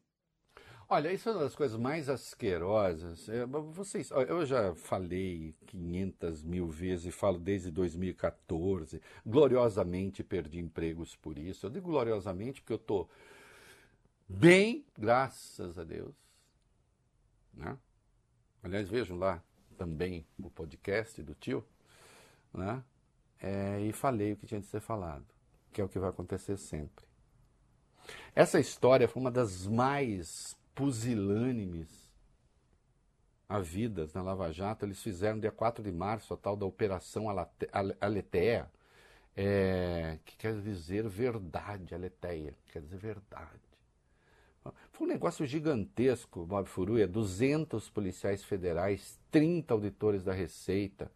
Olha, 0.88 1.12
isso 1.12 1.28
é 1.28 1.32
uma 1.32 1.43
das 1.43 1.57
coisas 1.57 1.76
mais 1.76 2.09
asquerosas. 2.09 3.28
Vocês, 3.72 4.12
eu 4.12 4.47
já 4.47 4.72
falei 4.76 5.53
500 5.66 6.45
mil 6.45 6.68
vezes 6.68 7.07
e 7.07 7.11
falo 7.11 7.41
desde 7.41 7.72
2014. 7.72 9.03
Gloriosamente 9.26 10.22
perdi 10.22 10.61
empregos 10.61 11.16
por 11.16 11.36
isso. 11.36 11.66
Eu 11.66 11.70
digo 11.70 11.88
gloriosamente 11.88 12.61
porque 12.61 12.72
eu 12.72 12.76
estou 12.76 13.11
bem, 14.31 14.85
graças 14.97 15.78
a 15.78 15.85
Deus. 15.85 16.14
Né? 17.53 17.76
Aliás, 18.62 18.89
vejam 18.89 19.18
lá 19.18 19.43
também 19.76 20.26
o 20.39 20.51
podcast 20.51 21.22
do 21.22 21.35
tio, 21.35 21.64
né? 22.53 22.83
É, 23.43 23.81
e 23.81 23.93
falei 23.93 24.33
o 24.33 24.37
que 24.37 24.47
tinha 24.47 24.61
de 24.61 24.66
ser 24.66 24.81
falado, 24.81 25.24
que 25.72 25.81
é 25.81 25.85
o 25.85 25.89
que 25.89 25.99
vai 25.99 26.11
acontecer 26.11 26.57
sempre. 26.59 27.05
Essa 28.35 28.61
história 28.61 29.09
foi 29.09 29.20
uma 29.20 29.31
das 29.31 29.66
mais 29.66 30.57
pusilânimes 30.74 31.89
havidas 33.49 34.12
na 34.12 34.22
Lava 34.22 34.53
Jato. 34.53 34.85
Eles 34.85 35.03
fizeram 35.03 35.41
dia 35.41 35.51
4 35.51 35.83
de 35.83 35.91
março 35.91 36.35
a 36.35 36.37
tal 36.37 36.57
da 36.57 36.66
Operação 36.66 37.26
Aleteia, 38.01 38.70
é, 39.37 40.18
que 40.24 40.37
quer 40.37 40.61
dizer 40.61 41.09
verdade, 41.09 41.95
Aleteia, 41.95 42.55
quer 42.68 42.83
dizer 42.83 42.99
verdade. 42.99 43.69
Foi 44.92 45.06
um 45.06 45.11
negócio 45.11 45.46
gigantesco, 45.46 46.44
Bob 46.44 46.68
Furuia, 46.68 47.08
200 47.08 47.88
policiais 47.88 48.44
federais, 48.44 49.18
30 49.30 49.72
auditores 49.72 50.22
da 50.22 50.32
Receita, 50.34 51.11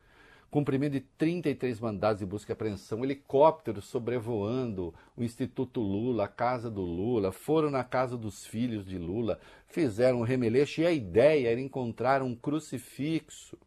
cumprimento 0.50 0.92
de 0.92 1.00
33 1.00 1.80
mandados 1.80 2.20
de 2.20 2.26
busca 2.26 2.52
e 2.52 2.54
apreensão, 2.54 3.04
helicópteros 3.04 3.84
sobrevoando 3.84 4.94
o 5.14 5.22
Instituto 5.22 5.80
Lula, 5.80 6.24
a 6.24 6.28
casa 6.28 6.70
do 6.70 6.80
Lula, 6.80 7.32
foram 7.32 7.70
na 7.70 7.84
casa 7.84 8.16
dos 8.16 8.46
filhos 8.46 8.86
de 8.86 8.96
Lula, 8.96 9.38
fizeram 9.66 10.20
um 10.20 10.24
remeleixo 10.24 10.80
e 10.80 10.86
a 10.86 10.92
ideia 10.92 11.50
era 11.50 11.60
encontrar 11.60 12.22
um 12.22 12.34
crucifixo 12.34 13.58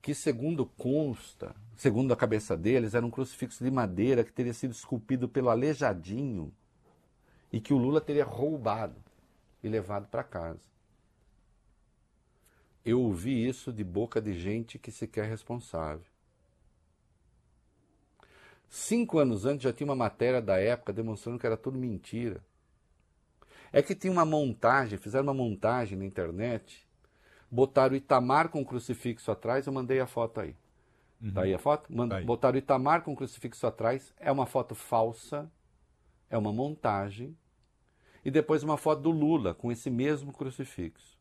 que, 0.00 0.14
segundo 0.14 0.66
consta, 0.66 1.56
segundo 1.74 2.12
a 2.12 2.16
cabeça 2.16 2.56
deles, 2.56 2.94
era 2.94 3.04
um 3.04 3.10
crucifixo 3.10 3.64
de 3.64 3.70
madeira 3.70 4.22
que 4.22 4.32
teria 4.32 4.52
sido 4.52 4.70
esculpido 4.70 5.28
pelo 5.28 5.48
Aleijadinho 5.48 6.52
e 7.54 7.60
que 7.60 7.72
o 7.72 7.78
Lula 7.78 8.00
teria 8.00 8.24
roubado 8.24 9.00
e 9.62 9.68
levado 9.68 10.08
para 10.08 10.24
casa. 10.24 10.58
Eu 12.84 13.00
ouvi 13.00 13.46
isso 13.46 13.72
de 13.72 13.84
boca 13.84 14.20
de 14.20 14.36
gente 14.36 14.76
que 14.76 14.90
se 14.90 15.06
quer 15.06 15.26
responsável. 15.26 16.04
Cinco 18.68 19.20
anos 19.20 19.46
antes 19.46 19.62
já 19.62 19.72
tinha 19.72 19.86
uma 19.86 19.94
matéria 19.94 20.42
da 20.42 20.58
época 20.58 20.92
demonstrando 20.92 21.38
que 21.38 21.46
era 21.46 21.56
tudo 21.56 21.78
mentira. 21.78 22.40
É 23.72 23.80
que 23.80 23.94
tinha 23.94 24.12
uma 24.12 24.24
montagem, 24.24 24.98
fizeram 24.98 25.22
uma 25.22 25.32
montagem 25.32 25.96
na 25.96 26.04
internet, 26.04 26.84
botaram 27.48 27.94
o 27.94 27.96
Itamar 27.96 28.48
com 28.48 28.62
o 28.62 28.66
crucifixo 28.66 29.30
atrás, 29.30 29.68
eu 29.68 29.72
mandei 29.72 30.00
a 30.00 30.08
foto 30.08 30.40
aí. 30.40 30.56
Uhum. 31.22 31.32
Tá 31.32 31.42
aí 31.42 31.54
a 31.54 31.58
foto? 31.60 31.86
Manda, 31.88 32.18
tá 32.18 32.26
botaram 32.26 32.56
o 32.56 32.58
Itamar 32.58 33.02
com 33.02 33.12
o 33.12 33.16
crucifixo 33.16 33.64
atrás, 33.64 34.12
é 34.18 34.32
uma 34.32 34.44
foto 34.44 34.74
falsa, 34.74 35.48
é 36.28 36.36
uma 36.36 36.52
montagem, 36.52 37.36
e 38.24 38.30
depois 38.30 38.62
uma 38.62 38.76
foto 38.76 39.02
do 39.02 39.10
Lula 39.10 39.54
com 39.54 39.70
esse 39.70 39.90
mesmo 39.90 40.32
crucifixo. 40.32 41.18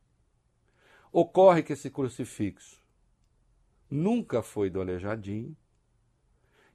Ocorre 1.12 1.62
que 1.62 1.74
esse 1.74 1.90
crucifixo 1.90 2.82
nunca 3.90 4.42
foi 4.42 4.70
do 4.70 4.82
Aleijadinho, 4.82 5.56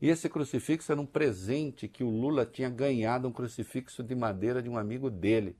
e 0.00 0.08
esse 0.08 0.28
crucifixo 0.28 0.92
era 0.92 1.00
um 1.00 1.06
presente 1.06 1.88
que 1.88 2.04
o 2.04 2.10
Lula 2.10 2.46
tinha 2.46 2.70
ganhado, 2.70 3.26
um 3.26 3.32
crucifixo 3.32 4.02
de 4.02 4.14
madeira 4.14 4.62
de 4.62 4.68
um 4.68 4.78
amigo 4.78 5.10
dele. 5.10 5.56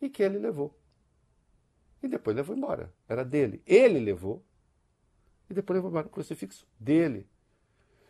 E 0.00 0.08
que 0.08 0.22
ele 0.22 0.38
levou. 0.38 0.78
E 2.00 2.06
depois 2.06 2.36
levou 2.36 2.54
embora. 2.54 2.94
Era 3.08 3.24
dele. 3.24 3.60
Ele 3.66 3.98
levou. 3.98 4.44
E 5.50 5.54
depois 5.54 5.76
levou 5.76 5.90
embora 5.90 6.06
o 6.06 6.10
crucifixo 6.10 6.64
dele. 6.78 7.28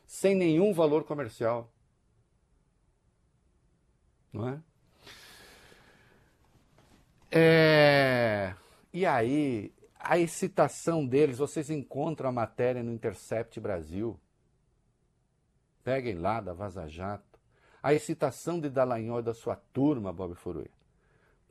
Sem 0.07 0.35
nenhum 0.35 0.75
valor 0.75 1.05
comercial 1.05 1.73
não 4.37 4.49
é? 4.49 4.61
é? 7.31 8.55
E 8.93 9.07
aí, 9.07 9.73
a 9.99 10.19
excitação 10.19 11.07
deles, 11.07 11.39
vocês 11.39 11.71
encontram 11.71 12.29
a 12.29 12.33
matéria 12.33 12.83
no 12.83 12.93
Intercept 12.93 13.59
Brasil. 13.59 14.19
Peguem 15.83 16.15
lá 16.15 16.41
da 16.41 16.53
Vaza 16.53 16.87
Jato. 16.87 17.25
A 17.83 17.95
excitação 17.95 18.61
de 18.61 18.69
Dallagnol 18.69 19.21
e 19.21 19.23
da 19.23 19.35
sua 19.35 19.57
turma, 19.57 20.13
Bob 20.13 20.35
Furui, 20.35 20.71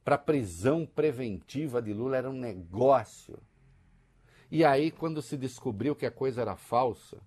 para 0.03 0.17
prisão 0.17 0.85
preventiva 0.85 1.81
de 1.81 1.93
Lula 1.93 2.17
era 2.17 2.29
um 2.29 2.33
negócio. 2.33 3.41
E 4.51 4.63
aí, 4.63 4.91
quando 4.91 5.21
se 5.21 5.37
descobriu 5.37 5.95
que 5.95 6.05
a 6.05 6.11
coisa 6.11 6.41
era 6.41 6.55
falsa, 6.55 7.17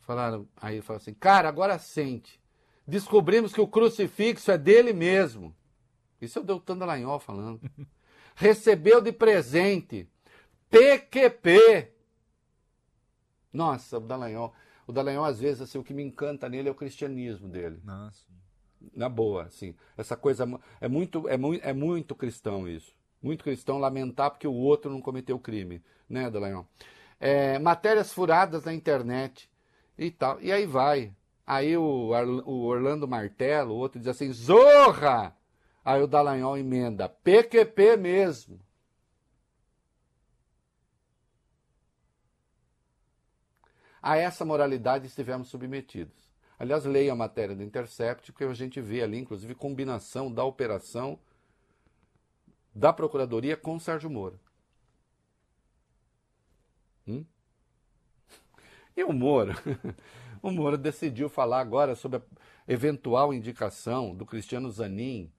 falaram, 0.00 0.48
aí 0.56 0.80
falaram 0.82 1.02
assim, 1.02 1.14
cara, 1.14 1.48
agora 1.48 1.78
sente 1.78 2.41
descobrimos 2.86 3.52
que 3.52 3.60
o 3.60 3.68
crucifixo 3.68 4.50
é 4.50 4.58
dele 4.58 4.92
mesmo. 4.92 5.54
Isso 6.20 6.38
é 6.38 6.42
o 6.42 6.44
Deltan 6.44 6.76
Dallagnol 6.76 7.18
falando. 7.18 7.60
Recebeu 8.34 9.00
de 9.00 9.12
presente 9.12 10.08
PQP. 10.70 11.92
Nossa, 13.52 13.98
o 13.98 14.00
Dallagnol. 14.00 14.54
O 14.86 14.92
Dallagnol, 14.92 15.24
às 15.24 15.38
vezes, 15.38 15.60
assim, 15.62 15.78
o 15.78 15.84
que 15.84 15.92
me 15.92 16.02
encanta 16.02 16.48
nele 16.48 16.68
é 16.68 16.72
o 16.72 16.76
cristianismo 16.76 17.48
dele. 17.48 17.80
Nossa. 17.84 18.24
Na 18.94 19.08
boa, 19.08 19.44
assim. 19.44 19.74
Essa 19.96 20.16
coisa 20.16 20.44
é 20.80 20.88
muito, 20.88 21.28
é 21.28 21.36
muito, 21.36 21.64
é 21.64 21.72
muito 21.72 22.14
cristão 22.14 22.66
isso. 22.68 22.94
Muito 23.22 23.44
cristão 23.44 23.78
lamentar 23.78 24.30
porque 24.30 24.48
o 24.48 24.54
outro 24.54 24.90
não 24.90 25.00
cometeu 25.00 25.38
crime, 25.38 25.82
né, 26.08 26.30
Dallagnol? 26.30 26.66
É, 27.20 27.58
matérias 27.58 28.12
furadas 28.12 28.64
na 28.64 28.74
internet 28.74 29.48
e 29.96 30.10
tal. 30.10 30.40
E 30.40 30.50
aí 30.50 30.66
vai. 30.66 31.14
Aí 31.46 31.76
o, 31.76 31.82
o 31.82 32.64
Orlando 32.64 33.08
Martelo, 33.08 33.74
o 33.74 33.78
outro 33.78 33.98
diz 33.98 34.08
assim, 34.08 34.32
Zorra! 34.32 35.36
Aí 35.84 36.00
o 36.00 36.06
Dallagnol 36.06 36.56
emenda, 36.56 37.08
PQP 37.08 37.96
mesmo. 37.96 38.60
A 44.00 44.16
essa 44.16 44.44
moralidade 44.44 45.06
estivemos 45.06 45.48
submetidos. 45.48 46.30
Aliás, 46.58 46.84
leia 46.84 47.12
a 47.12 47.16
matéria 47.16 47.56
do 47.56 47.62
Intercept, 47.62 48.32
que 48.32 48.44
a 48.44 48.54
gente 48.54 48.80
vê 48.80 49.02
ali, 49.02 49.18
inclusive, 49.18 49.54
combinação 49.54 50.32
da 50.32 50.44
operação 50.44 51.18
da 52.74 52.92
Procuradoria 52.92 53.56
com 53.56 53.78
Sérgio 53.78 54.10
Moro. 54.10 54.38
Hum? 57.06 57.24
E 58.94 59.02
o 59.02 59.12
Moro? 59.12 59.54
o 60.42 60.50
Moro 60.50 60.76
decidiu 60.76 61.28
falar 61.28 61.60
agora 61.60 61.94
sobre 61.94 62.18
a 62.18 62.22
eventual 62.66 63.32
indicação 63.32 64.14
do 64.14 64.26
Cristiano 64.26 64.70
Zanin 64.70 65.30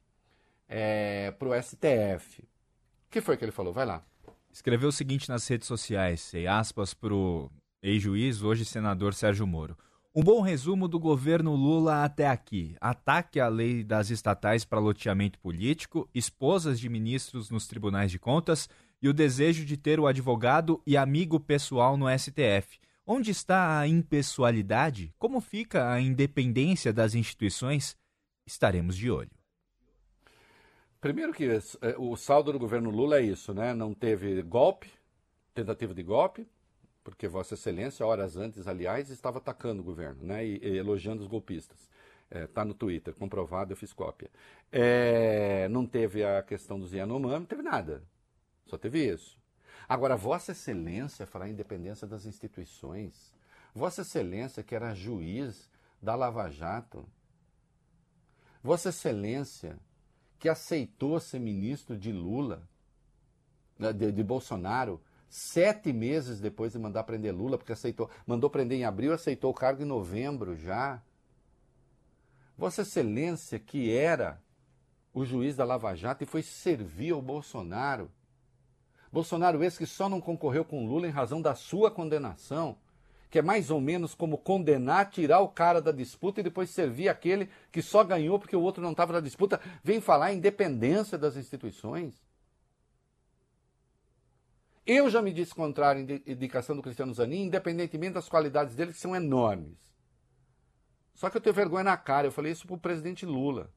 é, 0.68 1.32
para 1.32 1.49
o 1.49 1.62
STF. 1.62 2.41
O 2.41 3.12
que 3.12 3.22
foi 3.22 3.36
que 3.36 3.43
ele 3.43 3.51
falou? 3.51 3.74
Vai 3.74 3.86
lá. 3.86 4.04
Escreveu 4.51 4.89
o 4.89 4.93
seguinte 4.93 5.30
nas 5.30 5.47
redes 5.47 5.68
sociais, 5.68 6.34
em 6.34 6.47
aspas 6.47 6.93
para 6.93 7.14
o 7.14 7.51
ex-juiz, 7.82 8.41
hoje 8.41 8.64
senador 8.64 9.14
Sérgio 9.14 9.45
Moro. 9.45 9.78
Um 10.16 10.24
bom 10.24 10.41
resumo 10.41 10.88
do 10.88 10.99
governo 10.99 11.56
Lula 11.56 12.04
até 12.04 12.28
aqui. 12.28 12.76
Ataque 12.80 13.39
à 13.39 13.47
lei 13.47 13.84
das 13.84 14.12
estatais 14.12 14.64
para 14.64 14.80
loteamento 14.80 15.39
político, 15.39 16.08
esposas 16.14 16.80
de 16.80 16.88
ministros 16.88 17.49
nos 17.49 17.68
tribunais 17.68 18.12
de 18.12 18.20
contas 18.20 18.70
e 19.01 19.10
o 19.10 19.14
desejo 19.14 19.66
de 19.66 19.76
ter 19.76 19.99
o 19.99 20.06
advogado 20.06 20.82
e 20.86 20.95
amigo 20.95 21.39
pessoal 21.39 21.97
no 21.97 22.06
STF. 22.08 22.80
Onde 23.06 23.32
está 23.32 23.80
a 23.80 23.88
impessoalidade? 23.88 25.14
Como 25.20 25.41
fica 25.41 25.91
a 25.91 25.99
independência 25.99 26.93
das 26.93 27.16
instituições? 27.16 27.97
Estaremos 28.45 28.95
de 28.95 29.12
olho. 29.12 29.32
Primeiro 31.01 31.34
que 31.34 31.45
é, 31.45 31.60
o 31.97 32.16
saldo 32.16 32.54
do 32.54 32.60
governo 32.60 32.89
Lula 32.89 33.18
é 33.18 33.22
isso, 33.22 33.54
né? 33.54 33.74
Não 33.74 33.93
teve 33.93 34.41
golpe, 34.41 34.89
tentativa 35.54 35.93
de 35.93 36.01
golpe, 36.01 36.47
porque 37.04 37.28
Vossa 37.28 37.56
Excelência, 37.56 38.06
horas 38.06 38.38
antes, 38.38 38.70
aliás, 38.70 39.10
estava 39.10 39.39
atacando 39.39 39.82
o 39.82 39.86
governo, 39.86 40.24
né? 40.24 40.45
E, 40.45 40.60
e 40.64 40.78
elogiando 40.78 41.22
os 41.22 41.28
golpistas. 41.28 41.89
Está 42.32 42.39
é, 42.39 42.47
tá 42.47 42.64
no 42.64 42.74
Twitter, 42.74 43.14
comprovado, 43.14 43.74
eu 43.74 43.78
fiz 43.78 43.91
cópia. 43.91 44.30
É, 44.72 45.68
não 45.68 45.86
teve 45.86 46.24
a 46.24 46.41
questão 46.41 46.80
dos 46.80 46.93
Yanomami, 46.93 47.39
não 47.39 47.45
teve 47.45 47.62
nada. 47.62 48.01
Só 48.66 48.78
teve 48.78 49.06
isso. 49.06 49.38
Agora, 49.88 50.16
Vossa 50.16 50.52
Excelência, 50.52 51.26
falar 51.26 51.50
independência 51.50 52.08
das 52.08 52.26
instituições, 52.26 53.34
Vossa 53.74 54.02
Excelência, 54.02 54.64
que 54.64 54.76
era 54.76 54.94
juiz 54.94 55.70
da 56.02 56.16
Lava 56.16 56.50
Jato, 56.50 57.06
Vossa 58.62 58.90
Excelência, 58.90 59.78
que 60.40 60.48
aceitou 60.48 61.20
ser 61.20 61.40
ministro 61.40 61.98
de 61.98 62.12
Lula, 62.12 62.68
né, 63.78 63.92
de, 63.92 64.12
de 64.12 64.24
Bolsonaro, 64.24 65.02
sete 65.30 65.92
meses 65.92 66.40
depois 66.40 66.74
de 66.74 66.80
mandar 66.80 67.04
prender 67.04 67.34
Lula, 67.34 67.58
porque 67.58 67.74
aceitou, 67.74 68.10
mandou 68.26 68.50
prender 68.50 68.78
em 68.78 68.86
abril, 68.86 69.14
aceitou 69.14 69.52
o 69.52 69.54
cargo 69.54 69.82
em 69.82 69.86
novembro 69.86 70.56
já. 70.56 71.02
Vossa 72.58 72.84
Excelência, 72.84 73.60
que 73.60 73.92
era 73.92 74.42
o 75.14 75.26
juiz 75.26 75.56
da 75.56 75.66
Lava 75.66 75.96
Jato 75.96 76.24
e 76.24 76.28
foi 76.28 76.42
servir 76.42 77.14
ao 77.14 77.22
Bolsonaro 77.22 78.12
Bolsonaro 79.14 79.64
esse 79.64 79.78
que 79.78 79.86
só 79.86 80.09
não 80.09 80.20
concorreu 80.20 80.66
com 80.66 80.88
Lula 80.88 81.07
em 81.07 81.11
razão 81.11 81.39
da 81.39 81.53
sua 81.53 81.91
condenação, 81.91 82.76
que 83.30 83.38
é 83.38 83.43
mais 83.43 83.70
ou 83.70 83.80
menos 83.80 84.16
como 84.16 84.39
condenar, 84.39 85.11
tirar 85.11 85.39
o 85.41 85.47
cara 85.47 85.80
da 85.80 85.91
disputa 85.91 86.39
e 86.39 86.43
depois 86.43 86.72
servir 86.72 87.09
aquele 87.09 87.47
que 87.72 87.80
só 87.80 88.03
ganhou 88.03 88.39
porque 88.39 88.55
o 88.55 88.61
outro 88.61 88.82
não 88.82 88.89
estava 88.89 89.14
na 89.14 89.20
disputa. 89.20 89.61
Vem 89.84 90.01
falar 90.01 90.34
em 90.34 90.38
independência 90.38 91.16
das 91.16 91.36
instituições. 91.36 92.26
Eu 94.84 95.11
já 95.11 95.22
me 95.22 95.32
disse 95.32 95.53
contrário 95.53 96.01
em 96.01 96.32
indicação 96.32 96.76
do 96.76 96.82
Cristiano 96.82 97.14
Zanin, 97.14 97.43
independentemente 97.43 98.16
das 98.16 98.28
qualidades 98.28 98.76
dele, 98.76 98.93
que 98.93 98.99
são 98.99 99.16
enormes. 99.16 99.78
Só 101.14 101.30
que 101.30 101.38
eu 101.38 101.41
tenho 101.41 101.55
vergonha 101.55 101.84
na 101.84 101.97
cara, 101.97 102.26
eu 102.26 102.32
falei 102.32 102.51
isso 102.51 102.66
para 102.66 102.76
o 102.76 102.80
presidente 102.80 103.28
Lula. 103.28 103.70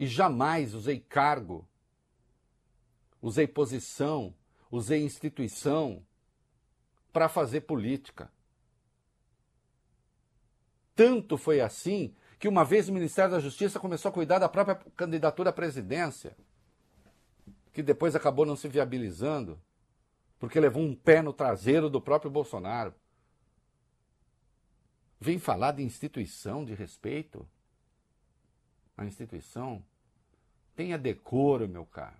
E 0.00 0.06
jamais 0.06 0.72
usei 0.72 0.98
cargo, 0.98 1.68
usei 3.20 3.46
posição, 3.46 4.34
usei 4.70 5.04
instituição 5.04 6.02
para 7.12 7.28
fazer 7.28 7.60
política. 7.60 8.32
Tanto 10.96 11.36
foi 11.36 11.60
assim 11.60 12.14
que 12.38 12.48
uma 12.48 12.64
vez 12.64 12.88
o 12.88 12.94
Ministério 12.94 13.32
da 13.32 13.40
Justiça 13.40 13.78
começou 13.78 14.08
a 14.08 14.12
cuidar 14.12 14.38
da 14.38 14.48
própria 14.48 14.76
candidatura 14.96 15.50
à 15.50 15.52
presidência, 15.52 16.34
que 17.70 17.82
depois 17.82 18.16
acabou 18.16 18.46
não 18.46 18.56
se 18.56 18.68
viabilizando, 18.68 19.60
porque 20.38 20.58
levou 20.58 20.82
um 20.82 20.94
pé 20.94 21.20
no 21.20 21.34
traseiro 21.34 21.90
do 21.90 22.00
próprio 22.00 22.30
Bolsonaro. 22.30 22.94
Vem 25.20 25.38
falar 25.38 25.72
de 25.72 25.82
instituição 25.82 26.64
de 26.64 26.72
respeito? 26.72 27.46
A 28.96 29.04
instituição 29.04 29.84
Tenha 30.80 30.96
decoro, 30.96 31.68
meu 31.68 31.84
caro. 31.84 32.16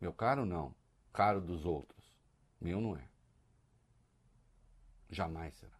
Meu 0.00 0.12
caro 0.12 0.46
não. 0.46 0.72
Caro 1.12 1.40
dos 1.40 1.66
outros. 1.66 2.16
Meu 2.60 2.80
não 2.80 2.96
é. 2.96 3.02
Jamais 5.10 5.52
será. 5.56 5.76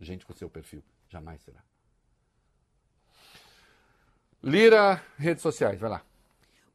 Gente 0.00 0.24
com 0.24 0.32
seu 0.32 0.48
perfil. 0.48 0.82
Jamais 1.10 1.42
será. 1.42 1.62
Lira, 4.42 4.94
redes 5.18 5.42
sociais, 5.42 5.78
vai 5.78 5.90
lá. 5.90 6.02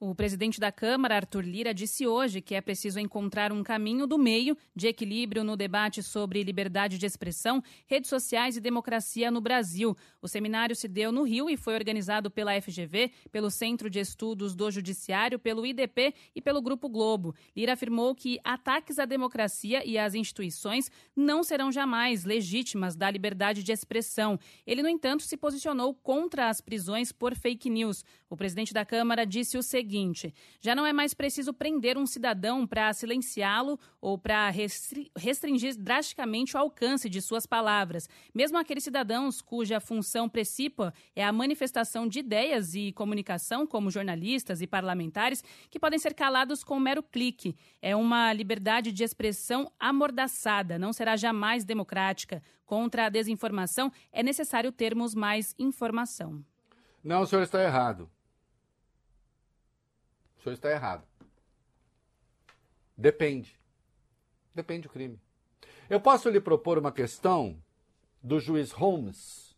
O 0.02 0.16
presidente 0.16 0.62
da 0.62 0.72
Câmara, 0.72 1.18
Arthur 1.18 1.43
Lira, 1.43 1.74
disse 1.74 2.08
hoje 2.08 2.39
que 2.39 2.56
é 2.56 2.62
preciso 2.62 3.02
encontrar 3.02 3.52
um 3.52 3.62
caminho 3.62 4.08
do 4.08 4.18
meio 4.18 4.56
de 4.74 4.88
equilíbrio 4.88 5.43
no 5.43 5.58
debate 5.58 6.02
sobre 6.02 6.41
liberdade 6.41 6.97
de 6.97 7.06
expressão, 7.06 7.62
redes 7.86 8.10
sociais 8.10 8.56
e 8.56 8.62
democracia 8.62 9.30
no 9.30 9.41
Brasil. 9.41 9.93
O 10.22 10.28
seminário 10.30 10.74
se 10.74 10.88
deu 10.88 11.12
no 11.12 11.24
Rio 11.24 11.50
e 11.50 11.58
foi 11.58 11.74
organizado 11.74 12.32
pela 12.32 12.54
FGV, 12.62 13.12
pelo 13.30 13.52
Centro 13.52 13.89
de 13.89 14.00
Estudos 14.00 14.56
do 14.56 14.72
Judiciário, 14.72 15.38
pelo 15.38 15.66
IDP 15.66 16.14
e 16.34 16.41
pelo 16.41 16.62
Grupo 16.62 16.88
Globo. 16.88 17.36
Lira 17.54 17.74
afirmou 17.74 18.16
que 18.16 18.39
ataques 18.41 19.00
à 19.00 19.06
democracia 19.06 19.86
e 19.86 19.97
às 19.97 20.16
instituições 20.16 20.89
não 21.14 21.43
serão 21.43 21.74
jamais 21.74 22.24
legítimas 22.24 22.95
da 22.95 23.12
liberdade 23.12 23.64
de 23.64 23.74
expressão. 23.74 24.39
Ele, 24.66 24.82
no 24.82 24.88
entanto, 24.88 25.24
se 25.24 25.36
posicionou 25.36 25.93
contra 25.93 26.47
as 26.47 26.62
prisões 26.62 27.12
por 27.12 27.36
fake 27.36 27.70
news. 27.70 28.06
O 28.30 28.38
presidente 28.38 28.74
da 28.74 28.86
Câmara 28.86 29.26
disse 29.26 29.58
o 29.58 29.62
seguinte 29.62 29.89
seguinte: 29.90 30.34
já 30.62 30.76
não 30.76 30.86
é 30.86 30.94
mais 30.94 31.16
preciso 31.16 31.52
prender 31.52 31.98
um 31.98 32.06
cidadão 32.06 32.68
para 32.68 32.94
silenciá-lo 32.94 33.80
ou 34.00 34.18
para 34.18 34.52
restringir 35.18 35.76
drasticamente 35.78 36.56
o 36.56 36.60
alcance 36.60 37.10
de 37.10 37.20
suas 37.22 37.48
palavras. 37.48 38.08
Mesmo 38.34 38.58
aqueles 38.58 38.84
cidadãos 38.84 39.42
cuja 39.42 39.80
função 39.80 40.30
principal 40.30 40.94
é 41.16 41.24
a 41.24 41.32
manifestação 41.32 42.08
de 42.08 42.20
ideias 42.20 42.76
e 42.76 42.92
comunicação, 42.92 43.66
como 43.66 43.90
jornalistas 43.90 44.62
e 44.62 44.68
parlamentares, 44.68 45.44
que 45.70 45.80
podem 45.80 45.98
ser 45.98 46.14
calados 46.14 46.64
com 46.64 46.78
um 46.78 46.80
mero 46.80 47.02
clique. 47.02 47.56
É 47.82 47.96
uma 47.96 48.32
liberdade 48.32 48.92
de 48.92 49.04
expressão 49.04 49.72
amordaçada, 49.80 50.78
não 50.78 50.94
será 50.94 51.16
jamais 51.16 51.66
democrática. 51.66 52.44
Contra 52.66 53.08
a 53.08 53.10
desinformação, 53.10 53.92
é 54.12 54.22
necessário 54.22 54.72
termos 54.72 55.16
mais 55.16 55.56
informação. 55.58 56.44
Não, 57.04 57.22
o 57.22 57.26
senhor 57.26 57.42
está 57.42 57.64
errado. 57.64 58.08
O 60.40 60.44
senhor 60.44 60.54
está 60.54 60.72
errado. 60.72 61.06
Depende. 62.98 63.60
Depende 64.56 64.88
do 64.88 64.90
crime. 64.90 65.20
Eu 65.90 66.00
posso 66.00 66.30
lhe 66.30 66.40
propor 66.40 66.78
uma 66.78 66.92
questão 66.92 67.62
do 68.22 68.40
juiz 68.40 68.72
Holmes, 68.72 69.56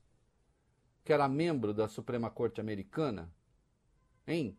que 1.04 1.14
era 1.14 1.28
membro 1.28 1.74
da 1.74 1.88
Suprema 1.88 2.30
Corte 2.30 2.60
Americana, 2.60 3.32
hein? 4.28 4.58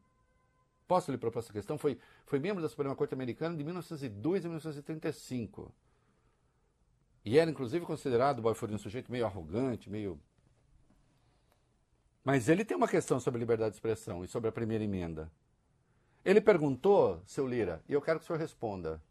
Posso 0.86 1.10
lhe 1.10 1.18
propor 1.18 1.38
essa 1.38 1.52
questão? 1.52 1.78
Foi, 1.78 1.98
foi 2.26 2.38
membro 2.38 2.62
da 2.62 2.68
Suprema 2.68 2.94
Corte 2.94 3.14
Americana 3.14 3.56
de 3.56 3.64
1902 3.64 4.44
a 4.44 4.48
1935. 4.48 5.72
E 7.24 7.38
era, 7.38 7.50
inclusive, 7.50 7.86
considerado, 7.86 8.42
foi 8.54 8.72
um 8.72 8.78
sujeito 8.78 9.10
meio 9.10 9.24
arrogante, 9.24 9.88
meio. 9.88 10.20
Mas 12.24 12.48
ele 12.48 12.64
tem 12.64 12.76
uma 12.76 12.88
questão 12.88 13.18
sobre 13.18 13.40
liberdade 13.40 13.70
de 13.70 13.76
expressão 13.76 14.24
e 14.24 14.28
sobre 14.28 14.48
a 14.48 14.52
primeira 14.52 14.84
emenda. 14.84 15.30
Ele 16.24 16.40
perguntou, 16.40 17.20
seu 17.26 17.46
Lira, 17.46 17.82
e 17.88 17.92
eu 17.92 18.00
quero 18.00 18.18
que 18.18 18.24
o 18.24 18.26
senhor 18.26 18.38
responda. 18.38 19.02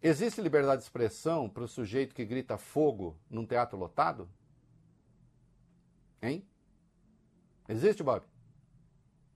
Existe 0.00 0.40
liberdade 0.40 0.78
de 0.78 0.84
expressão 0.84 1.48
para 1.48 1.64
o 1.64 1.68
sujeito 1.68 2.14
que 2.14 2.24
grita 2.24 2.58
fogo 2.58 3.18
num 3.28 3.46
teatro 3.46 3.76
lotado? 3.76 4.28
Hein? 6.22 6.46
Existe, 7.68 8.02
Bob? 8.02 8.24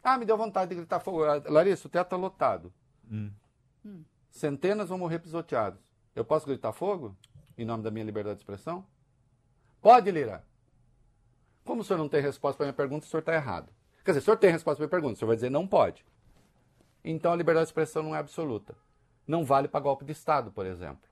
Ah, 0.03 0.19
me 0.19 0.25
deu 0.25 0.37
vontade 0.37 0.71
de 0.71 0.77
gritar 0.77 1.01
fogo. 1.01 1.25
Ah, 1.25 1.43
Larissa, 1.47 1.89
o 1.89 1.91
teatro 1.91 2.15
está 2.15 2.17
lotado. 2.17 2.73
Hum. 3.11 3.33
Centenas 4.31 4.89
vão 4.89 4.99
morrer 4.99 5.19
pisoteados. 5.19 5.83
Eu 6.15 6.25
posso 6.25 6.47
gritar 6.47 6.73
fogo? 6.73 7.17
Em 7.57 7.65
nome 7.65 7.83
da 7.83 7.91
minha 7.91 8.05
liberdade 8.05 8.37
de 8.37 8.43
expressão? 8.43 8.87
Pode, 9.81 10.11
Lira. 10.11 10.45
Como 11.65 11.81
o 11.81 11.85
senhor 11.85 11.99
não 11.99 12.09
tem 12.09 12.21
resposta 12.21 12.57
para 12.57 12.67
a 12.67 12.69
minha 12.69 12.77
pergunta, 12.77 13.07
o 13.07 13.09
senhor 13.09 13.21
está 13.21 13.35
errado. 13.35 13.73
Quer 14.09 14.13
dizer, 14.13 14.21
o 14.21 14.25
senhor 14.25 14.37
tem 14.39 14.51
resposta 14.51 14.79
para 14.79 14.87
a 14.87 14.89
pergunta, 14.89 15.13
o 15.13 15.19
senhor 15.19 15.27
vai 15.27 15.37
dizer 15.37 15.51
não 15.51 15.67
pode. 15.67 16.03
Então 17.05 17.31
a 17.31 17.37
liberdade 17.37 17.67
de 17.67 17.69
expressão 17.69 18.03
não 18.03 18.17
é 18.17 18.19
absoluta. 18.19 18.75
Não 19.27 19.45
vale 19.45 19.69
para 19.69 19.81
golpe 19.81 20.03
de 20.03 20.13
Estado, 20.13 20.51
por 20.51 20.65
exemplo. 20.65 21.07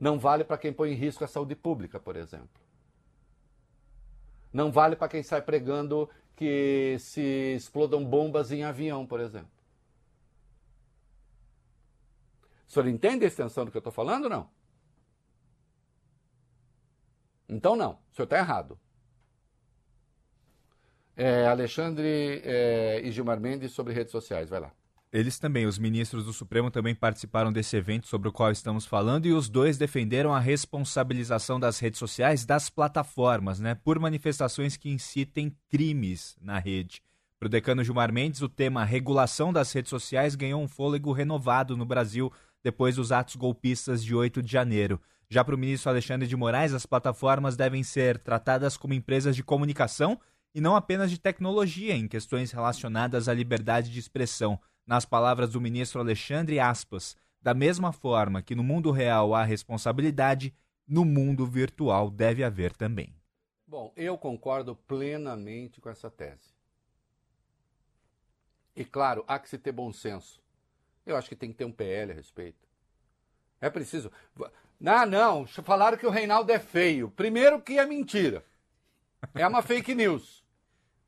Não 0.00 0.18
vale 0.18 0.42
para 0.42 0.58
quem 0.58 0.72
põe 0.72 0.90
em 0.90 0.96
risco 0.96 1.22
a 1.22 1.28
saúde 1.28 1.54
pública, 1.54 2.00
por 2.00 2.16
exemplo. 2.16 2.60
Não 4.52 4.72
vale 4.72 4.96
para 4.96 5.06
quem 5.06 5.22
sai 5.22 5.42
pregando 5.42 6.10
que 6.34 6.96
se 6.98 7.54
explodam 7.54 8.04
bombas 8.04 8.50
em 8.50 8.64
avião, 8.64 9.06
por 9.06 9.20
exemplo. 9.20 9.52
O 12.66 12.72
senhor 12.72 12.88
entende 12.88 13.24
a 13.24 13.28
extensão 13.28 13.64
do 13.64 13.70
que 13.70 13.76
eu 13.76 13.78
estou 13.78 13.92
falando 13.92 14.24
ou 14.24 14.30
não? 14.30 14.50
Então 17.48 17.76
não, 17.76 17.92
o 18.10 18.16
senhor 18.16 18.24
está 18.24 18.38
errado 18.38 18.76
é, 21.16 21.46
Alexandre 21.46 22.42
é, 22.44 23.00
e 23.04 23.10
Gilmar 23.10 23.40
Mendes 23.40 23.72
sobre 23.72 23.92
redes 23.92 24.12
sociais. 24.12 24.50
Vai 24.50 24.60
lá. 24.60 24.72
Eles 25.12 25.38
também, 25.38 25.64
os 25.64 25.78
ministros 25.78 26.24
do 26.24 26.32
Supremo 26.32 26.72
também 26.72 26.92
participaram 26.92 27.52
desse 27.52 27.76
evento 27.76 28.08
sobre 28.08 28.28
o 28.28 28.32
qual 28.32 28.50
estamos 28.50 28.84
falando 28.84 29.26
e 29.26 29.32
os 29.32 29.48
dois 29.48 29.78
defenderam 29.78 30.34
a 30.34 30.40
responsabilização 30.40 31.60
das 31.60 31.78
redes 31.78 32.00
sociais, 32.00 32.44
das 32.44 32.68
plataformas, 32.68 33.60
né, 33.60 33.76
por 33.76 33.96
manifestações 34.00 34.76
que 34.76 34.90
incitem 34.90 35.56
crimes 35.68 36.36
na 36.40 36.58
rede. 36.58 37.00
Para 37.38 37.46
o 37.46 37.48
decano 37.48 37.84
Gilmar 37.84 38.12
Mendes, 38.12 38.42
o 38.42 38.48
tema 38.48 38.84
regulação 38.84 39.52
das 39.52 39.72
redes 39.72 39.90
sociais 39.90 40.34
ganhou 40.34 40.60
um 40.60 40.66
fôlego 40.66 41.12
renovado 41.12 41.76
no 41.76 41.84
Brasil 41.84 42.32
depois 42.60 42.96
dos 42.96 43.12
atos 43.12 43.36
golpistas 43.36 44.02
de 44.02 44.16
8 44.16 44.42
de 44.42 44.50
janeiro. 44.50 45.00
Já 45.28 45.44
para 45.44 45.54
o 45.54 45.58
ministro 45.58 45.90
Alexandre 45.90 46.26
de 46.26 46.36
Moraes, 46.36 46.74
as 46.74 46.86
plataformas 46.86 47.56
devem 47.56 47.84
ser 47.84 48.18
tratadas 48.18 48.76
como 48.76 48.94
empresas 48.94 49.36
de 49.36 49.44
comunicação 49.44 50.18
e 50.54 50.60
não 50.60 50.76
apenas 50.76 51.10
de 51.10 51.18
tecnologia 51.18 51.94
em 51.94 52.06
questões 52.06 52.52
relacionadas 52.52 53.28
à 53.28 53.34
liberdade 53.34 53.90
de 53.90 53.98
expressão. 53.98 54.58
Nas 54.86 55.04
palavras 55.04 55.52
do 55.52 55.60
ministro 55.60 55.98
Alexandre 56.00 56.60
Aspas, 56.60 57.16
da 57.42 57.54
mesma 57.54 57.92
forma 57.92 58.42
que 58.42 58.54
no 58.54 58.62
mundo 58.62 58.90
real 58.90 59.34
há 59.34 59.42
responsabilidade, 59.42 60.54
no 60.86 61.04
mundo 61.04 61.46
virtual 61.46 62.10
deve 62.10 62.44
haver 62.44 62.74
também. 62.76 63.14
Bom, 63.66 63.92
eu 63.96 64.16
concordo 64.16 64.76
plenamente 64.76 65.80
com 65.80 65.88
essa 65.88 66.10
tese. 66.10 66.54
E 68.76 68.84
claro, 68.84 69.24
há 69.26 69.38
que 69.38 69.48
se 69.48 69.58
ter 69.58 69.72
bom 69.72 69.92
senso. 69.92 70.42
Eu 71.06 71.16
acho 71.16 71.28
que 71.28 71.36
tem 71.36 71.50
que 71.50 71.56
ter 71.56 71.64
um 71.64 71.72
PL 71.72 72.12
a 72.12 72.14
respeito. 72.14 72.68
É 73.60 73.70
preciso. 73.70 74.12
Ah, 74.84 75.06
não, 75.06 75.46
falaram 75.46 75.96
que 75.96 76.06
o 76.06 76.10
Reinaldo 76.10 76.52
é 76.52 76.58
feio. 76.58 77.10
Primeiro 77.10 77.60
que 77.60 77.78
é 77.78 77.86
mentira. 77.86 78.44
É 79.34 79.46
uma 79.46 79.62
fake 79.62 79.94
news. 79.94 80.43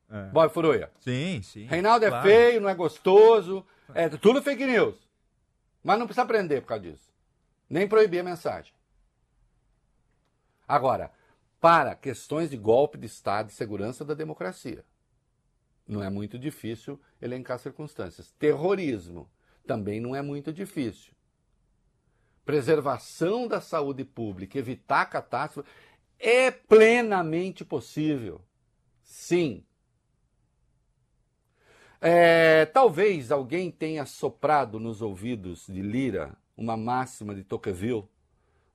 É. 0.09 0.25
Bob 0.29 0.53
Furuia. 0.53 0.91
Sim, 0.99 1.41
sim. 1.41 1.65
Reinaldo 1.65 2.05
é 2.05 2.09
claro. 2.09 2.27
feio, 2.27 2.61
não 2.61 2.69
é 2.69 2.75
gostoso. 2.75 3.65
É 3.93 4.09
tudo 4.09 4.41
fake 4.41 4.65
news. 4.65 4.95
Mas 5.83 5.99
não 5.99 6.05
precisa 6.05 6.23
aprender 6.23 6.61
por 6.61 6.67
causa 6.67 6.83
disso. 6.83 7.09
Nem 7.69 7.87
proibir 7.87 8.19
a 8.19 8.23
mensagem. 8.23 8.73
Agora, 10.67 11.11
para 11.59 11.95
questões 11.95 12.49
de 12.49 12.57
golpe 12.57 12.97
de 12.97 13.05
Estado 13.05 13.49
e 13.49 13.53
segurança 13.53 14.03
da 14.03 14.13
democracia, 14.13 14.83
não 15.87 16.03
é 16.03 16.09
muito 16.09 16.37
difícil 16.37 16.99
elencar 17.21 17.59
circunstâncias. 17.59 18.31
Terrorismo. 18.37 19.29
também 19.65 19.99
não 19.99 20.15
é 20.15 20.21
muito 20.21 20.53
difícil. 20.53 21.13
Preservação 22.45 23.49
da 23.49 23.59
saúde 23.59 24.05
pública, 24.05 24.57
evitar 24.57 25.05
catástrofe, 25.07 25.69
é 26.17 26.49
plenamente 26.49 27.65
possível. 27.65 28.41
Sim. 29.03 29.65
É, 31.99 32.65
talvez 32.67 33.31
alguém 33.31 33.71
tenha 33.71 34.05
soprado 34.05 34.79
nos 34.79 35.01
ouvidos 35.01 35.65
de 35.67 35.81
Lira 35.81 36.37
uma 36.55 36.77
máxima 36.77 37.33
de 37.33 37.43
Tocqueville 37.43 38.05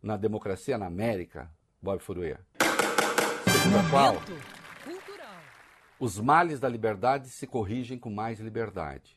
na 0.03 0.17
democracia 0.17 0.77
na 0.77 0.87
América, 0.87 1.51
Bob 1.81 2.01
Furuia. 2.01 2.41
Segundo 3.47 3.79
a 3.79 3.91
qual 3.91 4.17
os 6.01 6.19
males 6.19 6.59
da 6.59 6.69
liberdade 6.69 7.29
se 7.29 7.47
corrigem 7.47 7.97
com 7.97 8.11
mais 8.11 8.41
liberdade. 8.41 9.17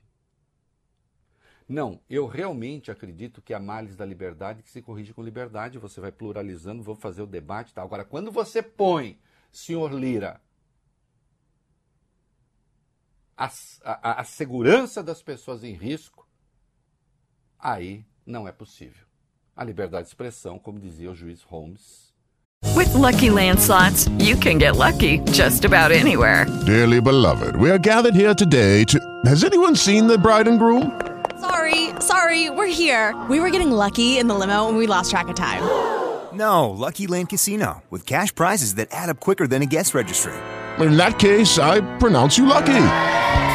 Não, 1.67 1.99
eu 2.07 2.27
realmente 2.27 2.91
acredito 2.91 3.41
que 3.41 3.55
há 3.55 3.59
males 3.59 3.95
da 3.95 4.05
liberdade 4.05 4.61
que 4.61 4.69
se 4.69 4.83
corrige 4.83 5.15
com 5.15 5.23
liberdade, 5.23 5.79
você 5.79 5.99
vai 5.99 6.11
pluralizando, 6.11 6.83
vou 6.83 6.95
fazer 6.95 7.23
o 7.23 7.27
debate 7.27 7.71
e 7.71 7.73
tal. 7.73 7.85
Agora, 7.85 8.05
quando 8.05 8.31
você 8.31 8.61
põe, 8.61 9.19
senhor 9.51 9.91
Lira, 9.91 10.39
a, 13.37 13.49
a, 13.83 14.21
a 14.21 14.23
segurança 14.23 15.03
das 15.03 15.21
pessoas 15.21 15.63
em 15.63 15.73
risco, 15.73 16.25
aí 17.59 18.05
não 18.25 18.47
é 18.47 18.51
possível. 18.51 19.03
A 19.55 19.63
liberdade 19.63 20.03
de 20.03 20.09
expressão, 20.09 20.59
como 20.59 20.79
dizia 20.79 21.11
o 21.11 21.15
juiz 21.15 21.41
Holmes. 21.43 22.13
With 22.75 22.93
lucky 22.93 23.29
landslots, 23.29 24.09
you 24.19 24.35
can 24.37 24.57
get 24.57 24.75
lucky 24.75 25.19
just 25.31 25.65
about 25.65 25.91
anywhere. 25.91 26.45
Dearly 26.65 26.99
beloved, 26.99 27.55
we 27.55 27.69
are 27.69 27.77
gathered 27.77 28.15
here 28.15 28.33
today 28.33 28.83
to. 28.85 28.99
Has 29.25 29.43
anyone 29.43 29.75
seen 29.75 30.07
the 30.07 30.17
bride 30.17 30.47
and 30.47 30.59
groom? 30.59 30.99
Sorry, 31.39 31.89
sorry, 31.99 32.49
we're 32.49 32.67
here. 32.67 33.13
We 33.29 33.39
were 33.39 33.49
getting 33.49 33.71
lucky 33.71 34.17
in 34.17 34.27
the 34.27 34.33
limo 34.35 34.67
and 34.67 34.77
we 34.77 34.87
lost 34.87 35.11
track 35.11 35.27
of 35.27 35.35
time. 35.35 35.61
No, 36.33 36.69
Lucky 36.69 37.07
Land 37.07 37.29
Casino, 37.29 37.81
with 37.89 38.05
cash 38.05 38.33
prizes 38.35 38.75
that 38.75 38.89
add 38.91 39.09
up 39.09 39.19
quicker 39.21 39.47
than 39.47 39.61
a 39.61 39.65
guest 39.65 39.93
registry. 39.93 40.33
In 40.79 40.97
that 40.97 41.17
case, 41.17 41.57
I 41.59 41.79
pronounce 41.97 42.37
you 42.37 42.45
lucky. 42.45 42.73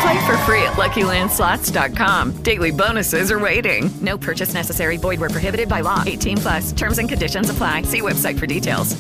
Play 0.01 0.27
for 0.27 0.37
free 0.39 0.63
at 0.63 0.77
LuckyLandSlots.com. 0.77 2.43
Daily 2.43 2.71
bonuses 2.71 3.31
are 3.31 3.39
waiting. 3.39 3.91
No 4.01 4.17
purchase 4.17 4.55
necessary. 4.55 4.97
Void 4.97 5.21
were 5.21 5.29
prohibited 5.29 5.69
by 5.69 5.83
law. 5.83 6.03
18 6.07 6.37
plus. 6.39 6.73
Terms 6.73 6.99
and 6.99 7.09
conditions 7.09 7.51
apply. 7.51 7.83
See 7.83 8.01
website 8.01 8.39
for 8.39 8.47
details. 8.47 8.97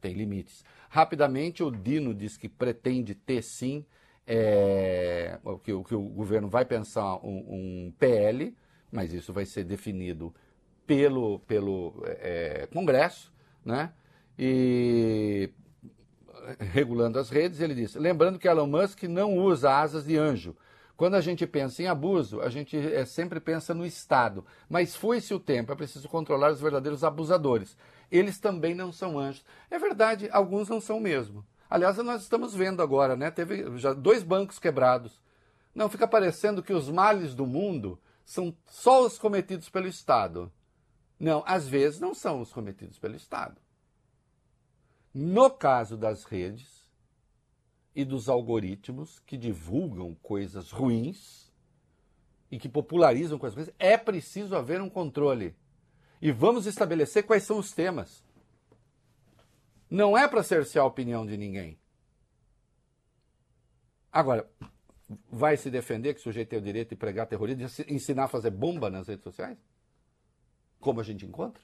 Tem 0.00 0.14
limites. 0.14 0.62
Rapidamente, 0.90 1.62
o 1.62 1.70
Dino 1.70 2.14
diz 2.14 2.36
que 2.36 2.48
pretende 2.48 3.14
ter 3.14 3.42
sim 3.42 3.84
é, 4.26 5.38
que, 5.62 5.82
que, 5.82 5.94
o 5.94 6.02
governo 6.02 6.48
vai 6.48 6.64
pensar 6.64 7.16
um, 7.16 7.44
um, 7.48 7.92
PL, 7.98 8.54
mas 8.92 9.12
isso 9.12 9.32
vai 9.32 9.44
ser 9.44 9.64
definido 9.64 10.34
pelo, 10.86 11.40
pelo 11.40 12.02
é, 12.06 12.68
Congresso, 12.72 13.32
né? 13.64 13.92
E 14.38 15.50
regulando 16.58 17.18
as 17.18 17.30
redes, 17.30 17.60
ele 17.60 17.74
disse: 17.74 17.98
lembrando 17.98 18.38
que 18.38 18.48
Elon 18.48 18.66
Musk 18.66 19.04
não 19.04 19.36
usa 19.36 19.70
asas 19.70 20.04
de 20.04 20.16
anjo. 20.16 20.56
Quando 20.96 21.14
a 21.14 21.20
gente 21.20 21.44
pensa 21.46 21.82
em 21.82 21.86
abuso, 21.86 22.40
a 22.40 22.48
gente 22.48 22.76
é, 22.76 23.04
sempre 23.04 23.40
pensa 23.40 23.74
no 23.74 23.84
Estado. 23.84 24.44
Mas 24.68 24.94
foi-se 24.94 25.34
o 25.34 25.40
tempo, 25.40 25.72
é 25.72 25.74
preciso 25.74 26.08
controlar 26.08 26.52
os 26.52 26.60
verdadeiros 26.60 27.02
abusadores. 27.02 27.76
Eles 28.10 28.38
também 28.38 28.74
não 28.74 28.92
são 28.92 29.18
anjos. 29.18 29.44
É 29.70 29.78
verdade, 29.78 30.28
alguns 30.30 30.68
não 30.68 30.80
são 30.80 31.00
mesmo. 31.00 31.44
Aliás, 31.68 31.96
nós 31.96 32.22
estamos 32.22 32.54
vendo 32.54 32.80
agora, 32.80 33.16
né? 33.16 33.30
Teve 33.30 33.76
já 33.78 33.92
dois 33.92 34.22
bancos 34.22 34.60
quebrados. 34.60 35.20
Não, 35.74 35.88
fica 35.88 36.06
parecendo 36.06 36.62
que 36.62 36.72
os 36.72 36.88
males 36.88 37.34
do 37.34 37.44
mundo 37.44 37.98
são 38.24 38.56
só 38.66 39.04
os 39.04 39.18
cometidos 39.18 39.68
pelo 39.68 39.88
Estado. 39.88 40.52
Não, 41.18 41.42
às 41.46 41.66
vezes 41.66 41.98
não 41.98 42.14
são 42.14 42.40
os 42.40 42.52
cometidos 42.52 42.98
pelo 42.98 43.16
Estado. 43.16 43.60
No 45.14 45.48
caso 45.48 45.96
das 45.96 46.24
redes 46.24 46.90
e 47.94 48.04
dos 48.04 48.28
algoritmos 48.28 49.20
que 49.20 49.36
divulgam 49.36 50.12
coisas 50.16 50.72
ruins 50.72 51.52
e 52.50 52.58
que 52.58 52.68
popularizam 52.68 53.38
coisas 53.38 53.56
ruins, 53.56 53.74
é 53.78 53.96
preciso 53.96 54.56
haver 54.56 54.80
um 54.80 54.90
controle. 54.90 55.54
E 56.20 56.32
vamos 56.32 56.66
estabelecer 56.66 57.22
quais 57.22 57.44
são 57.44 57.58
os 57.58 57.70
temas. 57.70 58.24
Não 59.88 60.18
é 60.18 60.26
para 60.26 60.42
cercear 60.42 60.84
a 60.84 60.88
opinião 60.88 61.24
de 61.24 61.36
ninguém. 61.36 61.78
Agora, 64.10 64.50
vai 65.30 65.56
se 65.56 65.70
defender 65.70 66.14
que 66.14 66.20
o 66.20 66.22
sujeito 66.22 66.48
tem 66.48 66.58
o 66.58 66.62
direito 66.62 66.90
de 66.90 66.96
pregar 66.96 67.28
terrorismo, 67.28 67.66
de 67.68 67.94
ensinar 67.94 68.24
a 68.24 68.28
fazer 68.28 68.50
bomba 68.50 68.90
nas 68.90 69.06
redes 69.06 69.22
sociais? 69.22 69.58
Como 70.80 71.00
a 71.00 71.04
gente 71.04 71.24
encontra? 71.24 71.62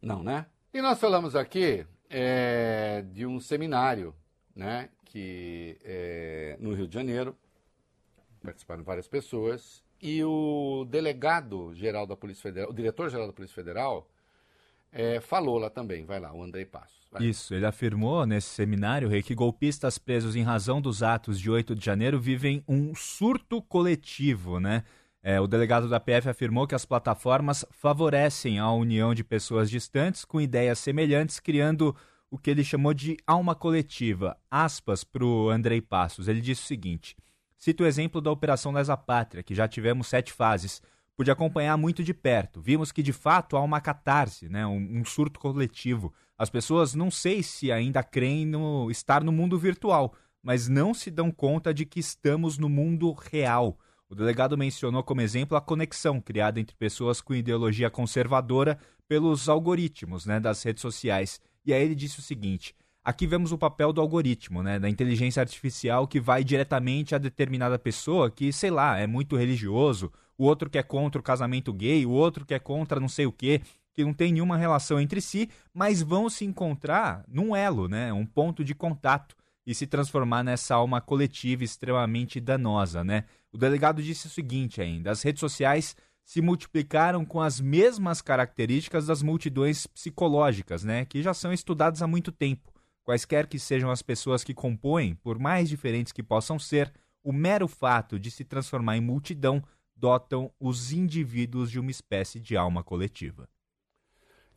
Não, 0.00 0.22
né? 0.22 0.46
E 0.74 0.80
nós 0.80 0.98
falamos 0.98 1.36
aqui 1.36 1.86
é, 2.08 3.04
de 3.12 3.26
um 3.26 3.38
seminário, 3.38 4.14
né, 4.56 4.88
que 5.04 5.76
é, 5.84 6.56
no 6.58 6.72
Rio 6.72 6.88
de 6.88 6.94
Janeiro 6.94 7.36
participaram 8.42 8.82
várias 8.82 9.06
pessoas 9.06 9.84
e 10.00 10.24
o 10.24 10.86
delegado 10.88 11.74
geral 11.74 12.06
da 12.06 12.16
Polícia 12.16 12.44
Federal, 12.44 12.70
o 12.70 12.74
diretor 12.74 13.10
geral 13.10 13.26
da 13.26 13.34
Polícia 13.34 13.54
Federal, 13.54 14.08
é, 14.90 15.20
falou 15.20 15.58
lá 15.58 15.68
também. 15.68 16.06
Vai 16.06 16.18
lá, 16.18 16.32
o 16.32 16.42
Andrei 16.42 16.64
Passos. 16.64 17.02
Isso, 17.20 17.54
ele 17.54 17.66
afirmou 17.66 18.24
nesse 18.24 18.48
seminário 18.48 19.10
Rei, 19.10 19.22
que 19.22 19.34
golpistas 19.34 19.98
presos 19.98 20.34
em 20.34 20.42
razão 20.42 20.80
dos 20.80 21.02
atos 21.02 21.38
de 21.38 21.50
8 21.50 21.74
de 21.74 21.84
janeiro 21.84 22.18
vivem 22.18 22.64
um 22.66 22.94
surto 22.94 23.60
coletivo, 23.60 24.58
né? 24.58 24.82
É, 25.22 25.40
o 25.40 25.46
delegado 25.46 25.88
da 25.88 26.00
PF 26.00 26.28
afirmou 26.28 26.66
que 26.66 26.74
as 26.74 26.84
plataformas 26.84 27.64
favorecem 27.70 28.58
a 28.58 28.72
união 28.72 29.14
de 29.14 29.22
pessoas 29.22 29.70
distantes 29.70 30.24
com 30.24 30.40
ideias 30.40 30.80
semelhantes, 30.80 31.38
criando 31.38 31.94
o 32.28 32.36
que 32.36 32.50
ele 32.50 32.64
chamou 32.64 32.92
de 32.92 33.16
alma 33.24 33.54
coletiva. 33.54 34.36
Aspas 34.50 35.04
para 35.04 35.24
o 35.24 35.48
Andrei 35.48 35.80
Passos. 35.80 36.26
Ele 36.26 36.40
disse 36.40 36.62
o 36.62 36.66
seguinte: 36.66 37.16
cito 37.56 37.84
o 37.84 37.86
exemplo 37.86 38.20
da 38.20 38.32
Operação 38.32 38.72
Lesa 38.72 38.96
Pátria, 38.96 39.44
que 39.44 39.54
já 39.54 39.68
tivemos 39.68 40.08
sete 40.08 40.32
fases. 40.32 40.82
Pude 41.14 41.30
acompanhar 41.30 41.76
muito 41.76 42.02
de 42.02 42.14
perto. 42.14 42.60
Vimos 42.60 42.90
que 42.90 43.02
de 43.02 43.12
fato 43.12 43.56
há 43.56 43.60
uma 43.60 43.80
catarse, 43.80 44.48
né? 44.48 44.66
um, 44.66 45.00
um 45.00 45.04
surto 45.04 45.38
coletivo. 45.38 46.12
As 46.36 46.50
pessoas 46.50 46.94
não 46.94 47.10
sei 47.10 47.42
se 47.42 47.70
ainda 47.70 48.02
creem 48.02 48.46
no 48.46 48.90
estar 48.90 49.22
no 49.22 49.30
mundo 49.30 49.58
virtual, 49.58 50.14
mas 50.42 50.68
não 50.68 50.92
se 50.92 51.10
dão 51.10 51.30
conta 51.30 51.72
de 51.72 51.84
que 51.84 52.00
estamos 52.00 52.58
no 52.58 52.68
mundo 52.68 53.12
real. 53.12 53.78
O 54.12 54.14
delegado 54.14 54.58
mencionou 54.58 55.02
como 55.02 55.22
exemplo 55.22 55.56
a 55.56 55.60
conexão 55.62 56.20
criada 56.20 56.60
entre 56.60 56.76
pessoas 56.76 57.22
com 57.22 57.34
ideologia 57.34 57.88
conservadora 57.88 58.78
pelos 59.08 59.48
algoritmos 59.48 60.26
né, 60.26 60.38
das 60.38 60.62
redes 60.62 60.82
sociais. 60.82 61.40
E 61.64 61.72
aí 61.72 61.82
ele 61.82 61.94
disse 61.94 62.18
o 62.18 62.22
seguinte: 62.22 62.76
aqui 63.02 63.26
vemos 63.26 63.52
o 63.52 63.56
papel 63.56 63.90
do 63.90 64.02
algoritmo, 64.02 64.62
né, 64.62 64.78
da 64.78 64.86
inteligência 64.86 65.40
artificial 65.40 66.06
que 66.06 66.20
vai 66.20 66.44
diretamente 66.44 67.14
a 67.14 67.18
determinada 67.18 67.78
pessoa 67.78 68.30
que, 68.30 68.52
sei 68.52 68.70
lá, 68.70 68.98
é 68.98 69.06
muito 69.06 69.34
religioso, 69.34 70.12
o 70.36 70.44
outro 70.44 70.68
que 70.68 70.76
é 70.76 70.82
contra 70.82 71.18
o 71.18 71.24
casamento 71.24 71.72
gay, 71.72 72.04
o 72.04 72.10
outro 72.10 72.44
que 72.44 72.52
é 72.52 72.58
contra 72.58 73.00
não 73.00 73.08
sei 73.08 73.24
o 73.24 73.32
quê, 73.32 73.62
que 73.94 74.04
não 74.04 74.12
tem 74.12 74.30
nenhuma 74.30 74.58
relação 74.58 75.00
entre 75.00 75.22
si, 75.22 75.48
mas 75.72 76.02
vão 76.02 76.28
se 76.28 76.44
encontrar 76.44 77.24
num 77.26 77.56
elo, 77.56 77.88
né, 77.88 78.12
um 78.12 78.26
ponto 78.26 78.62
de 78.62 78.74
contato 78.74 79.34
e 79.66 79.74
se 79.74 79.86
transformar 79.86 80.42
nessa 80.42 80.74
alma 80.74 81.00
coletiva 81.00 81.64
extremamente 81.64 82.40
danosa, 82.40 83.04
né? 83.04 83.24
O 83.52 83.58
delegado 83.58 84.02
disse 84.02 84.26
o 84.26 84.30
seguinte 84.30 84.80
ainda: 84.80 85.10
as 85.10 85.22
redes 85.22 85.40
sociais 85.40 85.96
se 86.24 86.40
multiplicaram 86.40 87.24
com 87.24 87.40
as 87.40 87.60
mesmas 87.60 88.22
características 88.22 89.06
das 89.06 89.22
multidões 89.22 89.86
psicológicas, 89.86 90.84
né, 90.84 91.04
que 91.04 91.22
já 91.22 91.34
são 91.34 91.52
estudadas 91.52 92.00
há 92.00 92.06
muito 92.06 92.30
tempo. 92.30 92.72
Quaisquer 93.04 93.48
que 93.48 93.58
sejam 93.58 93.90
as 93.90 94.02
pessoas 94.02 94.44
que 94.44 94.54
compõem, 94.54 95.16
por 95.16 95.38
mais 95.38 95.68
diferentes 95.68 96.12
que 96.12 96.22
possam 96.22 96.58
ser, 96.58 96.92
o 97.24 97.32
mero 97.32 97.66
fato 97.66 98.18
de 98.18 98.30
se 98.30 98.44
transformar 98.44 98.96
em 98.96 99.00
multidão 99.00 99.62
dotam 99.96 100.50
os 100.58 100.92
indivíduos 100.92 101.70
de 101.70 101.78
uma 101.78 101.90
espécie 101.90 102.40
de 102.40 102.56
alma 102.56 102.82
coletiva. 102.82 103.48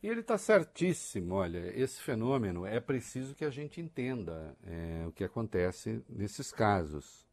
E 0.02 0.08
ele 0.08 0.20
está 0.20 0.36
certíssimo. 0.38 1.34
Olha, 1.34 1.72
esse 1.78 2.00
fenômeno 2.00 2.66
é 2.66 2.80
preciso 2.80 3.34
que 3.34 3.44
a 3.44 3.50
gente 3.50 3.80
entenda 3.80 4.56
é, 4.64 5.04
o 5.06 5.12
que 5.12 5.24
acontece 5.24 6.02
nesses 6.08 6.52
casos. 6.52 7.26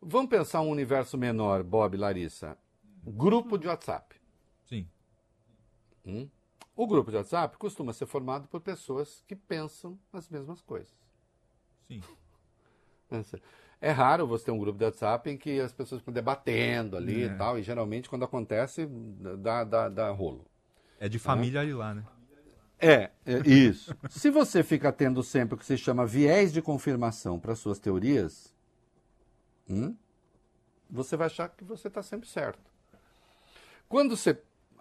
Vamos 0.00 0.30
pensar 0.30 0.62
um 0.62 0.70
universo 0.70 1.18
menor, 1.18 1.62
Bob 1.62 1.96
Larissa. 1.96 2.56
Grupo 3.04 3.58
de 3.58 3.66
WhatsApp. 3.66 4.16
Sim. 4.64 4.88
Hum? 6.06 6.28
O 6.74 6.86
grupo 6.86 7.10
de 7.10 7.18
WhatsApp 7.18 7.58
costuma 7.58 7.92
ser 7.92 8.06
formado 8.06 8.48
por 8.48 8.60
pessoas 8.60 9.22
que 9.26 9.36
pensam 9.36 9.98
as 10.12 10.28
mesmas 10.28 10.62
coisas. 10.62 10.94
Sim. 11.86 12.02
É 13.80 13.90
raro 13.90 14.26
você 14.26 14.46
ter 14.46 14.50
um 14.50 14.58
grupo 14.58 14.78
de 14.78 14.84
WhatsApp 14.84 15.30
em 15.30 15.36
que 15.36 15.58
as 15.58 15.72
pessoas 15.72 16.00
estão 16.00 16.12
debatendo 16.12 16.96
ali 16.96 17.22
é. 17.22 17.26
e 17.26 17.36
tal, 17.36 17.58
e 17.58 17.62
geralmente 17.62 18.08
quando 18.08 18.24
acontece 18.24 18.86
dá, 18.86 19.64
dá, 19.64 19.88
dá 19.88 20.10
rolo. 20.10 20.49
É 21.00 21.08
de 21.08 21.18
família 21.18 21.62
ali 21.62 21.72
lá, 21.72 21.94
né? 21.94 22.04
É, 22.78 23.10
é, 23.26 23.38
isso. 23.46 23.96
Se 24.10 24.30
você 24.30 24.62
fica 24.62 24.92
tendo 24.92 25.22
sempre 25.22 25.54
o 25.54 25.58
que 25.58 25.64
se 25.64 25.76
chama 25.78 26.06
viés 26.06 26.52
de 26.52 26.60
confirmação 26.60 27.40
para 27.40 27.54
suas 27.54 27.78
teorias, 27.78 28.54
hum, 29.68 29.96
você 30.88 31.16
vai 31.16 31.26
achar 31.26 31.48
que 31.48 31.64
você 31.64 31.88
está 31.88 32.02
sempre 32.02 32.28
certo. 32.28 32.70
Quando 33.88 34.14
você 34.14 34.38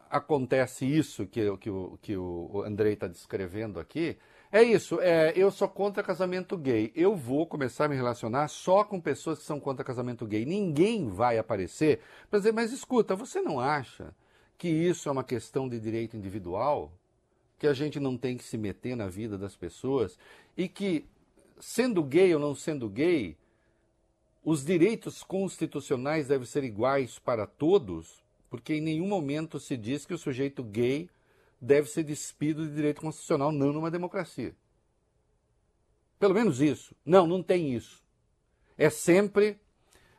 acontece 0.10 0.86
isso 0.86 1.26
que, 1.26 1.58
que, 1.58 1.70
o, 1.70 1.98
que 2.02 2.18
o 2.18 2.64
Andrei 2.66 2.94
está 2.94 3.08
descrevendo 3.08 3.80
aqui, 3.80 4.18
é 4.52 4.62
isso. 4.62 5.00
É, 5.02 5.32
eu 5.36 5.52
sou 5.52 5.70
contra 5.70 6.04
casamento 6.04 6.58
gay. 6.58 6.92
Eu 6.96 7.16
vou 7.16 7.46
começar 7.46 7.86
a 7.86 7.88
me 7.88 7.96
relacionar 7.96 8.48
só 8.48 8.84
com 8.84 9.00
pessoas 9.00 9.40
que 9.40 9.46
são 9.46 9.60
contra 9.60 9.86
casamento 9.86 10.26
gay. 10.26 10.46
Ninguém 10.46 11.08
vai 11.08 11.38
aparecer 11.38 12.02
para 12.30 12.40
dizer, 12.40 12.52
mas 12.52 12.72
escuta, 12.72 13.16
você 13.16 13.42
não 13.42 13.60
acha 13.60 14.14
que 14.60 14.68
isso 14.68 15.08
é 15.08 15.12
uma 15.12 15.24
questão 15.24 15.70
de 15.70 15.80
direito 15.80 16.18
individual? 16.18 16.92
Que 17.58 17.66
a 17.66 17.74
gente 17.74 17.98
não 17.98 18.18
tem 18.18 18.36
que 18.38 18.44
se 18.44 18.58
meter 18.58 18.96
na 18.96 19.08
vida 19.08 19.38
das 19.38 19.56
pessoas? 19.56 20.20
E 20.56 20.68
que, 20.68 21.06
sendo 21.62 22.04
gay 22.04 22.34
ou 22.36 22.42
não 22.42 22.54
sendo 22.54 22.90
gay, 22.90 23.38
os 24.44 24.66
direitos 24.66 25.24
constitucionais 25.24 26.28
devem 26.28 26.46
ser 26.46 26.66
iguais 26.66 27.18
para 27.18 27.48
todos? 27.48 28.22
Porque 28.50 28.74
em 28.74 28.82
nenhum 28.82 29.08
momento 29.08 29.62
se 29.62 29.78
diz 29.78 30.06
que 30.06 30.14
o 30.14 30.18
sujeito 30.18 30.62
gay 30.62 31.10
deve 31.62 31.90
ser 31.90 32.04
despido 32.04 32.68
de 32.68 32.76
direito 32.76 33.00
constitucional, 33.00 33.54
não 33.54 33.72
numa 33.72 33.90
democracia. 33.90 34.54
Pelo 36.20 36.34
menos 36.34 36.60
isso. 36.60 36.94
Não, 37.06 37.26
não 37.26 37.42
tem 37.42 37.74
isso. 37.74 38.04
É 38.78 38.90
sempre 38.90 39.58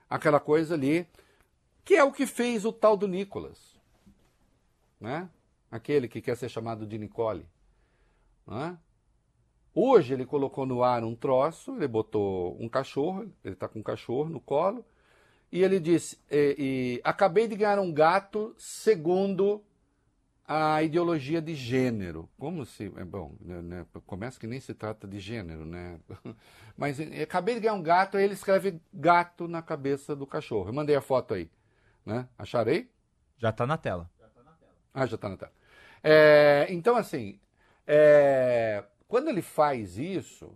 aquela 0.08 0.40
coisa 0.40 0.74
ali, 0.74 1.06
que 1.84 1.94
é 1.94 2.02
o 2.02 2.10
que 2.12 2.26
fez 2.26 2.64
o 2.64 2.72
tal 2.72 2.96
do 2.96 3.06
Nicolas. 3.06 3.69
Né? 5.00 5.28
Aquele 5.70 6.08
que 6.08 6.20
quer 6.20 6.36
ser 6.36 6.48
chamado 6.48 6.86
de 6.86 6.98
Nicole. 6.98 7.46
Né? 8.46 8.76
Hoje 9.74 10.14
ele 10.14 10.26
colocou 10.26 10.66
no 10.66 10.82
ar 10.82 11.04
um 11.04 11.14
troço, 11.14 11.76
ele 11.76 11.86
botou 11.86 12.56
um 12.60 12.68
cachorro, 12.68 13.32
ele 13.44 13.54
está 13.54 13.68
com 13.68 13.78
um 13.78 13.82
cachorro 13.82 14.28
no 14.28 14.40
colo, 14.40 14.84
e 15.50 15.62
ele 15.62 15.78
disse: 15.80 16.18
e, 16.30 16.56
e, 16.58 17.00
acabei 17.04 17.46
de 17.48 17.56
ganhar 17.56 17.78
um 17.78 17.92
gato 17.92 18.54
segundo 18.58 19.62
a 20.46 20.82
ideologia 20.82 21.40
de 21.40 21.54
gênero. 21.54 22.28
Como 22.36 22.66
se. 22.66 22.92
É 22.96 23.04
bom, 23.04 23.36
né, 23.40 23.62
né, 23.62 23.86
começa 24.04 24.38
que 24.38 24.48
nem 24.48 24.58
se 24.58 24.74
trata 24.74 25.06
de 25.06 25.20
gênero, 25.20 25.64
né? 25.64 26.00
Mas 26.76 26.98
acabei 27.22 27.54
de 27.54 27.60
ganhar 27.60 27.74
um 27.74 27.82
gato, 27.82 28.16
aí 28.16 28.24
ele 28.24 28.34
escreve 28.34 28.80
gato 28.92 29.46
na 29.46 29.62
cabeça 29.62 30.16
do 30.16 30.26
cachorro. 30.26 30.68
Eu 30.68 30.72
mandei 30.72 30.96
a 30.96 31.00
foto 31.00 31.34
aí. 31.34 31.48
Né? 32.04 32.26
Acharei? 32.36 32.90
Já 33.38 33.50
está 33.50 33.66
na 33.66 33.76
tela. 33.76 34.10
Ah, 34.92 35.06
já 35.06 35.14
está 35.14 35.28
na 35.28 35.36
tela. 35.36 35.52
É, 36.02 36.66
então, 36.70 36.96
assim, 36.96 37.38
é, 37.86 38.84
quando 39.06 39.28
ele 39.28 39.42
faz 39.42 39.98
isso, 39.98 40.54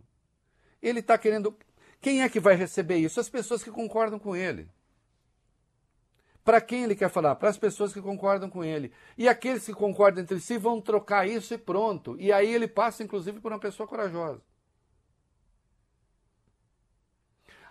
ele 0.83 1.01
está 1.01 1.19
querendo. 1.19 1.57
Quem 2.01 2.23
é 2.23 2.29
que 2.29 2.41
vai 2.41 2.55
receber 2.55 2.97
isso? 2.97 3.21
As 3.21 3.29
pessoas 3.29 3.63
que 3.63 3.71
concordam 3.71 4.19
com 4.19 4.37
ele. 4.37 4.69
Para 6.45 6.61
quem 6.61 6.85
ele 6.85 6.95
quer 6.95 7.09
falar? 7.09 7.37
Para 7.37 7.49
as 7.49 7.57
pessoas 7.57 7.93
que 7.93 8.03
concordam 8.03 8.51
com 8.51 8.63
ele. 8.63 8.93
E 9.17 9.27
aqueles 9.27 9.65
que 9.65 9.73
concordam 9.73 10.23
entre 10.23 10.39
si 10.39 10.59
vão 10.59 10.81
trocar 10.81 11.27
isso 11.27 11.55
e 11.55 11.59
pronto. 11.59 12.21
E 12.21 12.31
aí 12.31 12.53
ele 12.53 12.69
passa, 12.69 13.03
inclusive, 13.03 13.41
por 13.41 13.51
uma 13.51 13.59
pessoa 13.59 13.89
corajosa. 13.89 14.43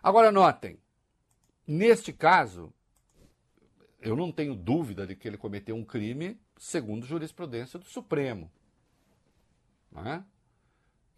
Agora, 0.01 0.31
notem: 0.31 0.79
neste 1.67 2.11
caso, 2.11 2.73
eu 4.01 4.15
não 4.15 4.31
tenho 4.31 4.55
dúvida 4.55 5.05
de 5.05 5.15
que 5.15 5.27
ele 5.27 5.37
cometeu 5.37 5.75
um 5.75 5.85
crime 5.85 6.41
segundo 6.63 7.05
jurisprudência 7.05 7.77
do 7.77 7.83
Supremo. 7.85 8.49
É? 10.05 10.23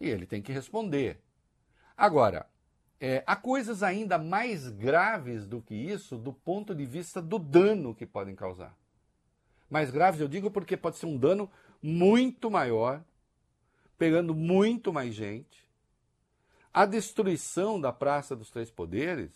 E 0.00 0.08
ele 0.08 0.26
tem 0.26 0.42
que 0.42 0.52
responder. 0.52 1.20
Agora, 1.96 2.46
é, 3.00 3.22
há 3.26 3.36
coisas 3.36 3.82
ainda 3.82 4.18
mais 4.18 4.68
graves 4.68 5.46
do 5.46 5.62
que 5.62 5.74
isso 5.74 6.18
do 6.18 6.32
ponto 6.32 6.74
de 6.74 6.84
vista 6.84 7.22
do 7.22 7.38
dano 7.38 7.94
que 7.94 8.04
podem 8.04 8.34
causar. 8.34 8.76
Mais 9.70 9.90
graves 9.90 10.20
eu 10.20 10.26
digo 10.26 10.50
porque 10.50 10.76
pode 10.76 10.96
ser 10.96 11.06
um 11.06 11.16
dano 11.16 11.48
muito 11.80 12.50
maior, 12.50 13.02
pegando 13.96 14.34
muito 14.34 14.92
mais 14.92 15.14
gente. 15.14 15.64
A 16.74 16.84
destruição 16.84 17.80
da 17.80 17.92
Praça 17.92 18.34
dos 18.34 18.50
Três 18.50 18.70
Poderes, 18.70 19.32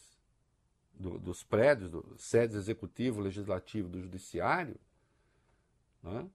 do, 0.92 1.18
dos 1.18 1.44
prédios, 1.44 1.90
do 1.90 2.14
sede 2.18 2.56
executivo, 2.56 3.20
legislativo, 3.20 3.88
do 3.88 4.02
judiciário, 4.02 4.76
né, 6.02 6.28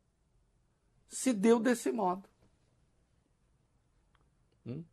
se 1.07 1.33
deu 1.33 1.59
desse 1.59 1.91
modo. 1.91 2.27
Hum? 4.65 4.83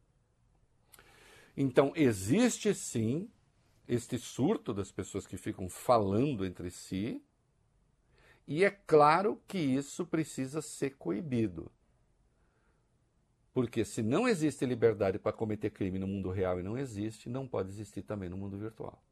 Então, 1.57 1.93
existe 1.95 2.75
sim 2.75 3.31
este 3.87 4.19
surto 4.19 4.73
das 4.73 4.91
pessoas 4.91 5.27
que 5.27 5.37
ficam 5.37 5.69
falando 5.69 6.47
entre 6.47 6.71
si, 6.71 7.23
e 8.47 8.65
é 8.65 8.71
claro 8.71 9.41
que 9.47 9.59
isso 9.59 10.07
precisa 10.07 10.63
ser 10.63 10.97
coibido. 10.97 11.71
Porque 13.53 13.85
se 13.85 14.03
não 14.03 14.27
existe 14.27 14.65
liberdade 14.65 15.19
para 15.19 15.33
cometer 15.33 15.71
crime 15.71 15.99
no 15.99 16.07
mundo 16.07 16.31
real 16.31 16.59
e 16.59 16.63
não 16.63 16.79
existe, 16.79 17.29
não 17.29 17.47
pode 17.47 17.69
existir 17.69 18.03
também 18.03 18.29
no 18.29 18.37
mundo 18.37 18.57
virtual. 18.57 19.03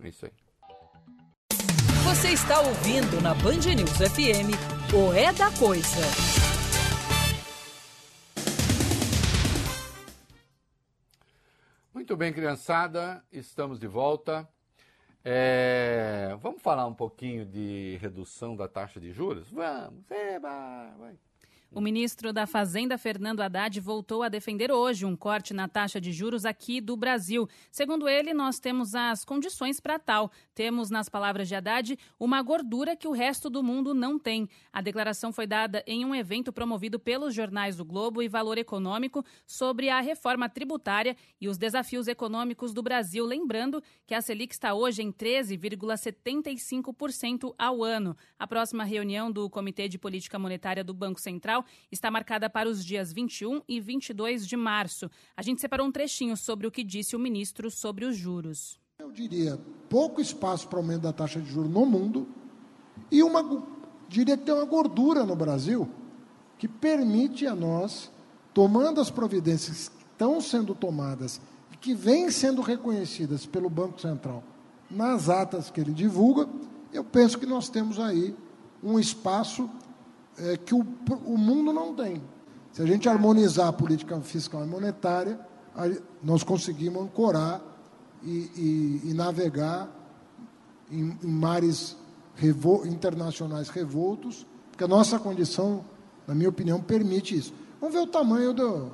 É 0.00 0.08
isso 0.08 0.24
aí. 0.24 0.32
Você 2.12 2.28
está 2.28 2.60
ouvindo 2.60 3.22
na 3.22 3.32
Band 3.32 3.74
News 3.74 3.96
FM 3.96 4.52
o 4.92 5.14
É 5.14 5.32
da 5.32 5.50
Coisa. 5.58 6.02
Muito 11.94 12.14
bem, 12.14 12.30
criançada, 12.30 13.24
estamos 13.32 13.80
de 13.80 13.86
volta. 13.86 14.46
É, 15.24 16.36
vamos 16.42 16.60
falar 16.60 16.86
um 16.86 16.92
pouquinho 16.92 17.46
de 17.46 17.96
redução 17.98 18.54
da 18.54 18.68
taxa 18.68 19.00
de 19.00 19.10
juros? 19.10 19.50
Vamos, 19.50 20.04
eba, 20.10 20.94
vai. 20.98 21.16
O 21.74 21.80
ministro 21.80 22.34
da 22.34 22.46
Fazenda, 22.46 22.98
Fernando 22.98 23.40
Haddad, 23.40 23.80
voltou 23.80 24.22
a 24.22 24.28
defender 24.28 24.70
hoje 24.70 25.06
um 25.06 25.16
corte 25.16 25.54
na 25.54 25.66
taxa 25.66 25.98
de 25.98 26.12
juros 26.12 26.44
aqui 26.44 26.82
do 26.82 26.94
Brasil. 26.98 27.48
Segundo 27.70 28.06
ele, 28.06 28.34
nós 28.34 28.58
temos 28.58 28.94
as 28.94 29.24
condições 29.24 29.80
para 29.80 29.98
tal. 29.98 30.30
Temos, 30.54 30.90
nas 30.90 31.08
palavras 31.08 31.48
de 31.48 31.54
Haddad, 31.54 31.98
uma 32.20 32.42
gordura 32.42 32.94
que 32.94 33.08
o 33.08 33.12
resto 33.12 33.48
do 33.48 33.62
mundo 33.62 33.94
não 33.94 34.18
tem. 34.18 34.50
A 34.70 34.82
declaração 34.82 35.32
foi 35.32 35.46
dada 35.46 35.82
em 35.86 36.04
um 36.04 36.14
evento 36.14 36.52
promovido 36.52 37.00
pelos 37.00 37.34
jornais 37.34 37.74
do 37.74 37.86
Globo 37.86 38.22
e 38.22 38.28
Valor 38.28 38.58
Econômico 38.58 39.24
sobre 39.46 39.88
a 39.88 40.02
reforma 40.02 40.50
tributária 40.50 41.16
e 41.40 41.48
os 41.48 41.56
desafios 41.56 42.06
econômicos 42.06 42.74
do 42.74 42.82
Brasil. 42.82 43.24
Lembrando 43.24 43.82
que 44.06 44.14
a 44.14 44.20
Selic 44.20 44.52
está 44.52 44.74
hoje 44.74 45.02
em 45.02 45.10
13,75% 45.10 47.54
ao 47.56 47.82
ano. 47.82 48.14
A 48.38 48.46
próxima 48.46 48.84
reunião 48.84 49.32
do 49.32 49.48
Comitê 49.48 49.88
de 49.88 49.98
Política 49.98 50.38
Monetária 50.38 50.84
do 50.84 50.92
Banco 50.92 51.18
Central 51.18 51.61
está 51.90 52.10
marcada 52.10 52.48
para 52.48 52.68
os 52.68 52.84
dias 52.84 53.12
21 53.12 53.62
e 53.68 53.80
22 53.80 54.46
de 54.46 54.56
março. 54.56 55.10
A 55.36 55.42
gente 55.42 55.60
separou 55.60 55.86
um 55.86 55.92
trechinho 55.92 56.36
sobre 56.36 56.66
o 56.66 56.70
que 56.70 56.84
disse 56.84 57.16
o 57.16 57.18
ministro 57.18 57.70
sobre 57.70 58.04
os 58.04 58.16
juros. 58.16 58.78
Eu 58.98 59.10
diria 59.10 59.58
pouco 59.88 60.20
espaço 60.20 60.68
para 60.68 60.78
aumento 60.78 61.02
da 61.02 61.12
taxa 61.12 61.40
de 61.40 61.50
juros 61.50 61.70
no 61.70 61.84
mundo 61.84 62.28
e 63.10 63.22
uma 63.22 63.66
diria 64.08 64.36
que 64.36 64.44
tem 64.44 64.54
uma 64.54 64.64
gordura 64.64 65.24
no 65.24 65.34
Brasil 65.34 65.88
que 66.58 66.68
permite 66.68 67.46
a 67.46 67.54
nós, 67.54 68.10
tomando 68.54 69.00
as 69.00 69.10
providências 69.10 69.88
que 69.88 70.04
estão 70.04 70.40
sendo 70.40 70.74
tomadas 70.74 71.40
e 71.72 71.76
que 71.76 71.94
vêm 71.94 72.30
sendo 72.30 72.62
reconhecidas 72.62 73.44
pelo 73.46 73.68
Banco 73.68 74.00
Central 74.00 74.44
nas 74.88 75.28
atas 75.28 75.70
que 75.70 75.80
ele 75.80 75.92
divulga, 75.92 76.48
eu 76.92 77.02
penso 77.02 77.38
que 77.38 77.46
nós 77.46 77.68
temos 77.68 77.98
aí 77.98 78.36
um 78.82 78.98
espaço 78.98 79.68
é, 80.38 80.56
que 80.56 80.74
o, 80.74 80.80
o 81.24 81.36
mundo 81.36 81.72
não 81.72 81.94
tem. 81.94 82.22
Se 82.72 82.82
a 82.82 82.86
gente 82.86 83.08
harmonizar 83.08 83.68
a 83.68 83.72
política 83.72 84.18
fiscal 84.20 84.64
e 84.64 84.66
monetária, 84.66 85.38
nós 86.22 86.42
conseguimos 86.42 87.02
ancorar 87.02 87.60
e, 88.22 89.00
e, 89.04 89.10
e 89.10 89.14
navegar 89.14 89.88
em, 90.90 91.18
em 91.22 91.26
mares 91.26 91.96
revo, 92.34 92.86
internacionais 92.86 93.68
revoltos, 93.68 94.46
porque 94.70 94.84
a 94.84 94.88
nossa 94.88 95.18
condição, 95.18 95.84
na 96.26 96.34
minha 96.34 96.48
opinião, 96.48 96.80
permite 96.80 97.36
isso. 97.36 97.52
Vamos 97.80 97.94
ver 97.94 98.02
o 98.02 98.06
tamanho 98.06 98.52
do, 98.52 98.92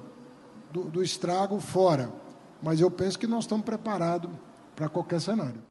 do, 0.73 0.85
do 0.85 1.03
estrago 1.03 1.61
fora, 1.61 2.13
mas 2.63 2.81
eu 2.81 2.91
penso 2.91 3.19
que 3.19 3.27
nós 3.27 3.45
estamos 3.45 3.65
preparados 3.65 4.31
para 4.75 4.89
qualquer 4.89 5.21
cenário. 5.21 5.63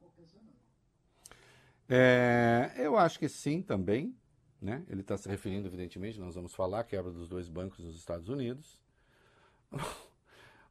É, 1.88 2.72
eu 2.76 2.98
acho 2.98 3.18
que 3.18 3.28
sim 3.28 3.62
também. 3.62 4.14
Né? 4.60 4.84
Ele 4.88 5.02
está 5.02 5.16
se 5.16 5.28
referindo, 5.28 5.68
evidentemente, 5.68 6.18
nós 6.18 6.34
vamos 6.34 6.54
falar, 6.54 6.82
quebra 6.84 7.12
dos 7.12 7.28
dois 7.28 7.48
bancos 7.48 7.78
nos 7.78 7.96
Estados 7.96 8.28
Unidos. 8.28 8.78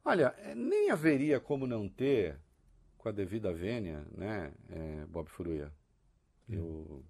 Olha, 0.04 0.34
é, 0.38 0.54
nem 0.54 0.90
haveria 0.90 1.40
como 1.40 1.66
não 1.66 1.88
ter, 1.88 2.38
com 2.96 3.08
a 3.08 3.12
devida 3.12 3.52
vênia, 3.52 4.06
né, 4.10 4.52
é, 4.70 5.06
Bob 5.06 5.28
Furuia. 5.28 5.72
Eu, 6.48 7.04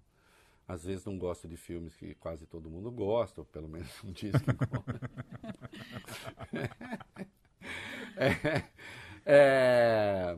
às 0.67 0.83
vezes, 0.85 1.05
não 1.05 1.17
gosto 1.17 1.47
de 1.47 1.57
filmes 1.57 1.95
que 1.95 2.13
quase 2.15 2.45
todo 2.45 2.69
mundo 2.69 2.91
gosta, 2.91 3.41
ou 3.41 3.45
pelo 3.45 3.67
menos 3.67 3.89
não 4.03 4.11
diz 4.11 4.33
que 4.33 4.53
gosta. 4.53 5.11
é, 8.15 8.63
é, 9.25 10.37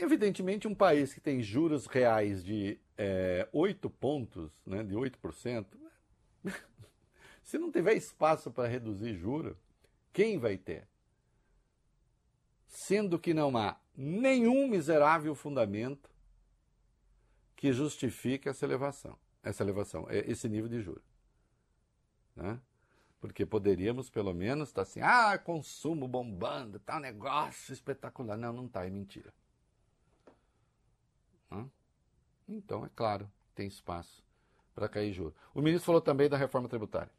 Evidentemente, 0.00 0.68
um 0.68 0.74
país 0.76 1.12
que 1.12 1.20
tem 1.20 1.42
juros 1.42 1.86
reais 1.86 2.44
de 2.44 2.78
é, 2.96 3.48
8 3.52 3.90
pontos, 3.90 4.48
né, 4.64 4.84
de 4.84 4.94
8%, 4.94 5.66
se 7.42 7.58
não 7.58 7.72
tiver 7.72 7.94
espaço 7.94 8.48
para 8.48 8.68
reduzir 8.68 9.14
juros, 9.16 9.56
quem 10.12 10.38
vai 10.38 10.56
ter? 10.56 10.86
Sendo 12.68 13.18
que 13.18 13.34
não 13.34 13.56
há 13.56 13.76
nenhum 13.96 14.68
miserável 14.68 15.34
fundamento 15.34 16.08
que 17.56 17.72
justifique 17.72 18.48
essa 18.48 18.64
elevação, 18.64 19.18
essa 19.42 19.64
elevação, 19.64 20.06
é, 20.08 20.18
esse 20.30 20.48
nível 20.48 20.68
de 20.68 20.80
juros. 20.80 21.02
Né? 22.36 22.60
Porque 23.18 23.44
poderíamos, 23.44 24.08
pelo 24.08 24.32
menos, 24.32 24.68
estar 24.68 24.84
tá 24.84 24.88
assim, 24.88 25.00
ah, 25.00 25.36
consumo 25.36 26.06
bombando, 26.06 26.78
tá 26.78 26.98
um 26.98 27.00
negócio 27.00 27.72
espetacular. 27.72 28.36
Não, 28.36 28.52
não 28.52 28.68
tá, 28.68 28.86
é 28.86 28.90
mentira. 28.90 29.34
Então, 32.48 32.84
é 32.84 32.88
claro, 32.94 33.30
tem 33.54 33.66
espaço 33.66 34.22
para 34.74 34.88
cair 34.88 35.12
juros. 35.12 35.34
O 35.54 35.60
ministro 35.60 35.86
falou 35.86 36.00
também 36.00 36.28
da 36.28 36.36
reforma 36.36 36.68
tributária. 36.68 37.10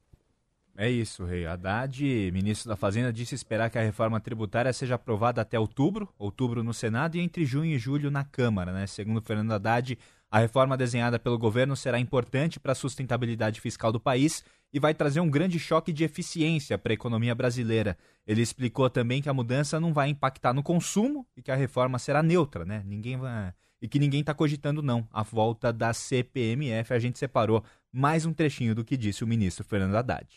É 0.75 0.89
isso, 0.89 1.25
Rei. 1.25 1.45
Haddad, 1.45 2.31
ministro 2.31 2.69
da 2.69 2.75
Fazenda, 2.77 3.11
disse 3.11 3.35
esperar 3.35 3.69
que 3.69 3.77
a 3.77 3.81
reforma 3.81 4.19
tributária 4.19 4.71
seja 4.71 4.95
aprovada 4.95 5.41
até 5.41 5.59
outubro, 5.59 6.07
outubro 6.17 6.63
no 6.63 6.73
Senado 6.73 7.17
e 7.17 7.19
entre 7.19 7.45
junho 7.45 7.75
e 7.75 7.77
julho 7.77 8.09
na 8.09 8.23
Câmara. 8.23 8.71
Né? 8.71 8.87
Segundo 8.87 9.21
Fernando 9.21 9.51
Haddad, 9.51 9.99
a 10.31 10.39
reforma 10.39 10.77
desenhada 10.77 11.19
pelo 11.19 11.37
governo 11.37 11.75
será 11.75 11.99
importante 11.99 12.59
para 12.59 12.71
a 12.71 12.75
sustentabilidade 12.75 13.59
fiscal 13.59 13.91
do 13.91 13.99
país 13.99 14.43
e 14.71 14.79
vai 14.79 14.93
trazer 14.93 15.19
um 15.19 15.29
grande 15.29 15.59
choque 15.59 15.91
de 15.91 16.05
eficiência 16.05 16.77
para 16.77 16.93
a 16.93 16.95
economia 16.95 17.35
brasileira. 17.35 17.97
Ele 18.25 18.41
explicou 18.41 18.89
também 18.89 19.21
que 19.21 19.27
a 19.27 19.33
mudança 19.33 19.79
não 19.79 19.91
vai 19.91 20.07
impactar 20.07 20.53
no 20.53 20.63
consumo 20.63 21.27
e 21.35 21.41
que 21.41 21.51
a 21.51 21.55
reforma 21.55 21.99
será 21.99 22.23
neutra, 22.23 22.63
né? 22.63 22.83
Ninguém 22.85 23.17
vai 23.17 23.53
e 23.81 23.87
que 23.87 23.99
ninguém 23.99 24.21
está 24.21 24.33
cogitando 24.33 24.81
não. 24.81 25.07
A 25.11 25.23
volta 25.23 25.71
da 25.71 25.93
CPMF, 25.93 26.93
a 26.93 26.99
gente 26.99 27.17
separou 27.17 27.63
mais 27.91 28.25
um 28.25 28.33
trechinho 28.33 28.75
do 28.75 28.83
que 28.83 28.97
disse 28.97 29.23
o 29.23 29.27
ministro 29.27 29.63
Fernando 29.63 29.95
Haddad. 29.95 30.27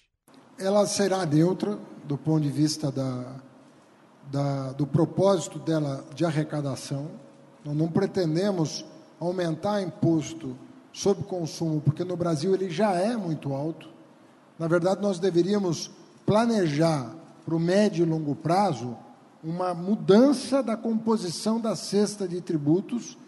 Ela 0.59 0.87
será 0.87 1.27
neutra 1.27 1.79
do 2.05 2.17
ponto 2.17 2.43
de 2.43 2.51
vista 2.51 2.91
da, 2.91 3.37
da, 4.31 4.73
do 4.73 4.87
propósito 4.87 5.59
dela 5.59 6.05
de 6.15 6.25
arrecadação. 6.25 7.11
Nós 7.65 7.77
não 7.77 7.89
pretendemos 7.89 8.85
aumentar 9.19 9.83
imposto 9.83 10.57
sobre 10.93 11.25
consumo, 11.25 11.81
porque 11.81 12.05
no 12.05 12.17
Brasil 12.17 12.55
ele 12.55 12.71
já 12.71 12.93
é 12.93 13.17
muito 13.17 13.53
alto. 13.53 13.89
Na 14.59 14.69
verdade, 14.69 15.01
nós 15.01 15.19
deveríamos 15.19 15.91
planejar 16.27 17.15
para 17.45 17.55
o 17.55 17.61
médio 17.61 18.05
e 18.05 18.09
longo 18.09 18.35
prazo 18.35 18.97
uma 19.43 19.75
mudança 19.75 20.63
da 20.63 20.77
composição 20.77 21.61
da 21.61 21.75
cesta 21.75 22.29
de 22.29 22.41
tributos 22.41 23.19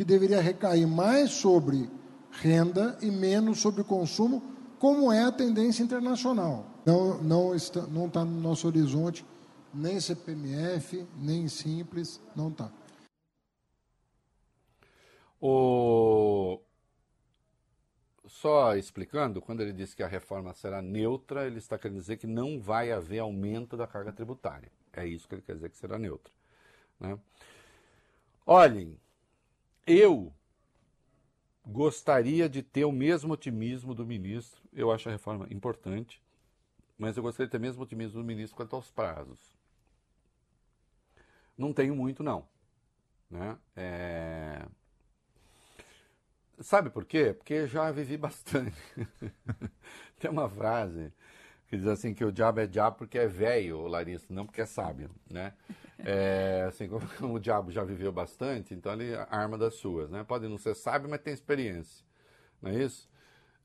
que 0.00 0.04
deveria 0.04 0.40
recair 0.40 0.86
mais 0.86 1.30
sobre 1.30 1.90
renda 2.30 2.96
e 3.02 3.10
menos 3.10 3.60
sobre 3.60 3.84
consumo, 3.84 4.42
como 4.78 5.12
é 5.12 5.24
a 5.24 5.30
tendência 5.30 5.82
internacional. 5.82 6.64
Não, 6.86 7.22
não 7.22 7.54
está, 7.54 7.82
não 7.82 8.06
está 8.06 8.24
no 8.24 8.40
nosso 8.40 8.66
horizonte 8.66 9.26
nem 9.74 10.00
CPMF, 10.00 11.06
nem 11.18 11.48
Simples, 11.48 12.18
não 12.34 12.48
está. 12.48 12.72
O... 15.38 16.58
Só 18.26 18.74
explicando, 18.74 19.42
quando 19.42 19.60
ele 19.60 19.74
diz 19.74 19.92
que 19.92 20.02
a 20.02 20.08
reforma 20.08 20.54
será 20.54 20.80
neutra, 20.80 21.46
ele 21.46 21.58
está 21.58 21.78
querendo 21.78 22.00
dizer 22.00 22.16
que 22.16 22.26
não 22.26 22.58
vai 22.58 22.90
haver 22.90 23.18
aumento 23.18 23.76
da 23.76 23.86
carga 23.86 24.14
tributária. 24.14 24.72
É 24.94 25.06
isso 25.06 25.28
que 25.28 25.34
ele 25.34 25.42
quer 25.42 25.56
dizer 25.56 25.68
que 25.68 25.76
será 25.76 25.98
neutra. 25.98 26.32
Né? 26.98 27.18
Olhem, 28.46 28.98
eu 29.90 30.32
gostaria 31.66 32.48
de 32.48 32.62
ter 32.62 32.84
o 32.84 32.92
mesmo 32.92 33.32
otimismo 33.32 33.94
do 33.94 34.06
ministro. 34.06 34.62
Eu 34.72 34.90
acho 34.90 35.08
a 35.08 35.12
reforma 35.12 35.46
importante, 35.50 36.22
mas 36.96 37.16
eu 37.16 37.22
gostaria 37.22 37.46
de 37.46 37.52
ter 37.52 37.58
o 37.58 37.60
mesmo 37.60 37.82
otimismo 37.82 38.20
do 38.20 38.24
ministro 38.24 38.56
quanto 38.56 38.76
aos 38.76 38.90
prazos. 38.90 39.38
Não 41.56 41.72
tenho 41.72 41.94
muito, 41.94 42.22
não. 42.22 42.46
Né? 43.30 43.58
É... 43.76 44.66
Sabe 46.60 46.90
por 46.90 47.04
quê? 47.04 47.32
Porque 47.32 47.66
já 47.66 47.90
vivi 47.90 48.16
bastante. 48.16 48.76
Tem 50.18 50.30
uma 50.30 50.48
frase 50.48 51.12
que 51.70 51.76
diz 51.76 51.86
assim 51.86 52.12
que 52.12 52.24
o 52.24 52.32
diabo 52.32 52.58
é 52.58 52.66
diabo 52.66 52.98
porque 52.98 53.16
é 53.16 53.28
velho, 53.28 53.86
Larissa, 53.86 54.26
não 54.34 54.44
porque 54.44 54.60
é 54.60 54.66
sábio, 54.66 55.08
né? 55.30 55.54
É, 55.98 56.64
assim, 56.66 56.88
como, 56.88 57.34
o 57.34 57.38
diabo 57.38 57.70
já 57.70 57.84
viveu 57.84 58.10
bastante, 58.10 58.74
então 58.74 58.92
ele 58.92 59.14
arma 59.30 59.56
das 59.56 59.74
suas, 59.76 60.10
né? 60.10 60.24
Pode 60.24 60.48
não 60.48 60.58
ser 60.58 60.74
sábio, 60.74 61.08
mas 61.08 61.20
tem 61.20 61.32
experiência, 61.32 62.04
não 62.60 62.72
é 62.72 62.74
isso? 62.74 63.08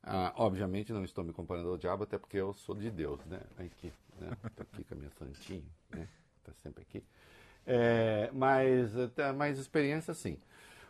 Ah, 0.04 0.32
obviamente 0.36 0.92
não 0.92 1.02
estou 1.02 1.24
me 1.24 1.32
comparando 1.32 1.68
ao 1.68 1.76
diabo, 1.76 2.04
até 2.04 2.16
porque 2.16 2.36
eu 2.36 2.54
sou 2.54 2.76
de 2.76 2.92
Deus, 2.92 3.24
né? 3.26 3.40
Aqui, 3.58 3.92
né? 4.20 4.36
Tô 4.54 4.62
aqui 4.62 4.84
com 4.84 4.94
a 4.94 4.96
minha 4.98 5.10
santinha, 5.10 5.64
né? 5.90 6.08
Tá 6.44 6.52
sempre 6.62 6.82
aqui. 6.82 7.04
É, 7.66 8.30
mas, 8.32 8.92
mais 9.36 9.58
experiência, 9.58 10.14
sim. 10.14 10.38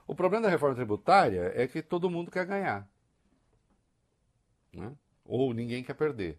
O 0.06 0.14
problema 0.14 0.42
da 0.42 0.50
reforma 0.50 0.74
tributária 0.74 1.50
é 1.54 1.66
que 1.66 1.80
todo 1.82 2.10
mundo 2.10 2.30
quer 2.30 2.44
ganhar, 2.44 2.86
né? 4.74 4.94
Ou 5.24 5.54
ninguém 5.54 5.82
quer 5.82 5.94
perder. 5.94 6.38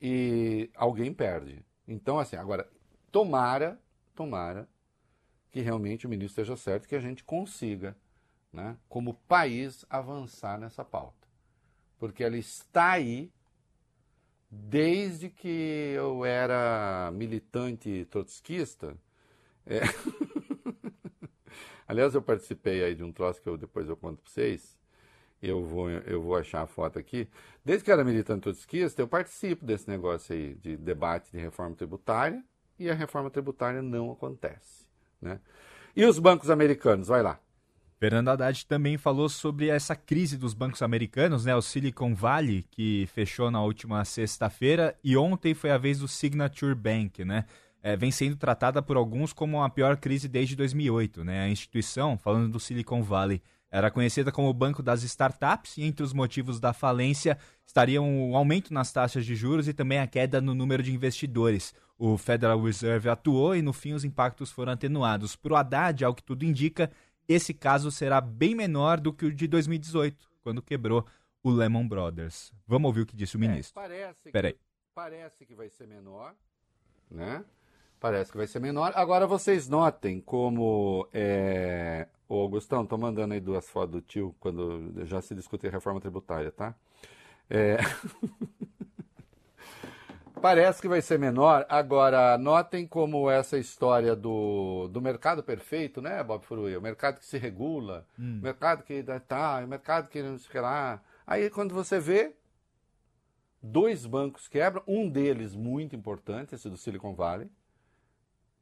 E 0.00 0.70
alguém 0.74 1.12
perde. 1.12 1.64
Então, 1.86 2.18
assim, 2.18 2.36
agora, 2.36 2.68
tomara 3.10 3.78
tomara 4.16 4.66
que 5.52 5.60
realmente 5.60 6.06
o 6.06 6.08
ministro 6.08 6.42
esteja 6.42 6.56
certo, 6.56 6.88
que 6.88 6.96
a 6.96 7.00
gente 7.00 7.22
consiga, 7.22 7.96
né, 8.52 8.76
como 8.88 9.14
país, 9.28 9.84
avançar 9.88 10.58
nessa 10.58 10.84
pauta. 10.84 11.28
Porque 11.98 12.24
ela 12.24 12.36
está 12.36 12.92
aí 12.92 13.30
desde 14.50 15.30
que 15.30 15.92
eu 15.94 16.24
era 16.24 17.10
militante 17.12 18.06
trotskista. 18.10 18.96
É... 19.64 19.80
Aliás, 21.86 22.14
eu 22.14 22.22
participei 22.22 22.82
aí 22.82 22.94
de 22.94 23.04
um 23.04 23.12
troço 23.12 23.40
que 23.40 23.48
eu 23.48 23.56
depois 23.56 23.88
eu 23.88 23.96
conto 23.96 24.22
para 24.22 24.30
vocês. 24.30 24.76
Eu 25.42 25.64
vou, 25.64 25.90
eu 25.90 26.22
vou 26.22 26.36
achar 26.36 26.62
a 26.62 26.66
foto 26.66 26.98
aqui. 26.98 27.28
Desde 27.64 27.84
que 27.84 27.90
eu 27.90 27.94
era 27.94 28.04
militante 28.04 28.42
trotskista, 28.42 29.02
eu 29.02 29.08
participo 29.08 29.64
desse 29.64 29.88
negócio 29.88 30.34
aí 30.34 30.54
de 30.54 30.76
debate 30.76 31.30
de 31.32 31.38
reforma 31.38 31.74
tributária 31.74 32.42
e 32.78 32.90
a 32.90 32.94
reforma 32.94 33.30
tributária 33.30 33.82
não 33.82 34.10
acontece. 34.10 34.86
Né? 35.20 35.40
E 35.94 36.04
os 36.04 36.18
bancos 36.18 36.50
americanos? 36.50 37.08
Vai 37.08 37.22
lá. 37.22 37.38
Fernando 37.98 38.28
Haddad 38.28 38.66
também 38.66 38.98
falou 38.98 39.26
sobre 39.28 39.68
essa 39.68 39.96
crise 39.96 40.36
dos 40.36 40.52
bancos 40.52 40.82
americanos, 40.82 41.46
né? 41.46 41.56
O 41.56 41.62
Silicon 41.62 42.14
Valley, 42.14 42.62
que 42.70 43.08
fechou 43.14 43.50
na 43.50 43.62
última 43.62 44.04
sexta-feira, 44.04 44.94
e 45.02 45.16
ontem 45.16 45.54
foi 45.54 45.70
a 45.70 45.78
vez 45.78 46.00
do 46.00 46.06
Signature 46.06 46.74
Bank, 46.74 47.24
né? 47.24 47.46
É, 47.82 47.96
vem 47.96 48.10
sendo 48.10 48.36
tratada 48.36 48.82
por 48.82 48.98
alguns 48.98 49.32
como 49.32 49.62
a 49.62 49.70
pior 49.70 49.96
crise 49.96 50.28
desde 50.28 50.54
2008, 50.54 51.24
né? 51.24 51.44
A 51.44 51.48
instituição, 51.48 52.18
falando 52.18 52.50
do 52.50 52.60
Silicon 52.60 53.02
Valley, 53.02 53.40
era 53.76 53.90
conhecida 53.90 54.32
como 54.32 54.48
o 54.48 54.54
banco 54.54 54.82
das 54.82 55.02
startups 55.02 55.76
e 55.76 55.82
entre 55.82 56.02
os 56.02 56.14
motivos 56.14 56.58
da 56.58 56.72
falência 56.72 57.36
estariam 57.66 58.30
o 58.30 58.34
aumento 58.34 58.72
nas 58.72 58.90
taxas 58.90 59.26
de 59.26 59.36
juros 59.36 59.68
e 59.68 59.74
também 59.74 59.98
a 59.98 60.06
queda 60.06 60.40
no 60.40 60.54
número 60.54 60.82
de 60.82 60.94
investidores. 60.94 61.74
O 61.98 62.16
Federal 62.16 62.58
Reserve 62.62 63.10
atuou 63.10 63.54
e 63.54 63.60
no 63.60 63.74
fim 63.74 63.92
os 63.92 64.02
impactos 64.02 64.50
foram 64.50 64.72
atenuados. 64.72 65.36
Para 65.36 65.52
o 65.52 65.56
Haddad, 65.56 66.02
ao 66.06 66.14
que 66.14 66.22
tudo 66.22 66.42
indica, 66.42 66.90
esse 67.28 67.52
caso 67.52 67.90
será 67.90 68.18
bem 68.18 68.54
menor 68.54 68.98
do 68.98 69.12
que 69.12 69.26
o 69.26 69.30
de 69.30 69.46
2018, 69.46 70.26
quando 70.40 70.62
quebrou 70.62 71.06
o 71.42 71.50
Lehman 71.50 71.86
Brothers. 71.86 72.54
Vamos 72.66 72.88
ouvir 72.88 73.02
o 73.02 73.06
que 73.06 73.14
disse 73.14 73.36
o 73.36 73.44
é, 73.44 73.46
ministro. 73.46 73.78
É, 73.78 73.82
parece, 73.82 74.32
que, 74.32 74.58
parece 74.94 75.44
que 75.44 75.54
vai 75.54 75.68
ser 75.68 75.86
menor, 75.86 76.34
né? 77.10 77.44
Parece 78.06 78.30
que 78.30 78.36
vai 78.36 78.46
ser 78.46 78.60
menor. 78.60 78.92
Agora 78.94 79.26
vocês 79.26 79.68
notem 79.68 80.20
como 80.20 81.08
é, 81.12 82.06
Ô, 82.28 82.40
Augustão, 82.40 82.86
tô 82.86 82.96
mandando 82.96 83.34
aí 83.34 83.40
duas 83.40 83.68
fotos 83.68 83.90
do 83.90 84.00
tio 84.00 84.32
quando 84.38 85.04
já 85.06 85.20
se 85.20 85.34
discute 85.34 85.66
a 85.66 85.70
reforma 85.70 86.00
tributária, 86.00 86.52
tá? 86.52 86.72
É... 87.50 87.78
Parece 90.40 90.80
que 90.80 90.86
vai 90.86 91.02
ser 91.02 91.18
menor. 91.18 91.66
Agora, 91.68 92.38
notem 92.38 92.86
como 92.86 93.28
essa 93.28 93.58
história 93.58 94.14
do, 94.14 94.86
do 94.86 95.02
mercado 95.02 95.42
perfeito, 95.42 96.00
né, 96.00 96.22
Bob 96.22 96.44
Furuia? 96.44 96.78
O 96.78 96.82
mercado 96.82 97.18
que 97.18 97.26
se 97.26 97.38
regula, 97.38 98.06
hum. 98.16 98.38
o 98.38 98.42
mercado 98.42 98.84
que 98.84 99.02
tá, 99.26 99.64
o 99.64 99.66
mercado 99.66 100.08
que 100.08 100.22
não 100.22 100.38
sei 100.38 100.60
lá. 100.60 101.02
Aí, 101.26 101.50
quando 101.50 101.74
você 101.74 101.98
vê, 101.98 102.36
dois 103.60 104.06
bancos 104.06 104.46
quebram, 104.46 104.84
um 104.86 105.08
deles 105.08 105.56
muito 105.56 105.96
importante, 105.96 106.54
esse 106.54 106.70
do 106.70 106.76
Silicon 106.76 107.12
Valley, 107.12 107.50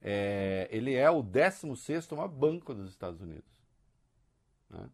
é, 0.07 0.69
ele 0.71 0.95
é 0.95 1.11
o 1.11 1.23
16 1.23 2.11
maior 2.11 2.29
banco 2.29 2.75
dos 2.75 2.91
Estados 2.91 3.23
Unidos. 3.23 3.65
Né? 4.69 4.87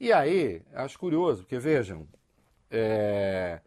E 0.00 0.10
aí, 0.10 0.62
acho 0.72 0.98
curioso, 0.98 1.42
porque 1.42 1.58
vejam, 1.58 2.08
é, 2.70 3.60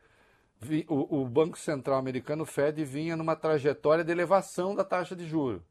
o, 0.87 1.21
o, 1.21 1.25
Banco 1.29 1.59
Central 1.59 1.99
americano, 1.99 2.41
o 2.41 2.45
Fed, 2.45 2.83
vinha 2.83 3.15
numa 3.15 3.35
trajetória 3.35 4.03
de 4.03 4.11
elevação 4.11 4.73
da 4.73 4.83
taxa 4.83 5.15
de 5.15 5.27
juro. 5.27 5.63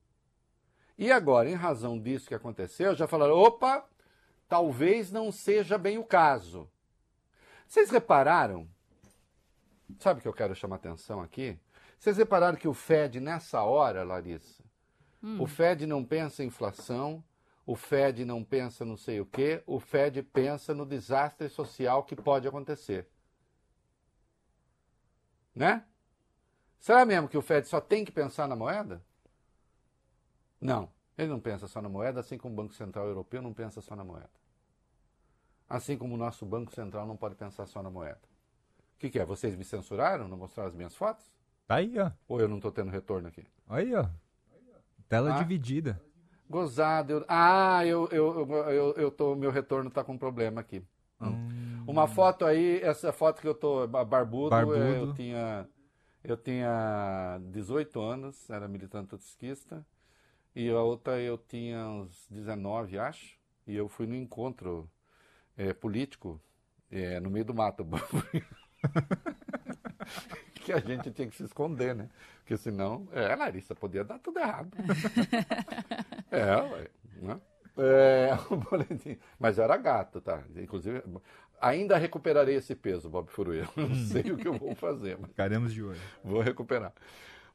E 0.96 1.10
agora, 1.10 1.50
em 1.50 1.54
razão 1.54 1.98
disso 1.98 2.28
que 2.28 2.34
aconteceu, 2.34 2.94
já 2.94 3.08
falaram: 3.08 3.34
opa, 3.34 3.84
talvez 4.48 5.10
não 5.10 5.32
seja 5.32 5.76
bem 5.76 5.98
o 5.98 6.04
caso. 6.04 6.70
Vocês 7.66 7.90
repararam? 7.90 8.68
Sabe 9.98 10.20
o 10.20 10.22
que 10.22 10.28
eu 10.28 10.32
quero 10.32 10.54
chamar 10.54 10.76
atenção 10.76 11.20
aqui? 11.20 11.58
Vocês 11.98 12.16
repararam 12.16 12.56
que 12.56 12.68
o 12.68 12.74
Fed, 12.74 13.20
nessa 13.20 13.62
hora, 13.62 14.04
Larissa, 14.04 14.67
Hum. 15.22 15.40
o 15.42 15.46
Fed 15.46 15.86
não 15.86 16.04
pensa 16.04 16.42
em 16.42 16.46
inflação, 16.46 17.24
o 17.66 17.74
Fed 17.74 18.24
não 18.24 18.42
pensa 18.42 18.84
não 18.84 18.96
sei 18.96 19.20
o 19.20 19.26
quê, 19.26 19.62
o 19.66 19.78
Fed 19.78 20.22
pensa 20.22 20.74
no 20.74 20.86
desastre 20.86 21.48
social 21.48 22.04
que 22.04 22.16
pode 22.16 22.46
acontecer. 22.46 23.08
Né? 25.54 25.84
Será 26.78 27.04
mesmo 27.04 27.28
que 27.28 27.36
o 27.36 27.42
Fed 27.42 27.66
só 27.66 27.80
tem 27.80 28.04
que 28.04 28.12
pensar 28.12 28.46
na 28.46 28.54
moeda? 28.54 29.04
Não, 30.60 30.90
ele 31.16 31.28
não 31.28 31.40
pensa 31.40 31.66
só 31.66 31.82
na 31.82 31.88
moeda, 31.88 32.20
assim 32.20 32.38
como 32.38 32.54
o 32.54 32.56
Banco 32.56 32.74
Central 32.74 33.06
Europeu 33.06 33.42
não 33.42 33.52
pensa 33.52 33.80
só 33.80 33.96
na 33.96 34.04
moeda. 34.04 34.30
Assim 35.68 35.98
como 35.98 36.14
o 36.14 36.18
nosso 36.18 36.46
Banco 36.46 36.72
Central 36.72 37.06
não 37.06 37.16
pode 37.16 37.34
pensar 37.34 37.66
só 37.66 37.82
na 37.82 37.90
moeda. 37.90 38.20
O 38.94 38.98
que, 38.98 39.10
que 39.10 39.18
é? 39.18 39.24
Vocês 39.24 39.54
me 39.54 39.64
censuraram? 39.64 40.26
Não 40.26 40.36
mostraram 40.36 40.70
as 40.70 40.74
minhas 40.74 40.94
fotos? 40.94 41.30
Tá 41.66 41.76
aí, 41.76 41.98
ó. 41.98 42.10
Ou 42.26 42.40
eu 42.40 42.48
não 42.48 42.56
estou 42.56 42.72
tendo 42.72 42.90
retorno 42.90 43.28
aqui? 43.28 43.44
Aí, 43.68 43.94
ó. 43.94 44.08
Tela 45.08 45.34
Ah. 45.34 45.38
dividida. 45.38 46.00
Gozado. 46.48 47.12
Eu... 47.12 47.24
Ah, 47.28 47.84
eu, 47.86 48.08
eu, 48.10 48.46
eu, 48.70 48.94
eu, 48.96 49.10
tô, 49.10 49.34
meu 49.34 49.50
retorno 49.50 49.90
tá 49.90 50.02
com 50.04 50.16
problema 50.16 50.60
aqui. 50.60 50.82
Uma 51.86 52.06
foto 52.06 52.44
aí, 52.44 52.80
essa 52.82 53.12
foto 53.12 53.40
que 53.40 53.48
eu 53.48 53.54
tô 53.54 53.86
ba- 53.86 54.04
barbudo, 54.04 54.50
Barbudo. 54.50 54.78
eu 54.78 55.14
tinha 55.14 55.66
eu 56.22 56.36
tinha 56.36 57.38
18 57.50 58.00
anos, 58.00 58.48
era 58.50 58.68
militante 58.68 59.08
trotskista, 59.08 59.84
e 60.54 60.68
a 60.68 60.80
outra 60.82 61.18
eu 61.20 61.38
tinha 61.38 61.86
uns 61.88 62.26
19, 62.28 62.98
acho, 62.98 63.38
e 63.66 63.74
eu 63.74 63.88
fui 63.88 64.06
no 64.06 64.14
encontro 64.14 64.90
é, 65.56 65.72
político 65.72 66.40
é, 66.90 67.18
no 67.20 67.30
meio 67.30 67.44
do 67.46 67.54
mato. 67.54 67.86
que 70.68 70.72
a 70.72 70.94
gente 70.94 71.10
tinha 71.10 71.28
que 71.28 71.36
se 71.36 71.44
esconder, 71.44 71.94
né? 71.94 72.08
Porque 72.40 72.56
senão, 72.56 73.08
é, 73.12 73.34
Larissa, 73.34 73.74
podia 73.74 74.04
dar 74.04 74.18
tudo 74.18 74.38
errado. 74.38 74.70
é, 76.30 76.56
ué, 76.56 76.88
né? 77.22 77.40
É, 77.78 78.30
o 78.52 78.56
boletim. 78.56 79.16
Mas 79.38 79.56
eu 79.58 79.64
era 79.64 79.76
gato, 79.76 80.20
tá? 80.20 80.42
Inclusive, 80.56 81.02
ainda 81.60 81.96
recuperarei 81.96 82.56
esse 82.56 82.74
peso, 82.74 83.08
Bob 83.08 83.30
Furuia. 83.30 83.68
Não 83.76 83.94
sei 83.94 84.32
o 84.32 84.36
que 84.36 84.48
eu 84.48 84.54
vou 84.54 84.74
fazer, 84.74 85.16
mas 85.18 85.30
Ficaremos 85.30 85.72
de 85.72 85.82
olho. 85.82 86.00
vou 86.24 86.40
recuperar. 86.40 86.92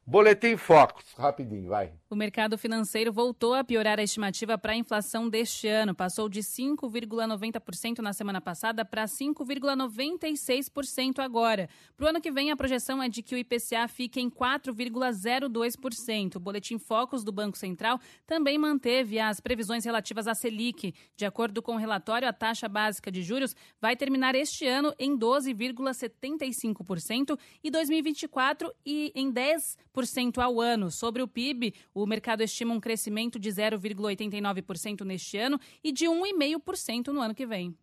Boletim 0.06 0.58
Focus, 0.58 1.14
rapidinho, 1.16 1.70
vai. 1.70 1.90
O 2.10 2.16
mercado 2.16 2.58
financeiro 2.58 3.10
voltou 3.10 3.54
a 3.54 3.64
piorar 3.64 3.98
a 3.98 4.02
estimativa 4.02 4.58
para 4.58 4.72
a 4.72 4.76
inflação 4.76 5.30
deste 5.30 5.66
ano. 5.66 5.94
Passou 5.94 6.28
de 6.28 6.40
5,90% 6.40 8.00
na 8.00 8.12
semana 8.12 8.38
passada 8.38 8.84
para 8.84 9.06
5,96% 9.06 11.20
agora. 11.20 11.70
Para 11.96 12.04
o 12.04 12.08
ano 12.10 12.20
que 12.20 12.30
vem, 12.30 12.50
a 12.50 12.56
projeção 12.56 13.02
é 13.02 13.08
de 13.08 13.22
que 13.22 13.34
o 13.34 13.38
IPCA 13.38 13.88
fique 13.88 14.20
em 14.20 14.28
4,02%. 14.28 16.36
O 16.36 16.40
boletim 16.40 16.78
Focus 16.78 17.24
do 17.24 17.32
Banco 17.32 17.56
Central 17.56 17.98
também 18.26 18.58
manteve 18.58 19.18
as 19.18 19.40
previsões 19.40 19.86
relativas 19.86 20.28
à 20.28 20.34
Selic. 20.34 20.94
De 21.16 21.24
acordo 21.24 21.62
com 21.62 21.76
o 21.76 21.78
relatório, 21.78 22.28
a 22.28 22.32
taxa 22.32 22.68
básica 22.68 23.10
de 23.10 23.22
juros 23.22 23.56
vai 23.80 23.96
terminar 23.96 24.34
este 24.34 24.66
ano 24.66 24.92
em 24.98 25.18
12,75% 25.18 27.38
e 27.62 27.70
2024 27.70 28.70
e 28.84 29.10
em 29.14 29.32
10% 29.32 29.93
ao 30.40 30.60
ano. 30.60 30.90
Sobre 30.90 31.22
o 31.22 31.28
PIB, 31.28 31.74
o 31.92 32.06
mercado 32.06 32.42
estima 32.42 32.74
um 32.74 32.80
crescimento 32.80 33.38
de 33.38 33.50
0,89% 33.50 35.02
neste 35.02 35.38
ano 35.38 35.60
e 35.82 35.92
de 35.92 36.06
1,5% 36.06 37.08
no 37.08 37.20
ano 37.20 37.34
que 37.34 37.46
vem. 37.46 37.76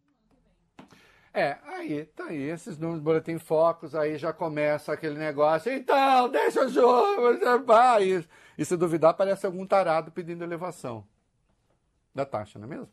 É, 1.34 1.58
aí, 1.64 2.06
tá 2.08 2.26
aí, 2.26 2.42
esses 2.42 2.78
números 2.78 3.00
do 3.00 3.06
Boletim 3.06 3.38
Focus, 3.38 3.96
aí 3.96 4.18
já 4.18 4.34
começa 4.34 4.92
aquele 4.92 5.18
negócio, 5.18 5.72
então, 5.72 6.28
deixa 6.30 6.66
o 6.66 6.70
jogo, 6.70 7.64
vai. 7.64 8.18
E, 8.18 8.28
e 8.58 8.66
se 8.66 8.76
duvidar, 8.76 9.14
parece 9.14 9.46
algum 9.46 9.66
tarado 9.66 10.12
pedindo 10.12 10.44
elevação 10.44 11.08
da 12.14 12.26
taxa, 12.26 12.60
não 12.60 12.66
é 12.66 12.70
mesmo? 12.70 12.90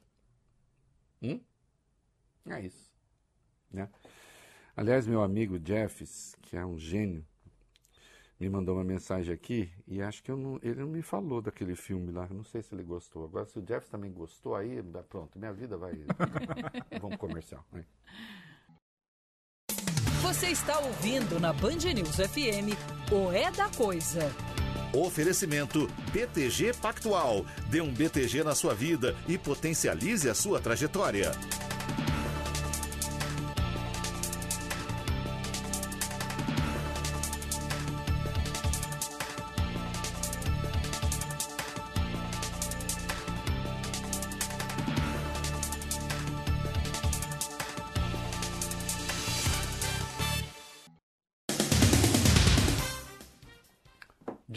Hum? 1.20 1.40
É 2.47 2.61
isso. 2.61 2.93
Né? 3.73 3.89
Aliás, 4.77 5.09
meu 5.09 5.20
amigo 5.20 5.59
Jeffs, 5.62 6.36
que 6.40 6.57
é 6.57 6.65
um 6.65 6.78
gênio, 6.78 7.27
me 8.40 8.48
mandou 8.48 8.77
uma 8.77 8.85
mensagem 8.85 9.32
aqui 9.35 9.70
e 9.86 10.01
acho 10.01 10.23
que 10.23 10.31
eu 10.31 10.36
não- 10.36 10.59
ele 10.62 10.81
não 10.81 10.89
me 10.89 11.02
falou 11.02 11.43
daquele 11.43 11.74
filme 11.74 12.12
lá. 12.12 12.28
Não 12.31 12.44
sei 12.44 12.62
se 12.62 12.74
ele 12.74 12.85
gostou. 12.85 13.24
Agora, 13.24 13.47
se 13.47 13.59
o 13.59 13.65
Jeffs 13.66 13.89
também 13.90 14.12
gostou, 14.12 14.55
aí 14.55 14.82
pronto, 15.09 15.39
minha 15.39 15.52
vida 15.52 15.77
vai. 15.77 15.93
Vamos 17.01 17.16
pro 17.16 17.28
comercial. 17.28 17.65
Você 20.23 20.48
está 20.48 20.78
ouvindo 20.81 21.40
na 21.40 21.52
Band 21.52 21.78
News 21.94 22.16
FM 22.16 22.77
o 23.12 23.32
É 23.32 23.51
da 23.51 23.69
Coisa. 23.70 24.31
Oferecimento 24.94 25.86
BTG 26.12 26.73
Pactual. 26.81 27.44
Dê 27.70 27.81
um 27.81 27.93
BTG 27.93 28.43
na 28.43 28.55
sua 28.55 28.74
vida 28.74 29.15
e 29.28 29.36
potencialize 29.36 30.28
a 30.28 30.35
sua 30.35 30.60
trajetória. 30.60 31.32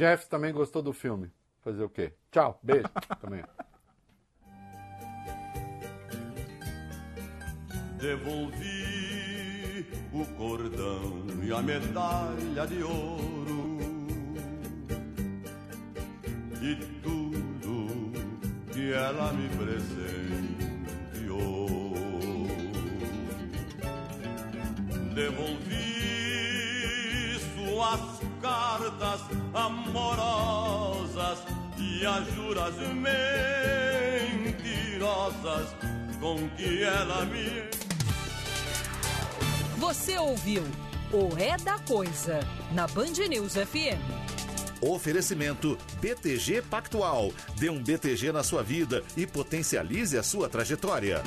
Jeff 0.02 0.28
também 0.28 0.52
gostou 0.52 0.82
do 0.82 0.94
filme. 0.94 1.32
Fazer 1.60 1.84
o 1.84 1.90
quê? 1.90 2.12
Tchau, 2.32 2.60
beijo. 2.64 2.88
também. 3.22 3.44
Devolvi 8.00 9.86
o 10.12 10.26
cordão 10.36 11.28
e 11.44 11.54
a 11.54 11.62
medalha 11.62 12.66
de 12.66 12.82
ouro 12.82 13.78
e 16.64 16.76
tudo 17.04 18.12
que 18.74 18.92
ela 18.94 19.32
me 19.34 19.50
presenteou. 19.50 20.82
Devolvi 25.14 25.91
cartas 28.42 29.22
amorosas 29.54 31.40
e 31.78 32.06
as 32.06 32.26
juras 32.34 32.74
mentirosas 34.44 35.68
com 36.20 36.50
que 36.50 36.84
ela 36.84 37.26
me 37.26 37.70
Você 39.78 40.18
ouviu 40.18 40.64
o 41.12 41.38
É 41.38 41.56
da 41.58 41.78
Coisa 41.80 42.40
na 42.74 42.88
Band 42.88 43.28
News 43.30 43.54
FM. 43.54 44.02
Oferecimento 44.82 45.78
BTG 46.00 46.64
Pactual. 46.64 47.32
Dê 47.58 47.70
um 47.70 47.82
BTG 47.82 48.32
na 48.32 48.42
sua 48.42 48.64
vida 48.64 49.04
e 49.16 49.28
potencialize 49.28 50.18
a 50.18 50.24
sua 50.24 50.50
trajetória. 50.50 51.22